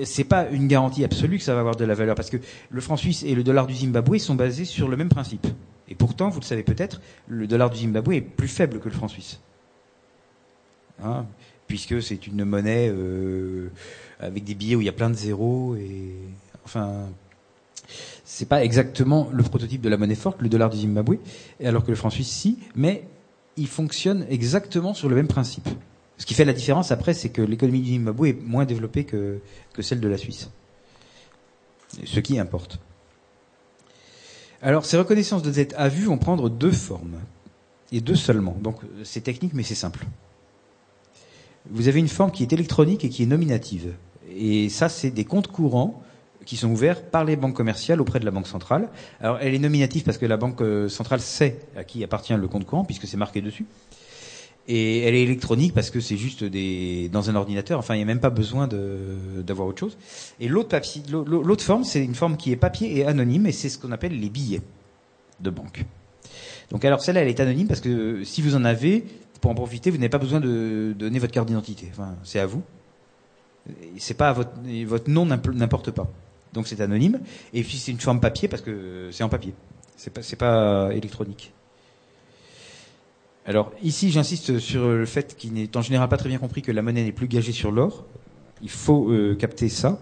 [0.03, 2.37] c'est pas une garantie absolue que ça va avoir de la valeur, parce que
[2.69, 5.47] le franc suisse et le dollar du Zimbabwe sont basés sur le même principe.
[5.87, 8.93] Et pourtant, vous le savez peut-être, le dollar du Zimbabwe est plus faible que le
[8.93, 9.39] franc suisse.
[11.03, 11.25] Hein,
[11.67, 13.69] puisque c'est une monnaie euh,
[14.19, 16.13] avec des billets où il y a plein de zéros et
[16.63, 17.07] enfin
[18.23, 21.17] c'est pas exactement le prototype de la monnaie forte, le dollar du Zimbabwe,
[21.63, 23.07] alors que le franc suisse, si, mais
[23.57, 25.69] il fonctionne exactement sur le même principe.
[26.17, 29.39] Ce qui fait la différence après, c'est que l'économie du Zimbabwe est moins développée que,
[29.73, 30.49] que celle de la Suisse.
[32.03, 32.79] Ce qui importe.
[34.61, 37.19] Alors, ces reconnaissances de dette à vue vont prendre deux formes.
[37.91, 38.57] Et deux seulement.
[38.61, 40.05] Donc, c'est technique, mais c'est simple.
[41.69, 43.93] Vous avez une forme qui est électronique et qui est nominative.
[44.35, 46.01] Et ça, c'est des comptes courants
[46.45, 48.89] qui sont ouverts par les banques commerciales auprès de la banque centrale.
[49.19, 52.47] Alors elle est nominative parce que la banque euh, centrale sait à qui appartient le
[52.47, 53.65] compte courant puisque c'est marqué dessus.
[54.67, 57.77] Et elle est électronique parce que c'est juste des dans un ordinateur.
[57.77, 59.97] Enfin, il n'y a même pas besoin d'avoir autre chose.
[60.39, 60.75] Et l'autre
[61.11, 64.19] l'autre forme, c'est une forme qui est papier et anonyme, et c'est ce qu'on appelle
[64.19, 64.61] les billets
[65.39, 65.85] de banque.
[66.71, 69.05] Donc alors celle-là, elle est anonyme parce que si vous en avez,
[69.41, 71.87] pour en profiter, vous n'avez pas besoin de donner votre carte d'identité.
[71.91, 72.63] Enfin, c'est à vous.
[73.97, 74.51] C'est pas votre
[74.85, 76.07] votre nom n'importe pas
[76.55, 77.19] donc c'est anonyme.
[77.53, 79.53] Et puis c'est une forme papier parce que c'est en papier,
[79.95, 81.53] c'est pas, pas électronique.
[83.45, 86.71] Alors ici, j'insiste sur le fait qu'il n'est en général pas très bien compris que
[86.71, 88.05] la monnaie n'est plus gagée sur l'or.
[88.63, 90.01] Il faut euh, capter ça.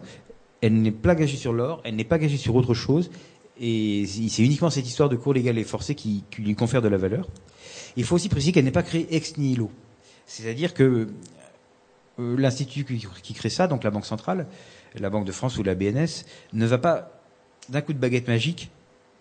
[0.61, 3.11] Elle n'est pas gagée sur l'or, elle n'est pas gagée sur autre chose,
[3.60, 6.95] et c'est uniquement cette histoire de cours légal et forcé qui, lui confère de la
[6.95, 7.27] valeur.
[7.95, 9.71] Il faut aussi préciser qu'elle n'est pas créée ex nihilo.
[10.25, 11.07] C'est-à-dire que
[12.19, 14.47] euh, l'institut qui crée ça, donc la Banque centrale,
[14.95, 17.21] la Banque de France ou la BNS, ne va pas,
[17.69, 18.69] d'un coup de baguette magique,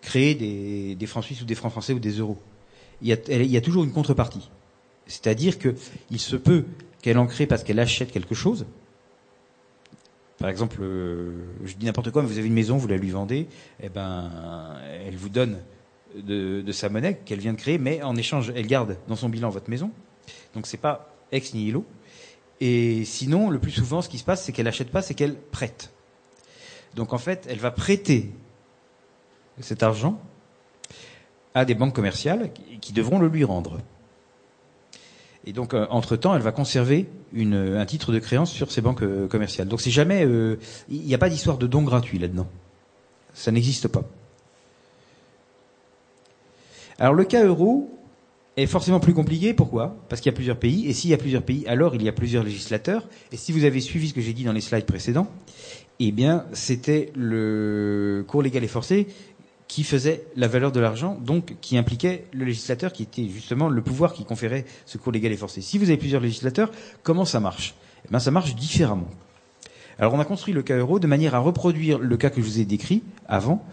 [0.01, 2.37] créer des, francs suisses ou des francs français ou des euros.
[3.01, 4.49] Il y a, toujours une contrepartie.
[5.07, 6.65] C'est-à-dire qu'il se peut
[7.01, 8.65] qu'elle en crée parce qu'elle achète quelque chose.
[10.37, 13.09] Par exemple, euh, je dis n'importe quoi, mais vous avez une maison, vous la lui
[13.09, 13.47] vendez,
[13.81, 15.59] eh ben, elle vous donne
[16.15, 19.49] de, sa monnaie qu'elle vient de créer, mais en échange, elle garde dans son bilan
[19.49, 19.91] votre maison.
[20.53, 21.85] Donc c'est pas ex nihilo,
[22.61, 25.35] et sinon, le plus souvent, ce qui se passe, c'est qu'elle n'achète pas, c'est qu'elle
[25.35, 25.91] prête.
[26.95, 28.31] Donc en fait, elle va prêter
[29.59, 30.19] cet argent
[31.53, 33.79] à des banques commerciales qui devront le lui rendre.
[35.45, 39.27] Et donc, euh, entre-temps, elle va conserver un titre de créance sur ces banques euh,
[39.27, 39.67] commerciales.
[39.67, 40.57] Donc, c'est jamais, euh,
[40.89, 42.47] il n'y a pas d'histoire de don gratuit là-dedans.
[43.33, 44.03] Ça n'existe pas.
[46.99, 47.89] Alors, le cas euro,
[48.57, 49.53] est forcément plus compliqué.
[49.53, 49.95] Pourquoi?
[50.09, 50.87] Parce qu'il y a plusieurs pays.
[50.87, 53.07] Et s'il y a plusieurs pays, alors il y a plusieurs législateurs.
[53.31, 55.27] Et si vous avez suivi ce que j'ai dit dans les slides précédents,
[55.99, 59.07] eh bien, c'était le cours légal et forcé
[59.67, 63.81] qui faisait la valeur de l'argent, donc qui impliquait le législateur, qui était justement le
[63.81, 65.61] pouvoir qui conférait ce cours légal et forcé.
[65.61, 66.69] Si vous avez plusieurs législateurs,
[67.01, 67.73] comment ça marche?
[68.05, 69.09] Eh bien, ça marche différemment.
[69.97, 72.45] Alors on a construit le cas euro de manière à reproduire le cas que je
[72.45, 73.63] vous ai décrit avant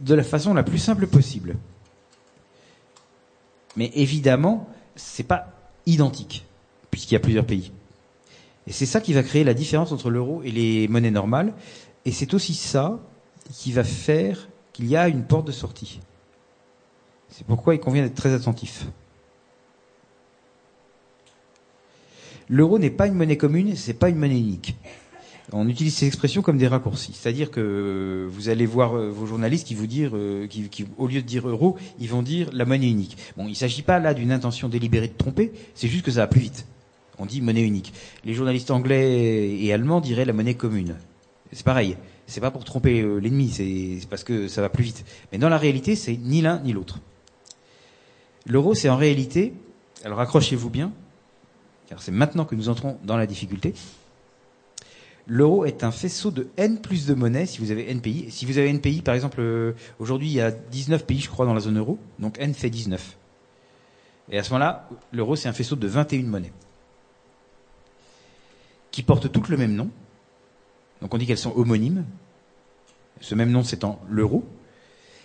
[0.00, 1.56] de la façon la plus simple possible.
[3.76, 5.48] Mais évidemment, c'est pas
[5.86, 6.44] identique
[6.90, 7.72] puisqu'il y a plusieurs pays.
[8.66, 11.52] Et c'est ça qui va créer la différence entre l'euro et les monnaies normales.
[12.04, 13.00] Et c'est aussi ça
[13.52, 16.00] qui va faire qu'il y a une porte de sortie.
[17.28, 18.86] C'est pourquoi il convient d'être très attentif.
[22.48, 24.76] L'euro n'est pas une monnaie commune, c'est pas une monnaie unique.
[25.54, 27.12] On utilise ces expressions comme des raccourcis.
[27.12, 31.20] C'est-à-dire que vous allez voir euh, vos journalistes qui vous dire, euh, qui, au lieu
[31.20, 33.18] de dire euro, ils vont dire la monnaie unique.
[33.36, 36.20] Bon, il ne s'agit pas là d'une intention délibérée de tromper, c'est juste que ça
[36.20, 36.66] va plus vite.
[37.18, 37.92] On dit monnaie unique.
[38.24, 40.96] Les journalistes anglais et allemands diraient la monnaie commune.
[41.52, 41.98] C'est pareil.
[42.26, 45.04] C'est pas pour tromper euh, l'ennemi, c'est parce que ça va plus vite.
[45.32, 47.00] Mais dans la réalité, c'est ni l'un ni l'autre.
[48.46, 49.52] L'euro, c'est en réalité,
[50.02, 50.92] alors accrochez-vous bien,
[51.88, 53.74] car c'est maintenant que nous entrons dans la difficulté.
[55.34, 58.30] L'euro est un faisceau de n plus de monnaie si vous avez n pays.
[58.30, 61.30] Si vous avez n pays, par exemple, euh, aujourd'hui il y a 19 pays, je
[61.30, 63.16] crois, dans la zone euro, donc n fait 19.
[64.30, 66.52] Et à ce moment-là, l'euro c'est un faisceau de 21 monnaies
[68.90, 69.88] qui portent toutes le même nom.
[71.00, 72.04] Donc on dit qu'elles sont homonymes.
[73.22, 74.44] Ce même nom c'est en l'euro.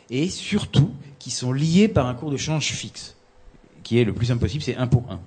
[0.09, 0.89] Et surtout,
[1.19, 3.17] qui sont liées par un cours de change fixe,
[3.83, 5.19] qui est le plus simple possible, c'est 1 pour 1.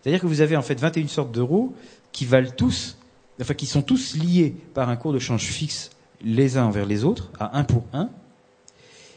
[0.00, 1.74] C'est-à-dire que vous avez en fait 21 sortes d'euros
[2.12, 2.96] qui valent tous,
[3.40, 5.90] enfin qui sont tous liés par un cours de change fixe
[6.22, 8.08] les uns envers les autres, à 1 pour 1,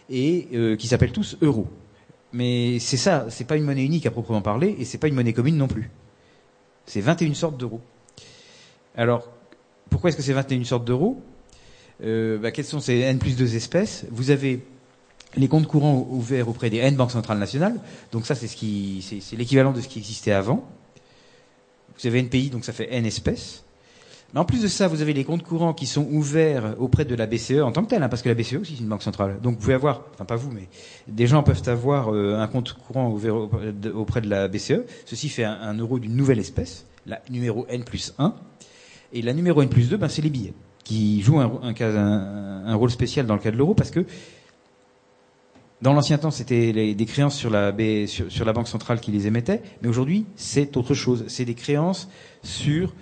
[0.09, 1.67] et euh, qui s'appellent tous euros.
[2.33, 5.15] Mais c'est ça, c'est pas une monnaie unique à proprement parler, et c'est pas une
[5.15, 5.89] monnaie commune non plus.
[6.85, 7.81] C'est 21 sortes d'euros.
[8.95, 9.29] Alors,
[9.89, 11.21] pourquoi est-ce que c'est 21 sortes d'euros?
[12.03, 14.05] Euh, bah, Quelles sont ces N plus 2 espèces?
[14.11, 14.65] Vous avez
[15.35, 17.79] les comptes courants ouverts auprès des N banques centrales nationales.
[18.11, 20.67] Donc ça, c'est ce qui, c'est l'équivalent de ce qui existait avant.
[21.97, 23.63] Vous avez NPI, donc ça fait N espèces.
[24.33, 27.15] Mais en plus de ça, vous avez les comptes courants qui sont ouverts auprès de
[27.15, 29.01] la BCE en tant que tel, hein, parce que la BCE aussi c'est une banque
[29.01, 29.39] centrale.
[29.41, 30.67] Donc vous pouvez avoir, enfin pas vous, mais
[31.07, 33.35] des gens peuvent avoir euh, un compte courant ouvert
[33.95, 34.83] auprès de la BCE.
[35.05, 38.35] Ceci fait un, euro d'une nouvelle espèce, la numéro N plus 1.
[39.13, 40.53] Et la numéro N plus 2, ben, c'est les billets,
[40.83, 41.61] qui jouent un,
[42.65, 44.05] un, rôle spécial dans le cas de l'euro, parce que
[45.81, 47.73] dans l'ancien temps, c'était des créances sur la,
[48.07, 51.23] sur, la banque centrale qui les émettait, mais aujourd'hui, c'est autre chose.
[51.27, 52.09] C'est des créances
[52.43, 52.93] sur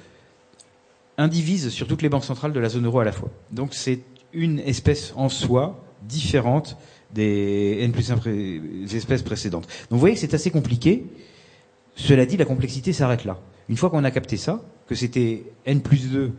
[1.18, 3.30] indivises sur toutes les banques centrales de la zone euro à la fois.
[3.52, 4.02] Donc c'est
[4.34, 6.78] une espèce en soi différente
[7.14, 8.20] des N plus 1
[8.94, 9.64] espèces précédentes.
[9.64, 11.06] Donc vous voyez que c'est assez compliqué.
[11.96, 13.40] Cela dit, la complexité s'arrête là.
[13.70, 16.34] Une fois qu'on a capté ça, que c'était N plus 2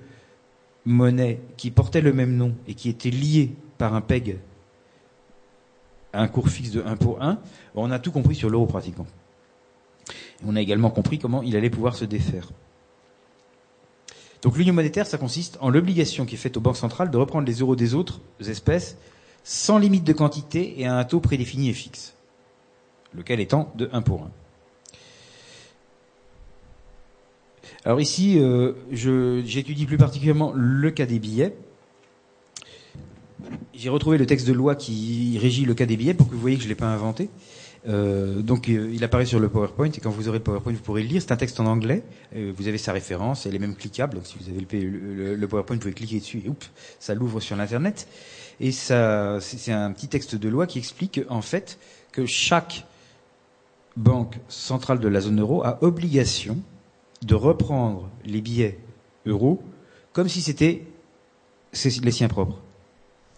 [0.85, 4.39] monnaies qui portaient le même nom et qui étaient liées par un PEG
[6.13, 7.39] à un cours fixe de 1 pour 1,
[7.75, 9.07] on a tout compris sur l'euro pratiquement.
[10.47, 12.49] On a également compris comment il allait pouvoir se défaire.
[14.43, 17.47] Donc l'union monétaire, ça consiste en l'obligation qui est faite aux banques centrales de reprendre
[17.47, 18.97] les euros des autres espèces
[19.43, 22.15] sans limite de quantité et à un taux prédéfini et fixe,
[23.15, 24.31] lequel étant de 1 pour 1.
[27.85, 31.57] Alors ici, euh, j'étudie plus particulièrement le cas des billets.
[33.73, 36.41] J'ai retrouvé le texte de loi qui régit le cas des billets pour que vous
[36.41, 37.31] voyez que je ne l'ai pas inventé.
[37.87, 40.81] Euh, donc euh, il apparaît sur le PowerPoint et quand vous aurez le PowerPoint, vous
[40.81, 41.23] pourrez le lire.
[41.23, 42.03] C'est un texte en anglais.
[42.35, 44.17] Vous avez sa référence, elle est même cliquable.
[44.17, 47.41] Donc si vous avez le, le, PowerPoint, vous pouvez cliquer dessus et oups, ça l'ouvre
[47.41, 48.09] sur l'internet.
[48.61, 51.79] Et ça, c'est un petit texte de loi qui explique en fait
[52.13, 52.85] que chaque
[53.97, 56.59] banque centrale de la zone euro a obligation
[57.23, 58.79] de reprendre les billets
[59.27, 59.63] euros
[60.13, 60.85] comme si c'était
[62.03, 62.59] les siens propres.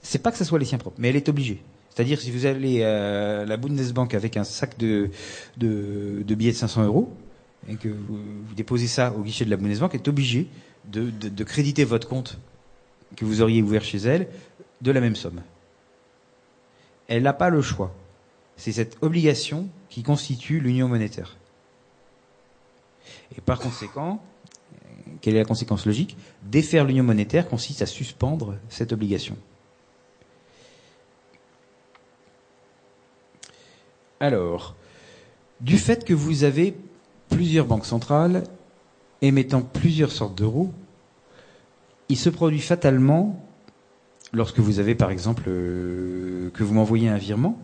[0.03, 1.63] C'est pas que ce soit les siens propres, mais elle est obligée.
[2.01, 5.11] C'est-à-dire si vous allez à la Bundesbank avec un sac de,
[5.59, 7.13] de, billets de 500 euros
[7.69, 8.19] et que vous,
[8.57, 10.49] déposez ça au guichet de la Bundesbank, elle est obligée
[10.91, 12.39] de, de, de créditer votre compte
[13.17, 14.29] que vous auriez ouvert chez elle
[14.81, 15.43] de la même somme.
[17.07, 17.95] Elle n'a pas le choix.
[18.57, 21.37] C'est cette obligation qui constitue l'union monétaire.
[23.37, 24.23] Et par conséquent,
[25.21, 26.17] quelle est la conséquence logique?
[26.45, 29.37] Défaire l'union monétaire consiste à suspendre cette obligation.
[34.23, 34.75] Alors,
[35.63, 36.77] du fait que vous avez
[37.31, 38.45] plusieurs banques centrales
[39.23, 40.71] émettant plusieurs sortes d'euros,
[42.11, 43.43] il se produit fatalement,
[44.35, 47.59] lorsque vous avez par exemple euh, que vous m'envoyez un virement,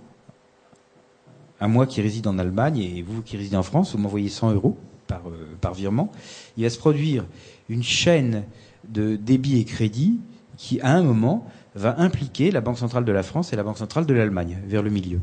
[1.61, 4.55] à moi qui réside en Allemagne et vous qui résidez en France, vous m'envoyez 100
[4.55, 6.11] euros par, euh, par virement,
[6.57, 7.27] il va se produire
[7.69, 8.45] une chaîne
[8.89, 10.21] de débit et crédit
[10.57, 13.77] qui, à un moment, va impliquer la Banque centrale de la France et la Banque
[13.77, 15.21] centrale de l'Allemagne vers le milieu.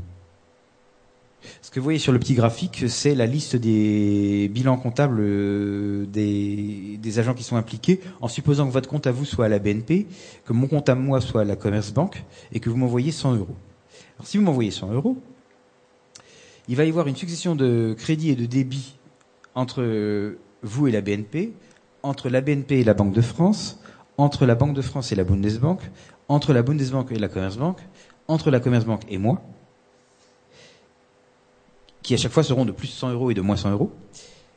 [1.62, 6.06] Ce que vous voyez sur le petit graphique, c'est la liste des bilans comptables euh,
[6.06, 9.60] des, agents qui sont impliqués, en supposant que votre compte à vous soit à la
[9.60, 10.08] BNP,
[10.46, 13.36] que mon compte à moi soit à la Commerce Bank, et que vous m'envoyez 100
[13.36, 13.56] euros.
[14.18, 15.18] Alors si vous m'envoyez 100 euros,
[16.68, 18.96] il va y avoir une succession de crédits et de débits
[19.54, 21.54] entre vous et la BNP,
[22.02, 23.80] entre la BNP et la Banque de France,
[24.18, 25.80] entre la Banque de France et la Bundesbank,
[26.28, 27.78] entre la Bundesbank et la Commerzbank,
[28.28, 29.42] entre la Commerzbank et moi,
[32.04, 33.92] qui à chaque fois seront de plus 100 euros et de moins 100 euros.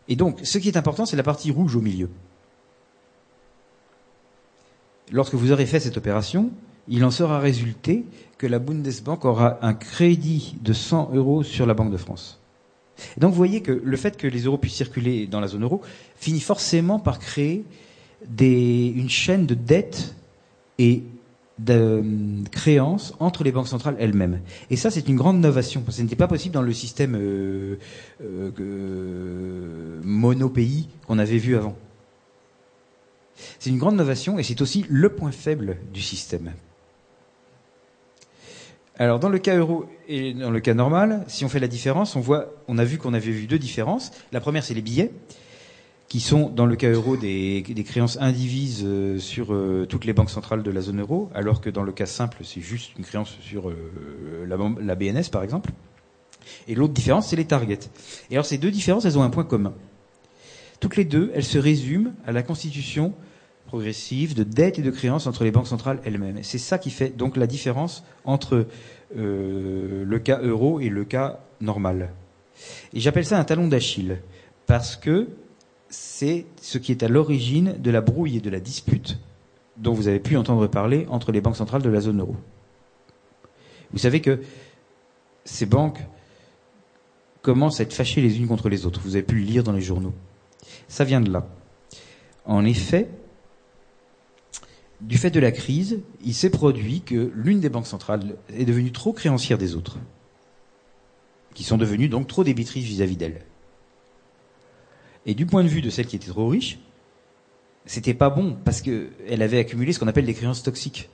[0.09, 2.11] Et donc, ce qui est important, c'est la partie rouge au milieu.
[5.13, 6.51] Lorsque vous aurez fait cette opération,
[6.89, 8.05] il en sera résulté
[8.39, 12.41] que la Bundesbank aura un crédit de 100 euros sur la Banque de France.
[13.19, 15.83] Donc vous voyez que le fait que les euros puissent circuler dans la zone euro
[16.17, 17.65] finit forcément par créer
[18.41, 20.15] une chaîne de dettes
[20.79, 21.03] et
[21.59, 22.03] de euh,
[22.51, 24.41] créances entre les banques centrales elles-mêmes.
[24.71, 25.83] Et ça, c'est une grande innovation.
[25.89, 27.77] Ce n'était pas possible dans le système euh,
[28.23, 31.77] euh, monopays qu'on avait vu avant.
[33.59, 36.53] C'est une grande innovation et c'est aussi le point faible du système.
[38.99, 42.17] Alors dans le cas euro et dans le cas normal, si on fait la différence,
[42.17, 44.11] on voit, on a vu qu'on avait vu deux différences.
[44.33, 45.13] La première, c'est les billets
[46.17, 50.31] qui sont dans le cas euro des, créances indivises euh, sur euh, toutes les banques
[50.31, 53.37] centrales de la zone euro, alors que dans le cas simple, c'est juste une créance
[53.43, 55.73] sur euh, la, la, BNS par exemple.
[56.69, 57.91] Et l'autre différence, c'est les targets.
[58.31, 59.75] Et alors ces deux différences, elles ont un point commun.
[60.81, 63.13] Toutes les deux, elles se résument à la constitution
[63.67, 66.39] progressive de dettes et de créances entre les banques centrales elles-mêmes.
[66.41, 68.67] C'est ça qui fait donc la différence entre
[69.15, 72.09] le cas euro et le cas normal.
[72.95, 74.17] Et j'appelle ça un talon d'Achille,
[74.67, 75.29] parce que
[75.89, 79.19] c'est ce qui est à l'origine de la brouille et de la dispute
[79.77, 82.37] dont vous avez pu entendre parler entre les banques centrales de la zone euro.
[83.93, 84.41] Vous savez que
[85.45, 86.01] ces banques
[87.43, 89.01] commencent à être fâchées les unes contre les autres.
[89.05, 90.15] Vous avez pu le lire dans les journaux.
[90.89, 91.47] Ça vient de là.
[92.45, 93.09] En effet,
[95.01, 98.93] du fait de la crise, il s'est produit que l'une des banques centrales est devenue
[98.93, 99.99] trop créancière des autres,
[101.55, 103.43] qui sont devenues donc trop débitrices vis-à-vis d'elle.
[105.27, 106.79] Et du point de vue de celle qui était trop riche,
[107.85, 111.11] c'était pas bon parce qu'elle avait accumulé ce qu'on appelle des créances toxiques.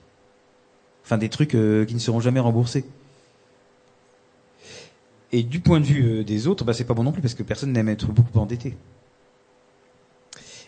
[1.05, 2.85] Enfin, des trucs euh, qui ne seront jamais remboursés.
[5.33, 7.35] Et du point de vue euh, des autres, bah, c'est pas bon non plus parce
[7.35, 8.77] que personne n'aime être beaucoup endetté.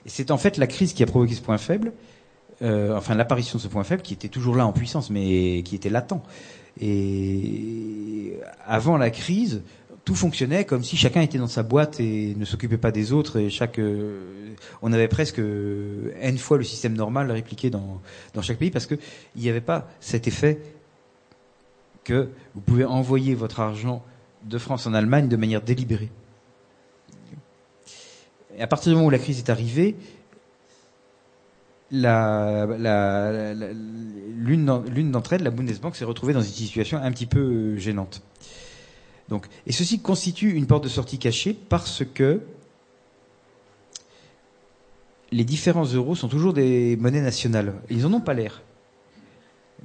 [0.06, 1.92] Et c'est en fait la crise qui a provoqué ce point faible,
[2.62, 5.76] euh, enfin l'apparition de ce point faible qui était toujours là en puissance, mais qui
[5.76, 6.20] était latent.
[6.80, 8.34] Et
[8.66, 9.62] avant la crise,
[10.05, 13.39] tout fonctionnait comme si chacun était dans sa boîte et ne s'occupait pas des autres
[13.39, 18.01] et chaque euh, on avait presque euh, n fois le système normal répliqué dans
[18.35, 18.97] dans chaque pays parce que
[19.36, 20.60] il n'y avait pas cet effet
[22.05, 24.05] que vous pouvez envoyer votre argent
[24.44, 26.10] de France en Allemagne de manière délibérée.
[28.60, 29.97] À partir du moment où la crise est arrivée,
[31.90, 32.06] l'une
[35.10, 38.22] d'entre elles, la Bundesbank, s'est retrouvée dans une situation un petit peu euh, gênante.
[39.28, 42.40] Donc, et ceci constitue une porte de sortie cachée parce que
[45.32, 47.74] les différents euros sont toujours des monnaies nationales.
[47.90, 48.62] Ils n'en ont pas l'air.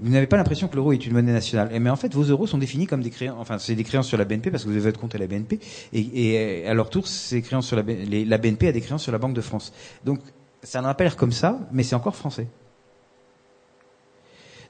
[0.01, 1.69] Vous n'avez pas l'impression que l'euro est une monnaie nationale.
[1.79, 3.37] Mais en fait, vos euros sont définis comme des créances.
[3.39, 5.27] Enfin, c'est des créances sur la BNP parce que vous avez votre compte à la
[5.27, 5.59] BNP.
[5.91, 9.17] Et, à leur tour, ces créances sur la, la BNP a des créances sur la
[9.17, 9.73] Banque de France.
[10.05, 10.19] Donc,
[10.63, 12.47] ça n'a pas l'air comme ça, mais c'est encore français.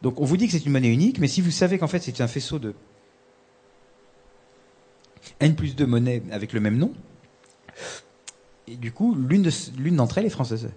[0.01, 1.99] Donc, on vous dit que c'est une monnaie unique, mais si vous savez qu'en fait
[1.99, 2.73] c'est un faisceau de
[5.39, 6.93] N plus 2 monnaies avec le même nom.
[8.67, 10.69] Et du coup, l'une d'entre elles est française.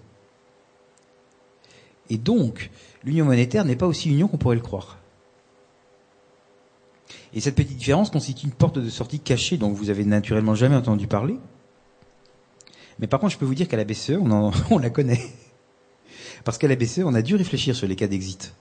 [2.09, 2.69] Et donc,
[3.03, 4.97] l'union monétaire n'est pas aussi union qu'on pourrait le croire.
[7.33, 10.75] Et cette petite différence constitue une porte de sortie cachée dont vous avez naturellement jamais
[10.75, 11.37] entendu parler.
[12.99, 15.21] Mais par contre, je peux vous dire qu'à la BCE, on, on la connaît.
[16.43, 18.53] Parce qu'à la BCE, on a dû réfléchir sur les cas d'exit.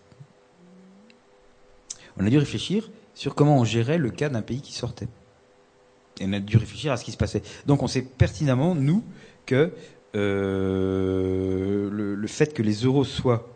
[2.17, 5.09] On a dû réfléchir sur comment on gérait le cas d'un pays qui sortait
[6.25, 7.43] on a dû réfléchir à ce qui se passait.
[7.67, 9.05] Donc on sait pertinemment, nous,
[9.47, 9.73] que
[10.15, 13.49] euh, le, fait que les euros soient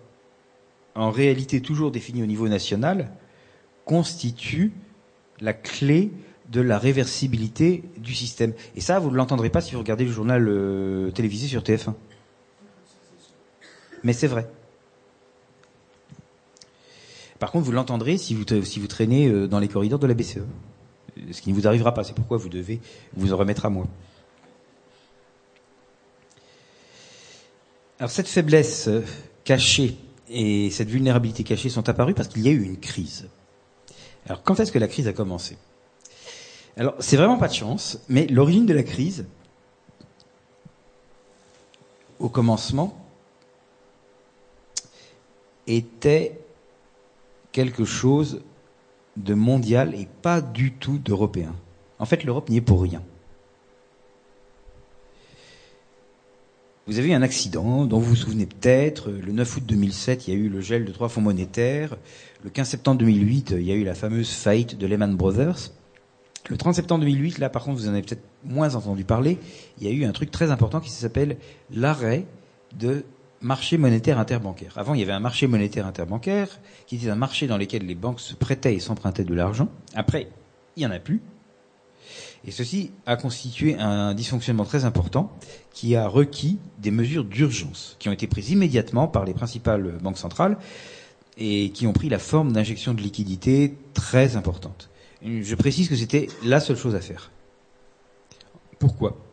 [0.94, 3.10] en réalité toujours définis au niveau national
[3.84, 4.72] constitue
[5.40, 6.10] la clé
[6.50, 8.52] de la réversibilité du système.
[8.74, 11.94] Et ça, vous ne l'entendrez pas si vous regardez le journal euh, télévisé sur TF1.
[14.02, 14.48] Mais c'est vrai.
[17.38, 20.14] Par contre, vous l'entendrez si vous, si vous traînez euh, dans les corridors de la
[20.14, 20.38] BCE
[21.30, 22.04] ce qui ne vous arrivera pas.
[22.04, 22.80] C'est pourquoi vous devez
[23.14, 23.86] vous en remettre à moi.
[27.98, 28.90] Alors cette faiblesse
[29.44, 29.96] cachée
[30.28, 33.28] et cette vulnérabilité cachée sont apparues parce qu'il y a eu une crise.
[34.26, 35.56] Alors quand est-ce que la crise a commencé?
[36.78, 39.26] Alors, c'est vraiment pas de chance, mais l'origine de la crise,
[42.18, 43.02] au commencement,
[45.66, 46.38] était
[47.52, 48.42] quelque chose
[49.16, 51.54] de mondial et pas du tout d'européen.
[51.98, 53.02] En fait, l'Europe n'y est pour rien.
[56.86, 59.10] Vous avez eu un accident dont vous vous souvenez peut-être.
[59.10, 61.96] Le 9 août 2007, il y a eu le gel de trois fonds monétaires.
[62.44, 65.72] Le 15 septembre 2008, il y a eu la fameuse faillite de Lehman Brothers.
[66.48, 69.38] Le 30 septembre 2008, là par contre, vous en avez peut-être moins entendu parler,
[69.80, 71.38] il y a eu un truc très important qui s'appelle
[71.72, 72.24] l'arrêt
[72.78, 73.04] de
[73.40, 74.72] marché monétaire interbancaire.
[74.76, 77.94] Avant, il y avait un marché monétaire interbancaire qui était un marché dans lequel les
[77.94, 79.68] banques se prêtaient et s'empruntaient de l'argent.
[79.94, 80.28] Après,
[80.76, 81.22] il n'y en a plus.
[82.46, 85.32] Et ceci a constitué un dysfonctionnement très important
[85.72, 90.18] qui a requis des mesures d'urgence qui ont été prises immédiatement par les principales banques
[90.18, 90.56] centrales
[91.38, 94.90] et qui ont pris la forme d'injections de liquidités très importantes.
[95.22, 97.32] Je précise que c'était la seule chose à faire.
[98.78, 99.25] Pourquoi?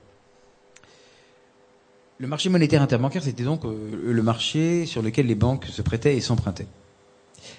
[2.24, 6.16] Le marché monétaire interbancaire, c'était donc euh, le marché sur lequel les banques se prêtaient
[6.16, 6.70] et s'empruntaient.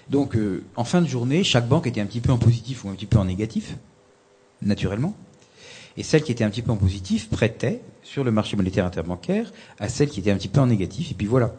[0.08, 2.88] Donc, euh, en fin de journée, chaque banque était un petit peu en positif ou
[2.88, 3.76] un petit peu en négatif,
[4.62, 5.14] naturellement
[5.98, 9.52] et celles qui étaient un petit peu en positif prêtaient sur le marché monétaire interbancaire
[9.78, 11.54] à celles qui étaient un petit peu en négatif, et puis voilà.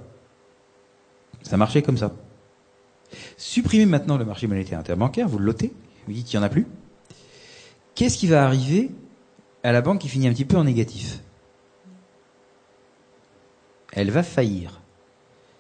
[1.44, 2.12] Ça marchait comme ça.
[3.38, 5.72] Supprimez maintenant le marché monétaire interbancaire, vous le lotez,
[6.08, 6.66] vous dites qu'il n'y en a plus.
[7.94, 8.90] Qu'est-ce qui va arriver
[9.62, 11.20] à la banque qui finit un petit peu en négatif?
[13.96, 14.82] Elle va faillir.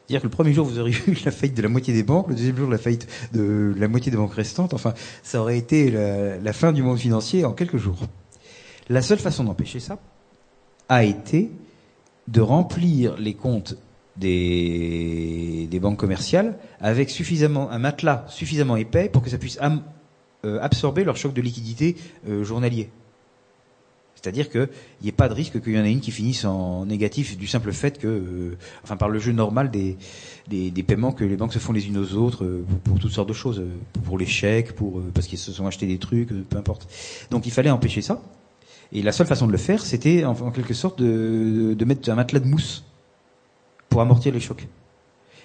[0.06, 2.28] C'est-à-dire que le premier jour, vous auriez eu la faillite de la moitié des banques,
[2.28, 4.74] le deuxième jour, la faillite de la moitié des banques restantes.
[4.74, 4.94] Enfin,
[5.24, 8.00] ça aurait été la, fin du monde financier en quelques jours.
[8.88, 9.98] La seule façon d'empêcher ça
[10.90, 11.50] a été
[12.28, 13.76] de remplir les comptes
[14.18, 19.60] des, banques commerciales avec un matelas suffisamment épais pour que ça puisse
[20.46, 21.96] euh, absorber leur choc de liquidité
[22.30, 22.90] euh, journalier.
[24.26, 24.68] C'est-à-dire qu'il
[25.04, 27.46] n'y ait pas de risque qu'il y en ait une qui finisse en négatif du
[27.46, 29.98] simple fait que, euh, enfin par le jeu normal des,
[30.48, 32.44] des, paiements que les banques se font les unes aux autres
[32.86, 33.64] pour, toutes sortes de choses,
[34.04, 36.88] pour les chèques, pour parce qu'ils se sont achetés des trucs, peu importe.
[37.30, 38.20] Donc il fallait empêcher ça.
[38.92, 42.40] Et la seule façon de le faire, c'était en, quelque sorte de, mettre un matelas
[42.40, 42.84] de mousse
[43.90, 44.68] pour amortir les chocs.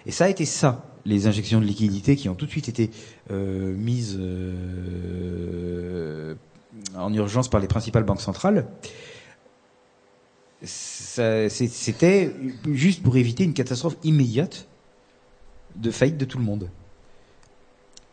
[0.06, 2.90] Et ça a été ça, les injections de liquidité qui ont tout de suite été
[3.30, 5.50] euh, mises euh,
[6.96, 8.66] en urgence par les principales banques centrales.
[10.62, 12.34] C'était
[12.70, 14.68] juste pour éviter une catastrophe immédiate
[15.76, 16.68] de faillite de tout le monde.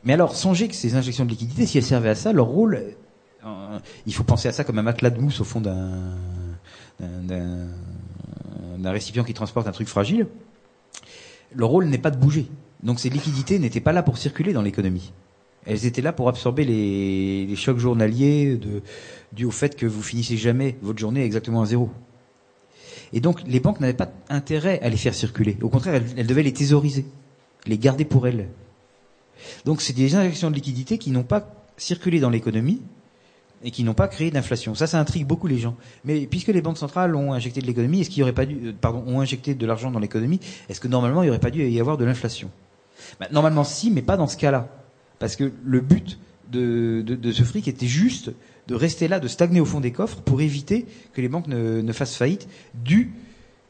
[0.04, 2.96] Mais alors, songez que ces injections de liquidité, si elles servaient à ça, leur rôle
[4.06, 6.18] il faut penser à ça comme un matelas de mousse au fond d'un
[8.86, 10.28] récipient qui transporte un truc fragile.
[11.54, 12.48] Le rôle n'est pas de bouger.
[12.84, 15.14] Donc ces liquidités n'étaient pas là pour circuler dans l'économie.
[15.68, 18.82] Elles étaient là pour absorber les, chocs journaliers de,
[19.34, 21.90] dû au fait que vous finissez jamais votre journée exactement à zéro.
[23.14, 25.58] Et donc les banques n'avaient pas intérêt à les faire circuler.
[25.62, 27.06] Au contraire, elles, devaient les thésauriser,
[27.66, 28.48] les garder pour elles.
[29.66, 32.82] Donc c'est des injections de liquidités qui n'ont pas circulé dans l'économie,
[33.64, 34.76] et qui n'ont pas créé d'inflation.
[34.76, 35.76] Ça, ça intrigue beaucoup les gens.
[36.06, 38.74] Mais puisque les banques centrales ont injecté de l'économie, est-ce qu'il aurait pas dû, euh,
[38.80, 40.40] pardon, ont injecté de l'argent dans l'économie,
[40.70, 42.52] est-ce que normalement il n'y aurait pas dû y avoir de l'inflation?
[43.20, 44.70] Bah, Normalement, si, mais pas dans ce cas-là,
[45.20, 46.20] parce que le but
[46.50, 48.32] de, ce fric était juste
[48.68, 51.92] de rester là, de stagner au fond des coffres pour éviter que les banques ne,
[51.94, 53.14] fassent faillite, dû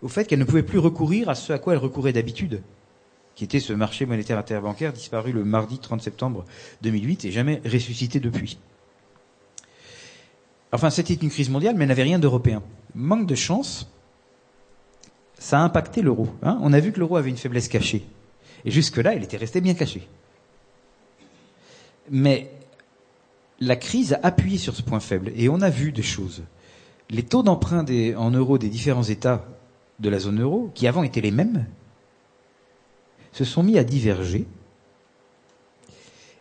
[0.01, 2.61] au fait qu'elles ne pouvaient plus recourir à ce à quoi elles recouraient d'habitude,
[3.35, 6.45] qui était ce marché monétaire interbancaire disparu le mardi 30 septembre
[6.81, 8.57] 2008 et jamais ressuscité depuis.
[10.71, 12.61] Enfin, c'était une crise mondiale, mais n'avait rien d'européen.
[12.93, 13.89] Manque de chance,
[15.39, 16.27] ça a impacté l'euro.
[16.43, 16.57] Hein.
[16.61, 18.05] On a vu que l'euro avait une faiblesse cachée.
[18.65, 20.07] Et jusque-là, il était resté bien caché.
[22.09, 22.51] Mais
[23.59, 25.31] la crise a appuyé sur ce point faible.
[25.35, 26.43] Et on a vu des choses.
[27.09, 27.85] Les taux d'emprunt
[28.17, 29.45] en euros des différents États
[29.99, 31.65] de la zone euro, qui avant étaient les mêmes,
[33.31, 34.45] se sont mis à diverger.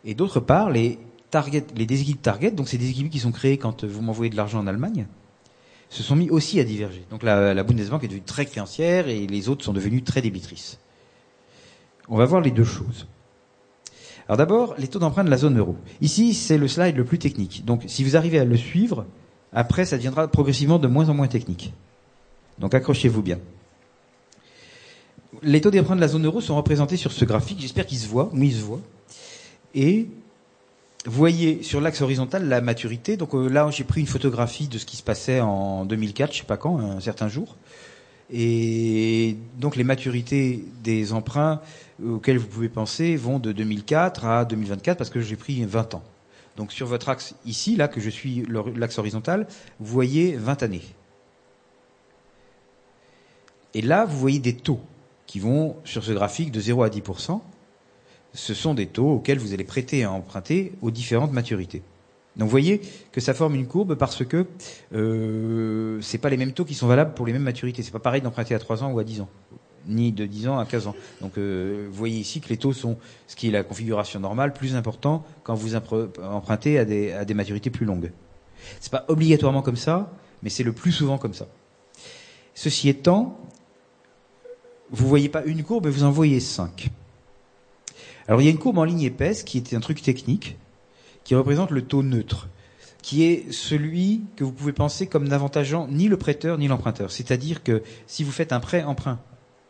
[0.05, 0.99] Et d'autre part, les
[1.75, 4.67] déséquilibres target, donc c'est des équilibres qui sont créés quand vous m'envoyez de l'argent en
[4.67, 5.07] Allemagne,
[5.89, 7.05] se sont mis aussi à diverger.
[7.11, 10.79] Donc la, Bundesbank est devenue très créancière et les autres sont devenus très débitrices.
[12.09, 13.07] On va voir les deux choses.
[14.29, 15.77] Alors d'abord, les taux d'emprunt de la zone euro.
[16.01, 17.65] Ici, c'est le slide le plus technique.
[17.65, 19.07] Donc si vous arrivez à le suivre,
[19.53, 21.73] après, ça deviendra progressivement de moins en moins technique.
[22.59, 23.39] Donc accrochez-vous bien.
[25.43, 27.61] Les taux d'emprunt de la zone euro sont représentés sur ce graphique.
[27.61, 28.31] J'espère qu'il se voit.
[28.33, 28.81] Oui, il se voit.
[29.75, 30.09] Et
[31.05, 33.17] voyez sur l'axe horizontal la maturité.
[33.17, 36.39] Donc euh, là, j'ai pris une photographie de ce qui se passait en 2004, je
[36.39, 37.57] sais pas quand, un certain jour.
[38.33, 41.61] Et donc les maturités des emprunts
[42.05, 46.03] auxquels vous pouvez penser vont de 2004 à 2024 parce que j'ai pris 20 ans.
[46.57, 48.47] Donc sur votre axe ici, là que je suis
[48.77, 49.47] l'axe horizontal,
[49.79, 50.83] vous voyez 20 années.
[53.75, 54.81] Et là, vous voyez des taux
[55.27, 57.41] qui vont sur ce graphique de 0 à 10%.
[58.33, 61.83] Ce sont des taux auxquels vous allez prêter à emprunter aux différentes maturités.
[62.37, 62.83] Donc vous voyez
[63.13, 64.47] que ça forme une courbe parce que
[64.95, 67.83] euh, c'est pas les mêmes taux qui sont valables pour les mêmes maturités.
[67.83, 69.29] C'est pas pareil d'emprunter à 3 ans ou à 10 ans,
[69.87, 70.95] ni de 10 ans à 15 ans.
[71.21, 74.53] Donc euh, vous voyez ici que les taux sont, ce qui est la configuration normale,
[74.53, 78.13] plus important quand vous empruntez à des, maturités plus longues.
[78.81, 81.47] C'est pas obligatoirement comme ça, mais c'est le plus souvent comme ça.
[82.55, 83.39] Ceci étant,
[84.91, 86.91] vous voyez pas une courbe, mais vous en voyez cinq.
[88.29, 90.57] Alors il y a une courbe en ligne épaisse qui est un truc technique
[91.23, 92.49] qui représente le taux neutre,
[93.03, 97.11] qui est celui que vous pouvez penser comme n'avantageant ni le prêteur ni l'emprunteur.
[97.11, 99.21] C'est-à-dire que si vous faites un prêt emprunt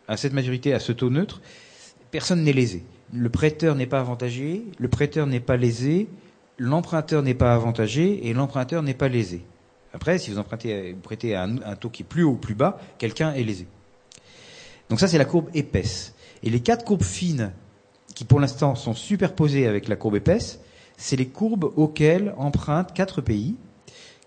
[0.08, 1.40] à cette majorité, à ce taux neutre,
[2.10, 2.84] personne n'est lésé.
[3.12, 6.08] Le prêteur n'est pas avantagé, le prêteur n'est pas lésé,
[6.58, 9.42] l'emprunteur n'est pas avantagé et l'emprunteur n'est pas lésé.
[9.92, 12.36] Après, si vous empruntez, vous prêtez à un, un taux qui est plus haut ou
[12.36, 13.66] plus bas, quelqu'un est lésé.
[14.88, 16.14] Donc ça, c'est la courbe épaisse.
[16.42, 17.52] Et les quatre courbes fines,
[18.14, 20.60] qui pour l'instant sont superposées avec la courbe épaisse,
[20.96, 23.56] c'est les courbes auxquelles empruntent quatre pays,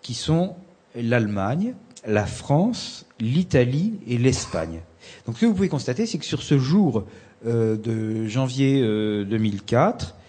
[0.01, 0.55] qui sont
[0.95, 1.73] l'Allemagne,
[2.05, 4.81] la France, l'Italie et l'Espagne.
[5.25, 7.05] Donc ce que vous pouvez constater, c'est que sur ce jour
[7.45, 8.81] euh, de janvier
[9.25, 10.19] 2004, euh,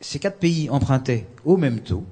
[0.00, 2.04] ces quatre pays empruntaient au même taux,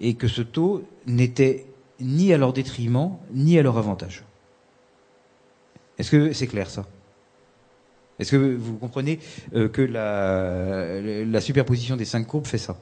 [0.00, 1.66] et que ce taux n'était
[2.00, 4.24] ni à leur détriment, ni à leur avantage.
[5.98, 6.86] Est-ce que c'est clair ça?
[8.18, 9.20] Est-ce que vous comprenez
[9.54, 12.76] euh, que la, superposition des cinq courbes fait ça?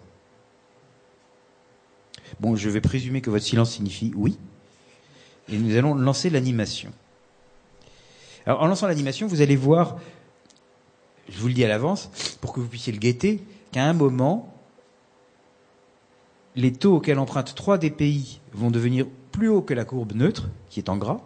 [2.40, 4.38] Bon, je vais présumer que votre silence signifie oui.
[5.48, 6.93] Et nous allons lancer l'animation.
[8.47, 9.98] Alors, en lançant l'animation, vous allez voir,
[11.28, 12.10] je vous le dis à l'avance,
[12.40, 13.43] pour que vous puissiez le guetter,
[13.73, 14.52] qu'à un moment,
[16.55, 20.48] les taux auxquels empruntent trois des pays vont devenir plus hauts que la courbe neutre,
[20.70, 21.20] qui est en gras,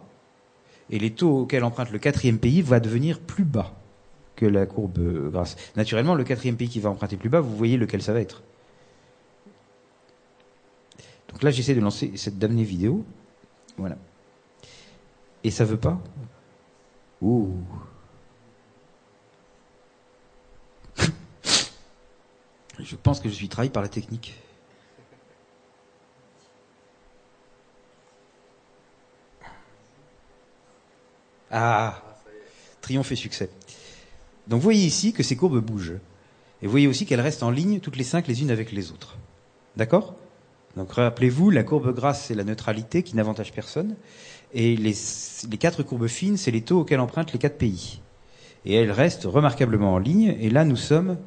[0.89, 3.73] et les taux auxquels emprunte le quatrième pays va devenir plus bas
[4.35, 5.55] que la courbe euh, grasse.
[5.75, 8.41] Naturellement, le quatrième pays qui va emprunter plus bas, vous voyez lequel ça va être.
[11.29, 13.05] Donc là, j'essaie de lancer cette damnée vidéo.
[13.77, 13.97] Voilà.
[15.43, 15.99] Et ça veut pas
[17.21, 17.53] Ouh.
[22.79, 24.35] je pense que je suis trahi par la technique.
[31.51, 32.01] Ah,
[32.79, 33.49] triomphe et succès.
[34.47, 35.99] Donc vous voyez ici que ces courbes bougent.
[36.61, 38.91] Et vous voyez aussi qu'elles restent en ligne toutes les cinq les unes avec les
[38.91, 39.17] autres.
[39.75, 40.15] D'accord?
[40.77, 43.95] Donc rappelez-vous, la courbe grasse, c'est la neutralité qui n'avantage personne.
[44.53, 44.93] Et les,
[45.49, 48.01] les quatre courbes fines, c'est les taux auxquels empruntent les quatre pays.
[48.65, 50.35] Et elles restent remarquablement en ligne.
[50.39, 51.17] Et là, nous sommes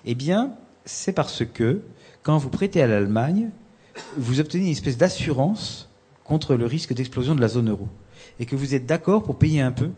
[0.05, 0.55] Eh bien,
[0.85, 1.83] c'est parce que
[2.23, 3.51] quand vous prêtez à l'Allemagne,
[4.17, 5.89] vous obtenez une espèce d'assurance
[6.25, 7.89] contre le risque d'explosion de la zone euro.
[8.39, 9.91] Et que vous êtes d'accord pour payer un peu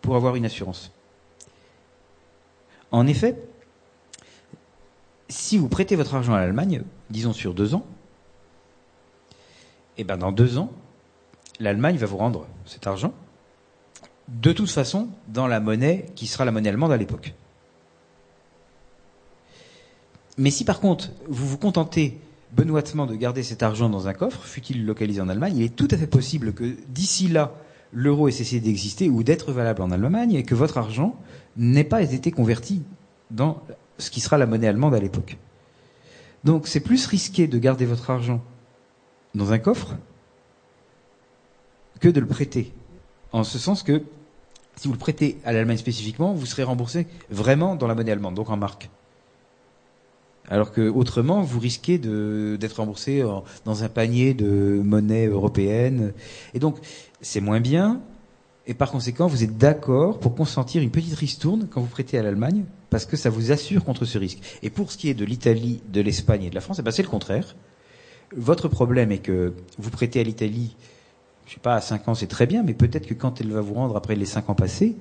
[0.00, 0.92] pour avoir une assurance.
[2.90, 3.36] En effet,
[5.28, 7.84] si vous prêtez votre argent à l'Allemagne, disons sur deux ans,
[9.96, 10.72] et eh ben dans deux ans,
[11.58, 13.12] l'Allemagne va vous rendre cet argent,
[14.28, 17.34] de toute façon, dans la monnaie qui sera la monnaie allemande à l'époque.
[20.38, 22.18] Mais si par contre, vous vous contentez
[22.52, 25.88] benoîtement de garder cet argent dans un coffre, fut-il localisé en Allemagne, il est tout
[25.90, 27.54] à fait possible que d'ici là,
[27.92, 31.16] l'euro ait cessé d'exister ou d'être valable en Allemagne et que votre argent
[31.56, 32.82] n'ait pas été converti
[33.30, 33.62] dans
[33.98, 35.38] ce qui sera la monnaie allemande à l'époque.
[36.44, 38.42] Donc c'est plus risqué de garder votre argent
[39.34, 39.96] dans un coffre
[42.00, 42.72] que de le prêter.
[43.32, 44.02] En ce sens que
[44.76, 48.34] si vous le prêtez à l'Allemagne spécifiquement, vous serez remboursé vraiment dans la monnaie allemande,
[48.34, 48.88] donc en marque.
[50.50, 53.24] Alors que autrement, vous risquez d'être remboursé
[53.64, 56.12] dans un panier de monnaie européenne.
[56.54, 56.76] Et donc,
[57.20, 58.00] c'est moins bien.
[58.66, 62.22] Et par conséquent, vous êtes d'accord pour consentir une petite ristourne quand vous prêtez à
[62.22, 64.40] l'Allemagne, parce que ça vous assure contre ce risque.
[64.62, 66.90] Et pour ce qui est de l'Italie, de l'Espagne et de la France, eh ben,
[66.90, 67.56] c'est le contraire.
[68.36, 70.76] Votre problème est que vous prêtez à l'Italie,
[71.46, 73.60] je sais pas, à 5 ans, c'est très bien, mais peut-être que quand elle va
[73.60, 74.96] vous rendre après les 5 ans passés,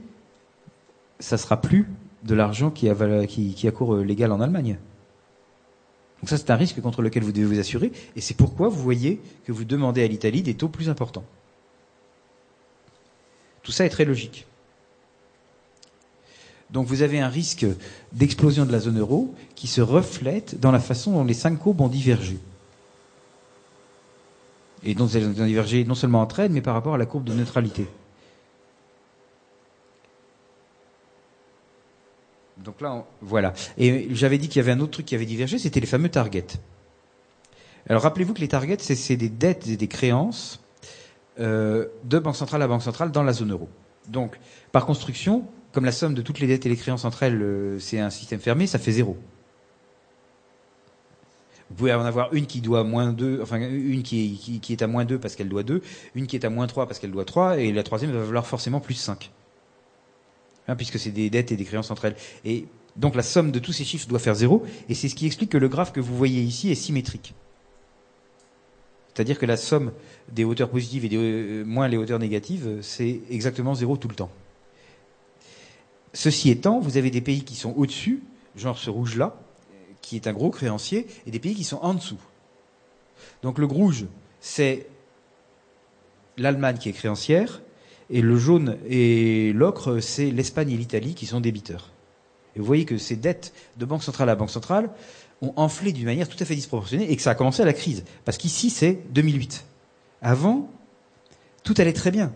[1.19, 1.87] ça sera plus
[2.23, 4.77] de l'argent qui a, qui, qui a cours légal en Allemagne.
[6.21, 8.81] Donc ça, c'est un risque contre lequel vous devez vous assurer, et c'est pourquoi vous
[8.81, 11.23] voyez que vous demandez à l'Italie des taux plus importants.
[13.63, 14.45] Tout ça est très logique.
[16.71, 17.65] Donc vous avez un risque
[18.13, 21.81] d'explosion de la zone euro qui se reflète dans la façon dont les cinq courbes
[21.81, 22.37] ont divergé.
[24.83, 27.23] Et dont elles ont divergé non seulement entre elles, mais par rapport à la courbe
[27.23, 27.87] de neutralité.
[32.63, 33.53] Donc là, voilà.
[33.77, 36.09] Et j'avais dit qu'il y avait un autre truc qui avait divergé, c'était les fameux
[36.09, 36.59] targets.
[37.87, 40.61] Alors rappelez-vous que les targets, c'est des dettes et des créances
[41.39, 43.69] euh, de banque centrale à banque centrale dans la zone euro.
[44.09, 44.37] Donc,
[44.71, 47.79] par construction, comme la somme de toutes les dettes et les créances entre elles, euh,
[47.79, 49.17] c'est un système fermé, ça fait zéro.
[51.69, 55.05] Vous pouvez en avoir une qui doit moins 2, enfin une qui est, à moins
[55.05, 55.81] 2 parce qu'elle doit 2,
[56.15, 58.47] une qui est à moins 3 parce qu'elle doit 3, et la troisième va valoir
[58.47, 59.31] forcément plus 5.
[60.69, 62.15] Hein, puisque c'est des dettes et des créances entre elles.
[62.45, 62.65] Et
[62.95, 65.49] donc la somme de tous ces chiffres doit faire zéro, et c'est ce qui explique
[65.49, 67.33] que le graphe que vous voyez ici est symétrique.
[69.11, 69.91] C'est-à-dire que la somme
[70.31, 74.13] des hauteurs positives et des, euh, moins les hauteurs négatives, c'est exactement zéro tout le
[74.13, 74.29] temps.
[76.13, 78.21] Ceci étant, vous avez des pays qui sont au-dessus,
[78.55, 79.41] genre ce rouge-là,
[80.01, 82.21] qui est un gros créancier, et des pays qui sont en dessous.
[83.41, 84.05] Donc le rouge,
[84.39, 84.87] c'est
[86.37, 87.59] l'Allemagne qui est créancière,
[88.09, 91.91] et le jaune et l'ocre, c'est l'Espagne et l'Italie qui sont débiteurs.
[92.55, 94.89] Et vous voyez que ces dettes de banque centrale à banque centrale
[95.41, 97.73] ont enflé d'une manière tout à fait disproportionnée et que ça a commencé à la
[97.73, 98.03] crise.
[98.25, 99.65] Parce qu'ici, c'est 2008.
[100.21, 100.69] Avant,
[101.63, 102.33] tout allait très bien.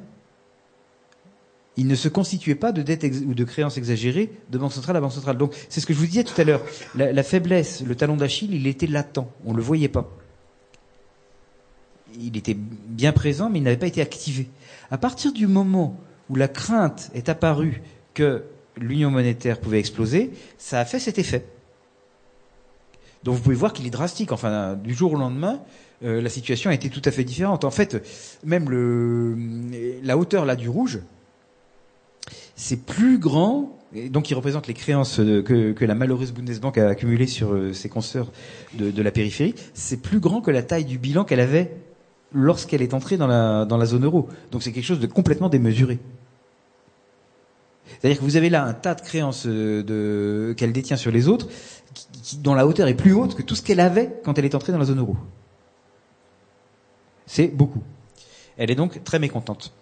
[1.75, 5.01] Il ne se constituait pas de dettes ou de créances exagérées de banque centrale à
[5.01, 5.37] banque centrale.
[5.37, 6.61] Donc, c'est ce que je vous disais tout à l'heure.
[6.93, 9.27] La, la, faiblesse, le talon d'Achille, il était latent.
[9.43, 10.07] On ne le voyait pas.
[12.19, 14.47] Il était bien présent, mais il n'avait pas été activé.
[14.93, 15.99] À partir du moment
[16.29, 17.81] où la crainte est apparue
[18.13, 18.43] que
[18.77, 20.29] l'union monétaire pouvait exploser,
[20.59, 21.47] ça a fait cet effet.
[23.23, 24.31] Donc vous pouvez voir qu'il est drastique.
[24.31, 25.61] Enfin, du jour au lendemain,
[26.03, 27.63] euh, la situation a été tout à fait différente.
[27.63, 28.07] En fait,
[28.43, 28.69] même
[30.03, 30.99] la hauteur là du rouge,
[32.55, 33.79] c'est plus grand.
[34.11, 38.31] Donc, il représente les créances que, la malheureuse Bundesbank a accumulées sur euh, ses consoeurs
[38.75, 39.55] de la périphérie.
[39.73, 41.71] C'est plus grand que la taille du bilan qu'elle avait
[42.33, 44.27] lorsqu'elle est entrée dans la, zone euro.
[44.51, 45.99] Donc c'est quelque chose de complètement démesuré.
[47.85, 51.47] C'est-à-dire que vous avez là un tas de créances euh, qu'elle détient sur les autres,
[52.39, 54.71] dont la hauteur est plus haute que tout ce qu'elle avait quand elle est entrée
[54.71, 55.15] dans la zone euro.
[57.25, 57.83] C'est beaucoup.
[58.57, 59.73] Elle est donc très mécontente.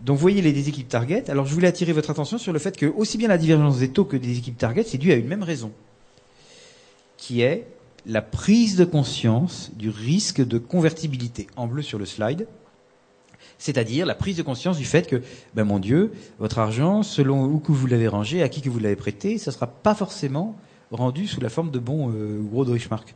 [0.00, 1.30] Donc vous voyez les déséquilibres target.
[1.30, 3.88] Alors je voulais attirer votre attention sur le fait que aussi bien la divergence des
[3.88, 5.72] taux que des équipes target, c'est dû à une même raison,
[7.16, 7.66] qui est
[8.06, 12.46] la prise de conscience du risque de convertibilité, en bleu sur le slide,
[13.58, 15.22] c'est-à-dire la prise de conscience du fait que,
[15.54, 18.78] ben mon Dieu, votre argent, selon où que vous l'avez rangé, à qui que vous
[18.78, 20.56] l'avez prêté, ça ne sera pas forcément
[20.92, 23.14] rendu sous la forme de bons euh, gros Deutschmark.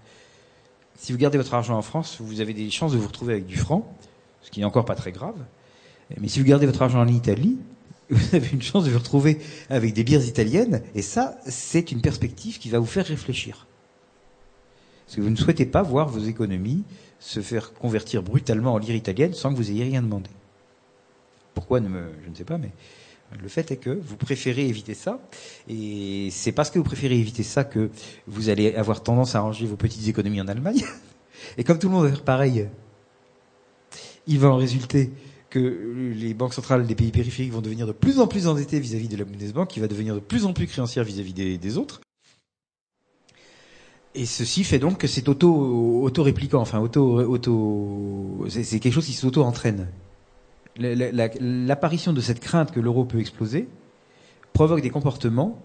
[0.98, 3.46] Si vous gardez votre argent en France, vous avez des chances de vous retrouver avec
[3.46, 3.94] du franc,
[4.42, 5.36] ce qui n'est encore pas très grave.
[6.18, 7.58] Mais si vous gardez votre argent en Italie,
[8.10, 9.38] vous avez une chance de vous retrouver
[9.68, 13.66] avec des bières italiennes, et ça, c'est une perspective qui va vous faire réfléchir.
[15.10, 16.84] Parce que vous ne souhaitez pas voir vos économies
[17.18, 20.30] se faire convertir brutalement en lire italienne sans que vous ayez rien demandé.
[21.52, 22.70] Pourquoi Je ne sais pas, mais
[23.42, 25.20] le fait est que vous préférez éviter ça,
[25.68, 27.90] et c'est parce que vous préférez éviter ça que
[28.28, 30.84] vous allez avoir tendance à ranger vos petites économies en Allemagne.
[31.58, 32.68] Et comme tout le monde va faire pareil,
[34.28, 35.10] il va en résulter
[35.48, 39.08] que les banques centrales des pays périphériques vont devenir de plus en plus endettées vis-à-vis
[39.08, 42.00] de la Bundesbank, qui va devenir de plus en plus créancière vis-à-vis des, autres.
[44.14, 49.12] Et ceci fait donc que c'est auto, auto-répliquant, enfin auto, auto, c'est quelque chose qui
[49.12, 49.86] s'auto-entraîne.
[50.76, 53.68] L'apparition de cette crainte que l'euro peut exploser
[54.52, 55.60] provoque des comportements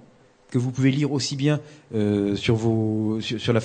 [0.51, 1.59] que vous pouvez lire aussi bien
[1.95, 2.57] euh, sur,
[3.51, 3.59] la,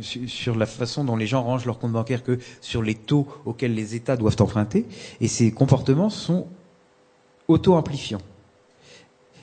[0.00, 3.74] sur, la façon dont les gens rangent leur compte bancaire que sur les taux auxquels
[3.74, 4.86] les États doivent emprunter.
[5.20, 6.46] Et ces comportements sont
[7.48, 8.22] auto-amplifiants.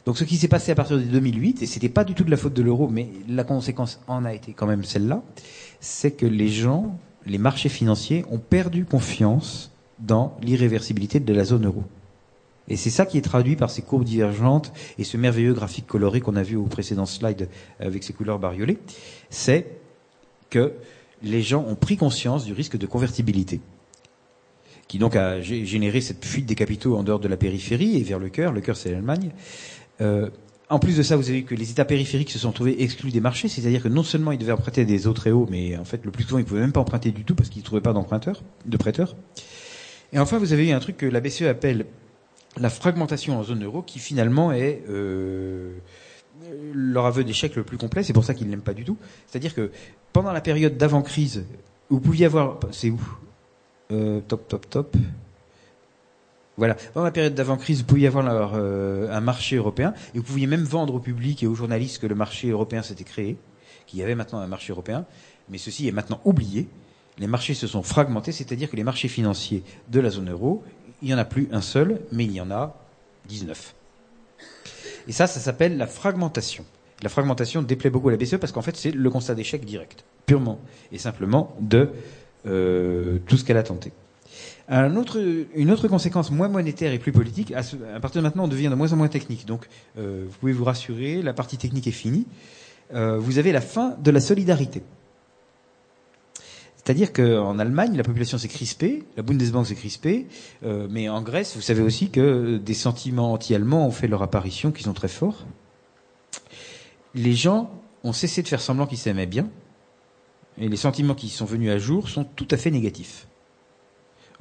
[0.10, 2.32] Donc ce qui s'est passé à partir de 2008, et c'était pas du tout de
[2.32, 5.22] la faute de l'euro, mais la conséquence en a été quand même celle-là,
[5.82, 11.68] c'est que les gens, les marchés financiers ont perdu confiance dans l'irréversibilité de la zone
[11.68, 11.84] euro.
[12.70, 16.22] Et c'est ça qui est traduit par ces courbes divergentes et ce merveilleux graphique coloré
[16.22, 17.48] qu'on a vu au précédent slide
[17.80, 18.80] avec ses couleurs bariolées.
[19.30, 19.68] C'est
[20.50, 20.74] que
[21.22, 23.62] les gens ont pris conscience du risque de convertibilité
[24.90, 28.18] qui donc a généré cette fuite des capitaux en dehors de la périphérie et vers
[28.18, 28.52] le cœur.
[28.52, 29.30] Le cœur, c'est l'Allemagne.
[30.02, 30.30] Euh,
[30.70, 33.10] en plus de ça, vous avez vu que les États périphériques se sont trouvés exclus
[33.12, 35.86] des marchés, c'est-à-dire que non seulement ils devaient emprunter des eaux très hauts, mais en
[35.86, 37.82] fait, le plus souvent, ils pouvaient même pas emprunter du tout parce qu'ils ne trouvaient
[37.82, 39.16] pas d'emprunteurs, de prêteurs.
[40.14, 41.86] Et enfin, vous avez eu un truc que la BCE appelle
[42.58, 45.72] la fragmentation en zone euro qui finalement est euh,
[46.74, 48.98] leur aveu d'échec le plus complet, c'est pour ça qu'ils ne l'aiment pas du tout.
[49.28, 49.72] C'est-à-dire que
[50.14, 51.46] pendant la période d'avant-crise,
[51.90, 52.60] vous pouviez avoir...
[52.72, 53.02] C'est où?
[53.92, 54.96] Euh, Top, top, top.
[56.60, 56.76] Voilà.
[56.94, 60.64] Pendant la période d'avant-crise, vous pouviez avoir euh, un marché européen et vous pouviez même
[60.64, 63.38] vendre au public et aux journalistes que le marché européen s'était créé,
[63.88, 65.06] qu'il y avait maintenant un marché européen,
[65.50, 66.68] mais ceci est maintenant oublié.
[67.18, 70.64] Les marchés se sont fragmentés, c'est-à-dire que les marchés financiers de la zone euro
[71.02, 72.76] il n'y en a plus un seul, mais il y en a
[73.28, 73.74] 19.
[75.08, 76.66] Et ça, ça s'appelle la fragmentation.
[77.02, 80.04] La fragmentation déplaît beaucoup à la BCE parce qu'en fait, c'est le constat d'échec direct,
[80.26, 80.60] purement
[80.92, 81.90] et simplement de
[82.46, 83.94] euh, tout ce qu'elle a tenté.
[84.70, 88.76] Une autre conséquence moins monétaire et plus politique, à, partir de maintenant, on devient de
[88.76, 89.46] moins en moins technique.
[89.46, 89.68] Donc,
[89.98, 92.28] euh, vous pouvez vous rassurer, la partie technique est finie.
[92.94, 94.84] Euh, vous avez la fin de la solidarité.
[96.76, 100.28] C'est-à-dire qu'en Allemagne, la population s'est crispée, la Bundesbank s'est crispée,
[100.64, 104.72] euh, mais en Grèce, vous savez aussi que des sentiments anti-allemands ont fait leur apparition,
[104.72, 105.46] qui sont très forts.
[107.14, 107.72] Les gens
[108.04, 109.50] ont cessé de faire semblant qu'ils s'aimaient bien,
[110.58, 113.29] et les sentiments qui sont venus à jour sont tout à fait négatifs.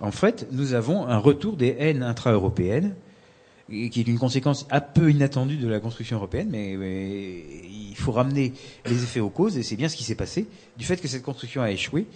[0.00, 2.94] En fait, nous avons un retour des haines intra-européennes,
[3.68, 8.52] qui est une conséquence un peu inattendue de la construction européenne, mais, il faut ramener
[8.86, 10.46] les effets aux causes, et c'est bien ce qui s'est passé.
[10.76, 12.06] Du fait que cette construction a échoué,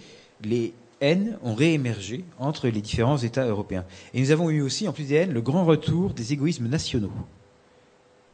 [0.43, 3.85] les haines ont réémergé entre les différents États européens.
[4.13, 7.11] Et nous avons eu aussi, en plus des haines, le grand retour des égoïsmes nationaux.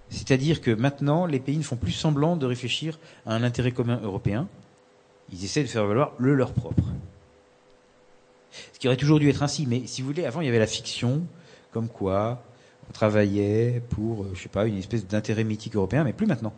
[0.10, 4.00] C'est-à-dire que maintenant, les pays ne font plus semblant de réfléchir à un intérêt commun
[4.04, 4.48] européen.
[5.32, 6.84] Ils essaient de faire valoir le leur propre.
[8.74, 10.60] Ce qui aurait toujours dû être ainsi, mais si vous voulez, avant il y avait
[10.60, 11.24] la fiction,
[11.72, 12.44] comme quoi
[12.90, 16.54] on travaillait pour, euh, je sais pas, une espèce d'intérêt mythique européen, mais plus maintenant.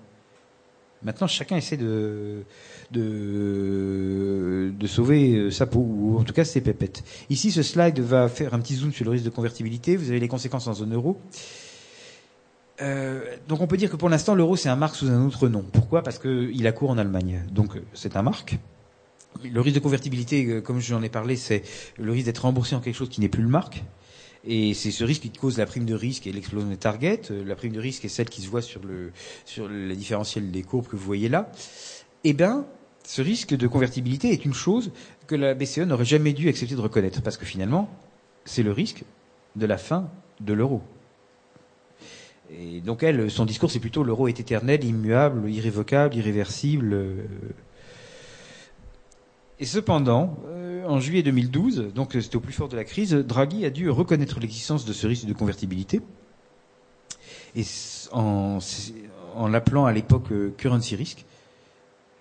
[1.03, 2.43] Maintenant, chacun essaie de,
[2.91, 7.03] de, de sauver euh, sa peau, ou en tout cas ses pépettes.
[7.29, 9.97] Ici, ce slide va faire un petit zoom sur le risque de convertibilité.
[9.97, 11.19] Vous avez les conséquences en zone euro.
[12.81, 15.47] Euh, donc on peut dire que pour l'instant, l'euro, c'est un marque sous un autre
[15.47, 15.65] nom.
[15.71, 16.03] Pourquoi?
[16.03, 17.43] Parce qu'il a cours en Allemagne.
[17.51, 18.57] Donc c'est un marque.
[19.43, 21.63] Le risque de convertibilité, euh, comme j'en ai parlé, c'est
[21.97, 23.83] le risque d'être remboursé en quelque chose qui n'est plus le marque.
[24.43, 27.21] Et c'est ce risque qui cause la prime de risque et l'explosion des targets.
[27.31, 29.11] Euh, la prime de risque est celle qui se voit sur le
[29.45, 31.51] sur la différentiel des courbes que vous voyez là.
[32.23, 32.65] Eh bien,
[33.05, 34.91] ce risque de convertibilité est une chose
[35.27, 37.89] que la BCE n'aurait jamais dû accepter de reconnaître, parce que finalement,
[38.45, 39.03] c'est le risque
[39.55, 40.09] de la fin
[40.39, 40.81] de l'euro.
[42.51, 47.15] Et donc elle, son discours, c'est plutôt l'euro est éternel, immuable, irrévocable, irréversible.
[49.61, 49.63] Euh.
[49.63, 50.37] Et cependant,
[50.87, 54.39] en juillet 2012, donc c'était au plus fort de la crise, Draghi a dû reconnaître
[54.39, 56.01] l'existence de ce risque de convertibilité,
[57.55, 57.63] et
[58.11, 58.59] en,
[59.49, 61.25] l'appelant à l'époque euh, currency risk,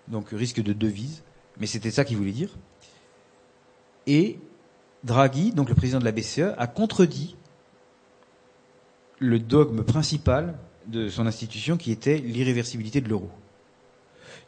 [0.08, 1.22] donc risque de devise,
[1.58, 2.50] mais c'était ça qu'il voulait dire.
[4.06, 4.38] Et
[5.04, 7.36] Draghi, donc le président de la BCE, a contredit
[9.18, 13.30] le dogme principal de son institution qui était l'irréversibilité de l'euro.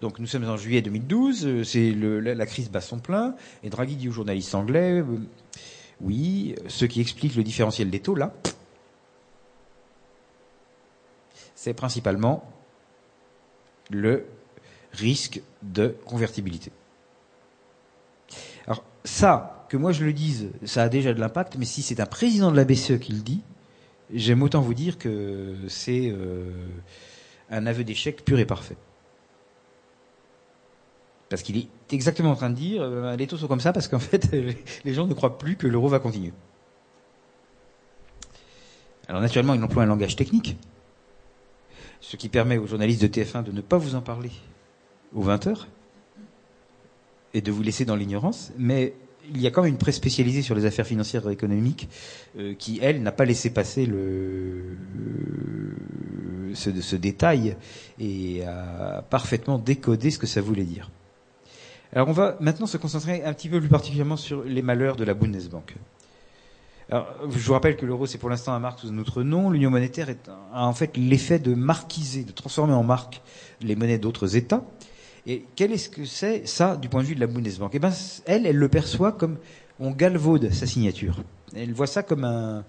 [0.03, 3.95] Donc nous sommes en juillet 2012, euh, c'est la, crise bat son plein, et Draghi
[3.95, 5.05] dit aux journalistes anglais, euh,
[6.01, 8.35] oui, ce qui explique le différentiel des taux là,
[11.55, 12.53] c'est principalement
[13.91, 14.27] le
[14.91, 16.73] risque de convertibilité.
[18.66, 22.01] Alors ça, que moi je le dise, ça a déjà de l'impact, mais si c'est
[22.01, 23.43] un président de la BCE qui le dit,
[24.12, 26.51] j'aime autant vous dire que c'est euh,
[27.51, 28.77] un aveu d'échec pur et parfait.
[31.33, 33.89] Parce qu'il est exactement en train de dire, euh, les taux sont comme ça parce
[33.89, 34.31] qu'en fait,
[34.85, 36.31] les gens ne croient plus que l'euro va continuer.
[39.09, 40.59] Alors naturellement, il emploie un langage technique,
[42.03, 44.31] ce qui permet aux journalistes de TF1 de ne pas vous en parler
[45.15, 45.69] aux 20 heures
[47.33, 48.93] et de vous laisser dans l'ignorance, mais
[49.31, 51.89] il y a quand même une presse spécialisée sur les affaires financières et économiques
[52.39, 53.91] euh, qui, elle, n'a pas laissé passer
[56.53, 57.57] ce détail
[57.99, 60.91] et a parfaitement décodé ce que ça voulait dire.
[61.94, 65.05] Alors on va maintenant se concentrer un petit peu plus particulièrement sur les malheurs de
[65.05, 65.74] la Bundesbank.
[66.90, 69.51] Alors, je vous rappelle que l'euro, c'est pour l'instant un marque sous un autre nom.
[69.51, 70.09] L'union monétaire
[70.52, 73.23] a en fait l'effet de marquiser, de transformer en marque
[73.60, 74.62] les monnaies d'autres États.
[75.27, 77.70] Et quel est-ce que c'est, ça, du point de vue de la Bundesbank?
[77.74, 77.93] Eh ben,
[78.27, 79.39] elle, elle le perçoit comme
[79.78, 81.23] on galvaude sa signature.
[81.55, 82.64] Elle voit ça comme un,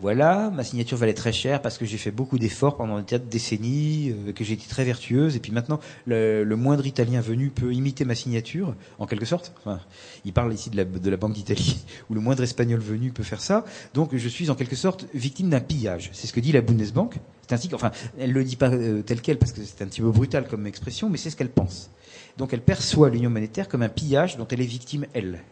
[0.00, 4.10] voilà, ma signature valait très cher parce que j'ai fait beaucoup d'efforts pendant des décennies,
[4.10, 8.04] euh, que j'ai été très vertueuse, et puis maintenant le, moindre Italien venu peut imiter
[8.04, 9.52] ma signature, en quelque sorte.
[9.58, 9.80] Enfin,
[10.24, 13.22] il parle ici de la, de la Banque d'Italie, où le moindre Espagnol venu peut
[13.22, 13.64] faire ça.
[13.92, 16.10] Donc je suis en quelque sorte victime d'un pillage.
[16.14, 17.18] C'est ce que dit la Bundesbank.
[17.46, 20.00] C'est ainsi enfin, elle le dit pas euh, tel quel parce que c'est un petit
[20.00, 21.90] peu brutal comme expression, mais c'est ce qu'elle pense.
[22.38, 25.42] Donc elle perçoit l'union monétaire comme un pillage dont elle est victime elle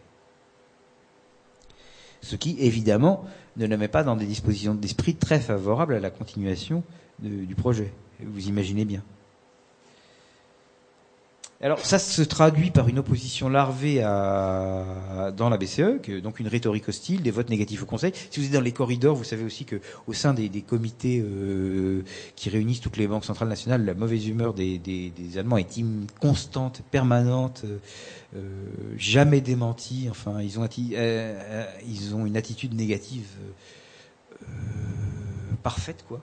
[2.21, 3.25] ce qui évidemment
[3.57, 6.83] ne la met pas dans des dispositions d'esprit très favorables à la continuation
[7.19, 7.93] du projet.
[8.23, 9.03] Vous imaginez bien.
[11.63, 16.47] Alors ça se traduit par une opposition larvée à, dans la BCE, que, donc une
[16.47, 18.13] rhétorique hostile, des votes négatifs au Conseil.
[18.31, 22.03] Si vous êtes dans les corridors, vous savez aussi que au sein des, comités euh,
[22.35, 25.85] qui réunissent toutes les banques centrales nationales, la mauvaise humeur des, des, des Allemands est
[26.19, 27.77] constante, permanente, euh,
[28.35, 28.39] euh
[28.97, 30.07] jamais démentie.
[30.09, 33.27] Enfin, ils ont, euh, ils ont une attitude négative
[35.61, 36.21] parfaite, quoi.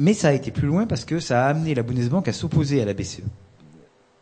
[0.00, 2.80] Mais ça a été plus loin parce que ça a amené la Bundesbank à s'opposer
[2.80, 3.20] à la BCE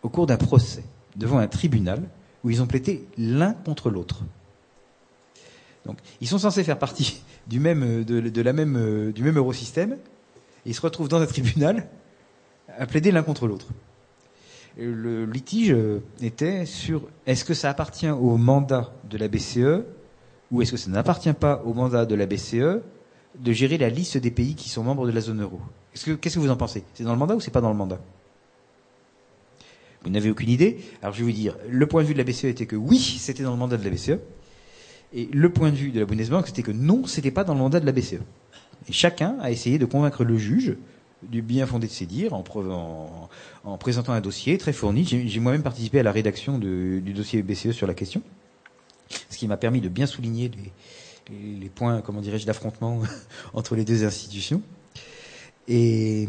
[0.03, 0.83] au cours d'un procès
[1.15, 2.03] devant un tribunal
[2.43, 4.25] où ils ont plaidé l'un contre l'autre.
[5.87, 10.71] Donc, ils sont censés faire partie du même, de, la même, du même eurosystème, et
[10.71, 11.87] ils se retrouvent dans un tribunal
[12.77, 13.69] à plaider l'un contre l'autre.
[14.77, 15.77] Le litige
[16.21, 19.85] était sur est-ce que ça appartient au mandat de la BCE
[20.51, 22.83] ou est-ce que ça n'appartient pas au mandat de la BCE
[23.37, 25.61] de gérer la liste des pays qui sont membres de la zone euro.
[25.93, 26.85] Qu'est-ce que, vous en pensez?
[26.95, 28.01] C'est dans le mandat ou c'est pas dans le mandat?
[30.03, 32.25] Vous n'avez aucune idée Alors je vais vous dire, le point de vue de la
[32.25, 34.19] BCE était que oui, c'était dans le mandat de la BCE.
[35.13, 37.61] Et le point de vue de la Bundesbank, c'était que non, c'était pas dans le
[37.61, 38.21] mandat de la BCE.
[38.89, 40.77] Et chacun a essayé de convaincre le juge
[41.23, 42.45] du bien fondé de ses dires en,
[43.65, 45.05] en, présentant un dossier très fourni.
[45.05, 48.23] J'ai moi-même participé à la rédaction du dossier BCE sur la question,
[49.31, 50.71] ce qui m'a permis de bien souligner les,
[51.31, 53.03] les points, comment dirais-je, d'affrontement
[53.55, 54.63] entre les deux institutions.
[55.67, 56.29] Et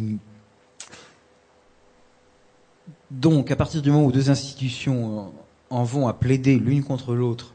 [3.11, 5.33] donc, à partir du moment où deux institutions
[5.69, 7.53] en vont à plaider l'une contre l'autre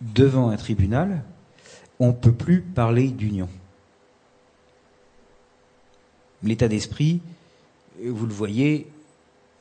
[0.00, 1.24] devant un tribunal,
[1.98, 3.48] on ne peut plus parler d'union.
[6.42, 7.20] L'état d'esprit,
[8.02, 8.90] vous le voyez,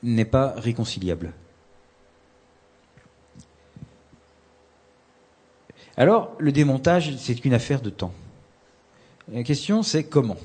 [0.01, 1.33] n'est pas réconciliable.
[5.99, 8.13] Alors, le démontage, c'est une affaire de temps.
[9.33, 10.37] La question, c'est comment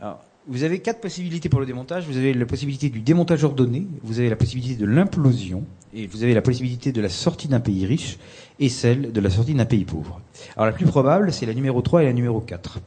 [0.00, 2.06] Alors, Vous avez quatre possibilités pour le démontage.
[2.06, 6.22] Vous avez la possibilité du démontage ordonné, vous avez la possibilité de l'implosion, et vous
[6.22, 8.18] avez la possibilité de la sortie d'un pays riche,
[8.58, 10.22] et celle de la sortie d'un pays pauvre.
[10.56, 12.80] Alors la plus probable, c'est la numéro 3 et la numéro 4.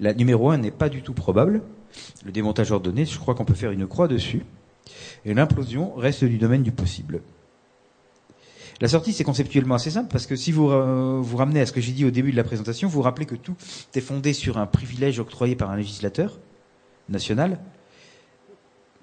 [0.00, 1.62] La numéro 1 n'est pas du tout probable.
[2.24, 4.44] Le démontage ordonné, je crois qu'on peut faire une croix dessus.
[5.24, 7.20] Et l'implosion reste du domaine du possible.
[8.80, 11.72] La sortie, c'est conceptuellement assez simple parce que si vous euh, vous ramenez à ce
[11.72, 13.56] que j'ai dit au début de la présentation, vous rappelez que tout
[13.94, 16.38] est fondé sur un privilège octroyé par un législateur
[17.08, 17.58] national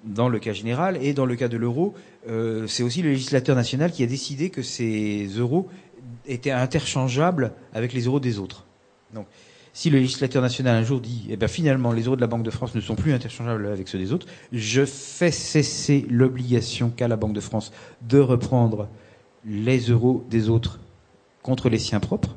[0.04, 1.94] dans le cas général et dans le cas de l'euro,
[2.28, 5.68] euh, c'est aussi le législateur national qui a décidé que ces euros
[6.26, 8.64] étaient interchangeables avec les euros des autres.
[9.12, 9.26] Donc,
[9.72, 12.44] si le législateur national un jour dit, eh ben finalement les euros de la Banque
[12.44, 17.08] de France ne sont plus interchangeables avec ceux des autres, je fais cesser l'obligation qu'a
[17.08, 18.88] la Banque de France de reprendre
[19.46, 20.80] les euros des autres
[21.42, 22.36] contre les siens propres,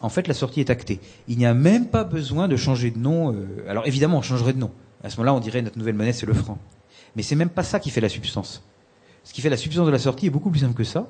[0.00, 0.98] en fait, la sortie est actée.
[1.28, 3.34] Il n'y a même pas besoin de changer de nom.
[3.34, 4.70] Euh, alors évidemment, on changerait de nom.
[5.04, 6.58] À ce moment-là, on dirait notre nouvelle monnaie, c'est le franc.
[7.16, 8.62] Mais c'est même pas ça qui fait la substance.
[9.24, 11.08] Ce qui fait la substance de la sortie est beaucoup plus simple que ça.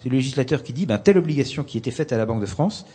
[0.00, 2.46] C'est le législateur qui dit, ben, telle obligation qui était faite à la Banque de
[2.46, 2.86] France,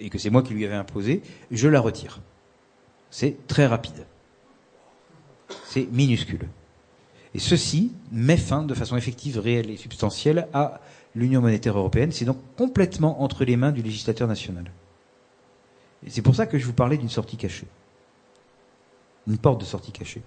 [0.00, 2.20] et que c'est moi qui lui avais imposé, je la retire.
[3.10, 4.06] C'est très rapide.
[5.64, 6.48] C'est minuscule.
[7.34, 10.80] Et ceci met fin de façon effective, réelle et substantielle à
[11.14, 12.12] l'Union monétaire européenne.
[12.12, 14.64] C'est donc complètement entre les mains du législateur national.
[16.06, 17.66] C'est pour ça que je vous parlais d'une sortie cachée.
[19.26, 20.22] Une porte de sortie cachée.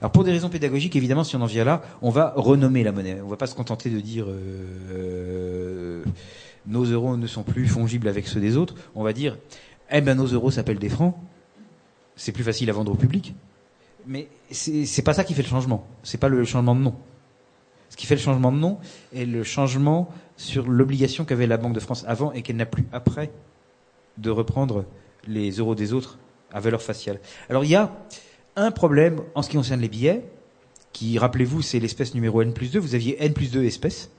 [0.00, 2.92] Alors pour des raisons pédagogiques, évidemment, si on en vient là, on va renommer la
[2.92, 3.20] monnaie.
[3.20, 6.02] On ne va pas se contenter de dire euh,
[6.66, 8.74] nos euros ne sont plus fongibles avec ceux des autres.
[8.94, 9.36] On va dire
[9.90, 11.14] eh ben nos euros s'appellent des francs.
[12.16, 13.34] C'est plus facile à vendre au public.
[14.06, 15.86] Mais c'est pas ça qui fait le changement.
[16.02, 16.94] C'est pas le changement de nom.
[17.88, 18.78] Ce qui fait le changement de nom
[19.14, 22.86] est le changement sur l'obligation qu'avait la Banque de France avant et qu'elle n'a plus
[22.92, 23.30] après
[24.18, 24.84] de reprendre
[25.26, 26.18] les euros des autres
[26.52, 27.20] à valeur faciale.
[27.48, 27.92] Alors il y a
[28.56, 30.24] un problème en ce qui concerne les billets,
[30.92, 32.78] qui, rappelez-vous, c'est l'espèce numéro n plus 2.
[32.78, 34.10] Vous aviez n plus 2 espèces.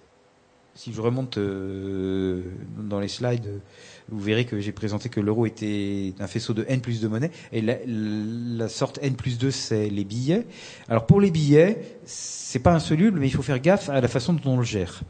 [0.73, 2.43] Si je remonte euh,
[2.77, 3.61] dans les slides,
[4.09, 7.31] vous verrez que j'ai présenté que l'euro était un faisceau de n plus 2 monnaies.
[7.51, 10.45] Et la, la sorte n plus 2, c'est les billets.
[10.87, 14.33] Alors pour les billets, c'est pas insoluble, mais il faut faire gaffe à la façon
[14.33, 15.01] dont on le gère.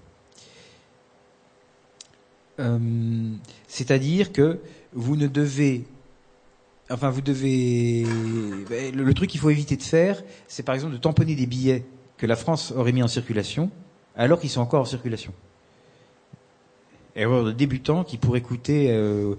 [2.60, 2.80] Euh,
[3.68, 4.60] C'est-à-dire que
[4.94, 5.86] vous ne devez
[6.92, 8.04] Enfin, vous devez.
[8.70, 11.86] Ben, le, truc qu'il faut éviter de faire, c'est par exemple de tamponner des billets
[12.18, 13.72] que la France aurait mis en circulation,
[14.16, 15.34] alors qu'ils sont encore en circulation.
[17.16, 19.36] Erreur de débutant qui pourrait coûter euh,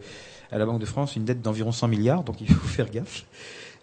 [0.50, 3.24] à la Banque de France une dette d'environ 100 milliards, donc il faut faire gaffe.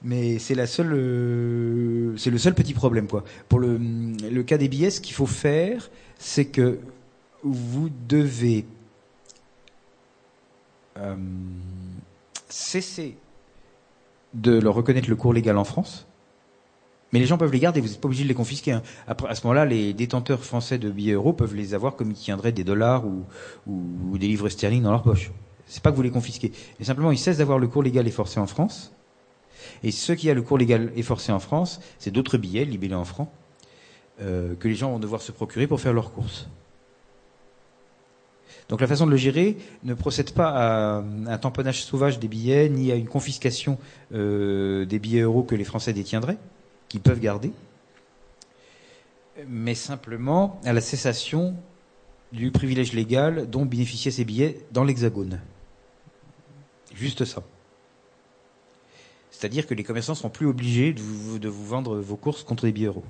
[0.01, 3.23] Mais c'est la seule, euh, c'est le seul petit problème quoi.
[3.49, 6.79] Pour le, cas des billets, ce qu'il faut faire, c'est que
[7.43, 8.65] vous devez
[10.97, 11.15] euh,
[12.47, 13.17] cesser
[14.33, 16.07] de leur reconnaître le cours légal en France.
[17.11, 18.73] Mais les gens peuvent les garder, vous n'êtes pas obligé de les confisquer.
[18.73, 18.83] Hein.
[19.07, 22.17] Après, à ce moment-là, les détenteurs français de billets euros peuvent les avoir comme ils
[22.17, 23.25] tiendraient des dollars ou,
[23.67, 25.31] ou, des livres sterling dans leur poche.
[25.65, 28.11] C'est pas que vous les confisquez, mais simplement ils cessent d'avoir le cours légal et
[28.11, 28.91] forcé en France.
[29.83, 32.95] Et ce qui a le cours légal et forcé en France, c'est d'autres billets libellés
[32.95, 33.29] en francs
[34.21, 36.47] euh, que les gens vont devoir se procurer pour faire leurs courses.
[38.67, 42.69] Donc la façon de le gérer ne procède pas à un tamponnage sauvage des billets,
[42.69, 43.79] ni à une confiscation
[44.13, 46.37] euh, des billets euros que les Français détiendraient,
[46.89, 47.51] qu'ils peuvent garder,
[49.47, 51.55] mais simplement à la cessation
[52.31, 55.39] du privilège légal dont bénéficiaient ces billets dans l'Hexagone.
[56.93, 57.43] Juste ça.
[59.31, 62.65] C'est-à-dire que les commerçants sont plus obligés de vous, de vous vendre vos courses contre
[62.65, 63.05] des billets euros.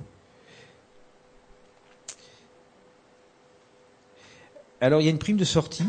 [4.82, 5.88] Alors, il y a une prime de sortie.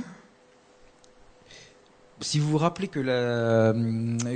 [2.22, 3.72] Si vous vous rappelez que, la,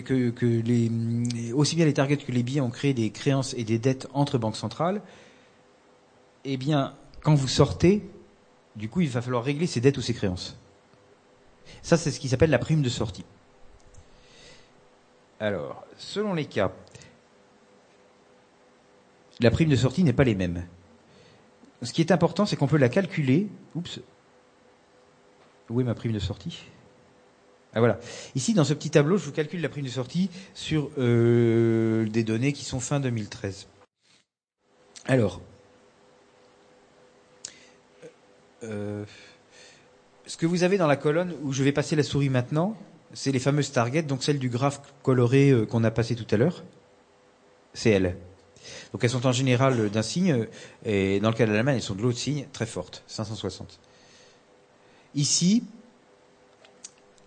[0.03, 3.65] que, que les, aussi bien les targets que les billets ont créé des créances et
[3.65, 5.03] des dettes entre banques centrales,
[6.45, 8.09] eh bien, quand vous sortez,
[8.77, 10.57] du coup, il va falloir régler ces dettes ou ces créances.
[11.83, 13.25] Ça, c'est ce qui s'appelle la prime de sortie.
[15.39, 16.73] Alors, selon les cas,
[19.41, 20.65] la prime de sortie n'est pas les mêmes.
[21.83, 23.49] Ce qui est important, c'est qu'on peut la calculer.
[23.75, 24.01] Oups,
[25.69, 26.65] où est ma prime de sortie?
[27.75, 27.99] Ah, voilà.
[28.37, 32.23] Ici, dans ce petit tableau, je vous calcule la prime de sortie sur euh, des
[32.23, 33.67] données qui sont fin 2013.
[35.07, 35.41] Alors,
[38.63, 39.05] euh,
[40.25, 42.77] ce que vous avez dans la colonne où je vais passer la souris maintenant,
[43.13, 46.37] c'est les fameuses targets, donc celles du graphe coloré euh, qu'on a passé tout à
[46.37, 46.63] l'heure.
[47.75, 48.17] C'est elles.
[48.93, 50.47] Donc elles sont en général d'un signe,
[50.85, 53.81] et dans le cas de l'Allemagne, elles sont de l'autre signe, très fortes, 560.
[55.17, 55.65] Ici,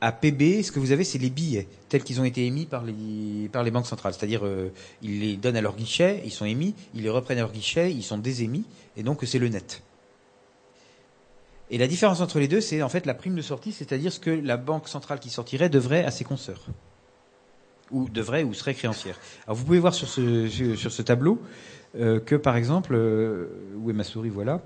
[0.02, 2.84] à PB, ce que vous avez, c'est les billets tels qu'ils ont été émis par
[2.84, 4.14] les, banques centrales.
[4.14, 4.72] C'est-à-dire, euh,
[5.02, 7.92] ils les donnent à leur guichet, ils sont émis, ils les reprennent à leur guichet,
[7.92, 8.66] ils sont désémis,
[8.96, 9.82] et donc c'est le net.
[11.70, 14.20] Et la différence entre les deux, c'est en fait la prime de sortie, c'est-à-dire ce
[14.20, 16.66] que la banque centrale qui sortirait devrait à ses consoeurs.
[17.92, 19.18] Ou devrait ou serait créancière.
[19.46, 21.42] Alors vous pouvez voir sur ce, sur ce tableau
[21.96, 23.48] euh, que par exemple, euh,
[23.78, 24.62] où est ma souris, voilà,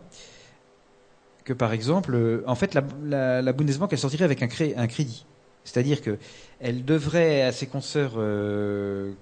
[1.43, 5.26] que par exemple, euh, en fait, la, la, la Bundesbank elle sortirait avec un, crédit.
[5.63, 6.18] C'est-à-dire que
[6.59, 9.13] elle devrait à ses consoeurs euh,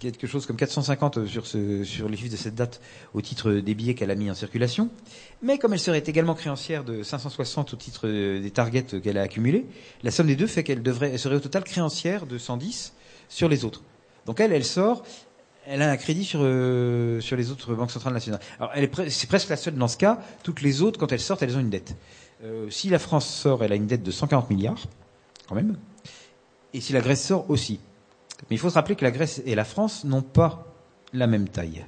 [0.00, 2.80] quelque chose comme 450 sur, sur les chiffres de cette date
[3.12, 4.88] au titre des billets qu'elle a mis en circulation.
[5.42, 9.66] Mais comme elle serait également créancière de 560 au titre des targets qu'elle a accumulés,
[10.02, 12.94] la somme des deux fait qu'elle devrait, serait au total créancière de 110
[13.28, 13.82] sur les autres.
[14.24, 15.02] Donc elle, elle sort,
[15.66, 18.40] elle a un crédit sur, euh, sur les autres banques centrales nationales.
[18.58, 20.20] Alors, elle est c'est presque la seule dans ce cas.
[20.42, 21.96] Toutes les autres, quand elles sortent, elles ont une dette.
[22.44, 24.82] Euh, si la France sort, elle a une dette de 140 milliards,
[25.48, 25.76] quand même.
[26.74, 27.78] Et si la Grèce sort aussi.
[28.50, 30.66] Mais il faut se rappeler que la Grèce et la France n'ont pas
[31.12, 31.84] la même taille.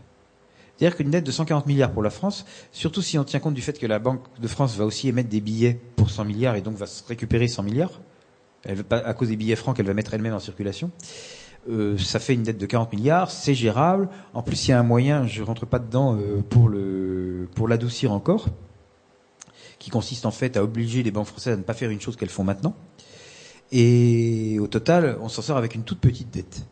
[0.76, 3.62] C'est-à-dire qu'une dette de 140 milliards pour la France, surtout si on tient compte du
[3.62, 6.62] fait que la Banque de France va aussi émettre des billets pour 100 milliards et
[6.62, 8.01] donc va se récupérer 100 milliards,
[8.64, 10.90] elle, à cause des billets francs qu'elle va mettre elle-même en circulation,
[11.69, 14.09] euh, ça fait une dette de 40 milliards, c'est gérable.
[14.35, 17.69] En plus, il y a un moyen, je rentre pas dedans euh, pour le pour
[17.69, 18.47] l'adoucir encore,
[19.78, 22.16] qui consiste en fait à obliger les banques françaises à ne pas faire une chose
[22.16, 22.74] qu'elles font maintenant.
[23.73, 26.66] Et au total, on s'en sort avec une toute petite dette.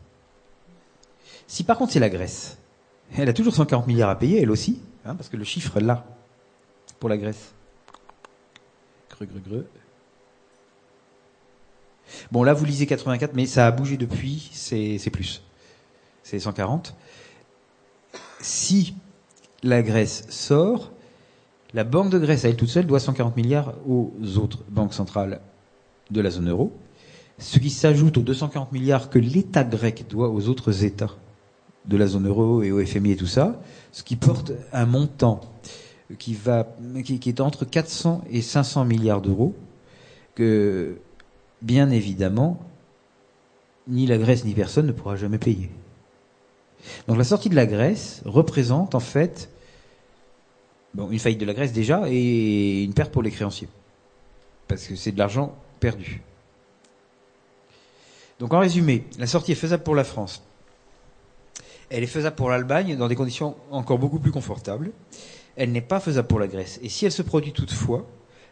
[1.47, 2.57] Si par contre c'est la Grèce,
[3.17, 6.05] elle a toujours 140 milliards à payer, elle aussi, hein, parce que le chiffre là
[6.99, 7.53] pour la Grèce.
[12.31, 15.43] Bon, là, vous lisez 84, mais ça a bougé depuis, c'est plus.
[16.23, 16.95] C'est 140.
[18.39, 18.95] Si
[19.63, 20.91] la Grèce sort,
[21.73, 25.41] la Banque de Grèce, elle toute seule, doit 140 milliards aux autres banques centrales
[26.11, 26.71] de la zone euro.
[27.39, 31.15] ce qui s'ajoute aux 240 milliards que l'État grec doit aux autres États
[31.85, 33.59] de la zone euro et au FMI et tout ça,
[33.91, 35.41] ce qui porte un montant
[36.19, 36.67] qui va,
[37.03, 39.55] qui, est entre 400 et 500 milliards d'euros,
[41.63, 42.59] bien évidemment,
[43.87, 45.71] ni la Grèce ni personne ne pourra jamais payer.
[47.07, 49.49] Donc la sortie de la Grèce représente en fait
[50.97, 53.69] une faillite de la Grèce déjà et une perte pour les créanciers.
[54.67, 56.21] Parce que c'est de l'argent perdu.
[58.39, 60.43] Donc en résumé, la sortie est faisable pour la France.
[61.89, 64.91] Elle est faisable pour l'Allemagne dans des conditions encore beaucoup plus confortables.
[65.55, 66.79] Elle n'est pas faisable pour la Grèce.
[66.81, 68.07] Et si elle se produit toutefois,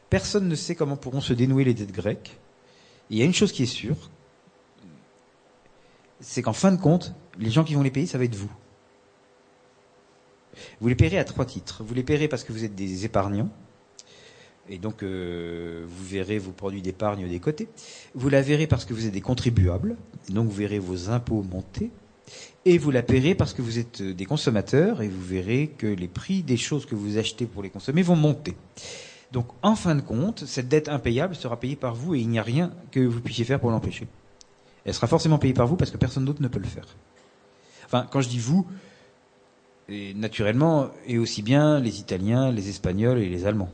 [0.09, 2.37] personne ne sait comment pourront se dénouer les dettes grecques.
[3.11, 4.09] Il y a une chose qui est sûre,
[6.21, 8.51] c'est qu'en fin de compte, les gens qui vont les payer, ça va être vous.
[10.79, 11.83] Vous les paierez à trois titres.
[11.83, 13.49] Vous les paierez parce que vous êtes des épargnants,
[14.69, 17.67] et donc euh, vous verrez vos produits d'épargne des côtés.
[18.15, 19.97] Vous la verrez parce que vous êtes des contribuables,
[20.29, 21.91] donc vous verrez vos impôts monter.
[22.63, 26.07] Et vous la paierez parce que vous êtes des consommateurs et vous verrez que les
[26.07, 28.55] prix des choses que vous achetez pour les consommer vont monter.
[29.31, 32.39] Donc en fin de compte, cette dette impayable sera payée par vous et il n'y
[32.39, 34.07] a rien que vous puissiez faire pour l'empêcher.
[34.83, 36.85] Elle sera forcément payée par vous parce que personne d'autre ne peut le faire.
[37.85, 38.67] Enfin, quand je dis vous,
[39.89, 43.71] et naturellement, et aussi bien les Italiens, les Espagnols et les Allemands.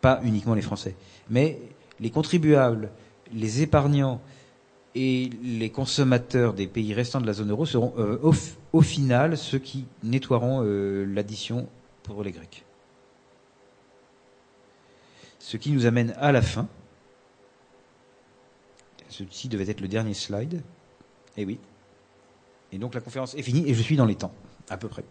[0.00, 0.96] Pas uniquement les Français.
[1.30, 1.58] Mais
[2.00, 2.90] les contribuables,
[3.32, 4.20] les épargnants
[4.94, 8.18] et les consommateurs des pays restants de la zone euro seront euh,
[8.72, 11.68] au, final ceux qui nettoieront euh, l'addition
[12.02, 12.64] pour les Grecs.
[15.52, 16.66] Ce qui nous amène à la fin.
[19.10, 20.62] Ceci devait être le dernier slide.
[21.36, 21.60] Eh oui.
[22.72, 24.32] Et donc la conférence est finie et je suis dans les temps,
[24.70, 25.04] à peu près.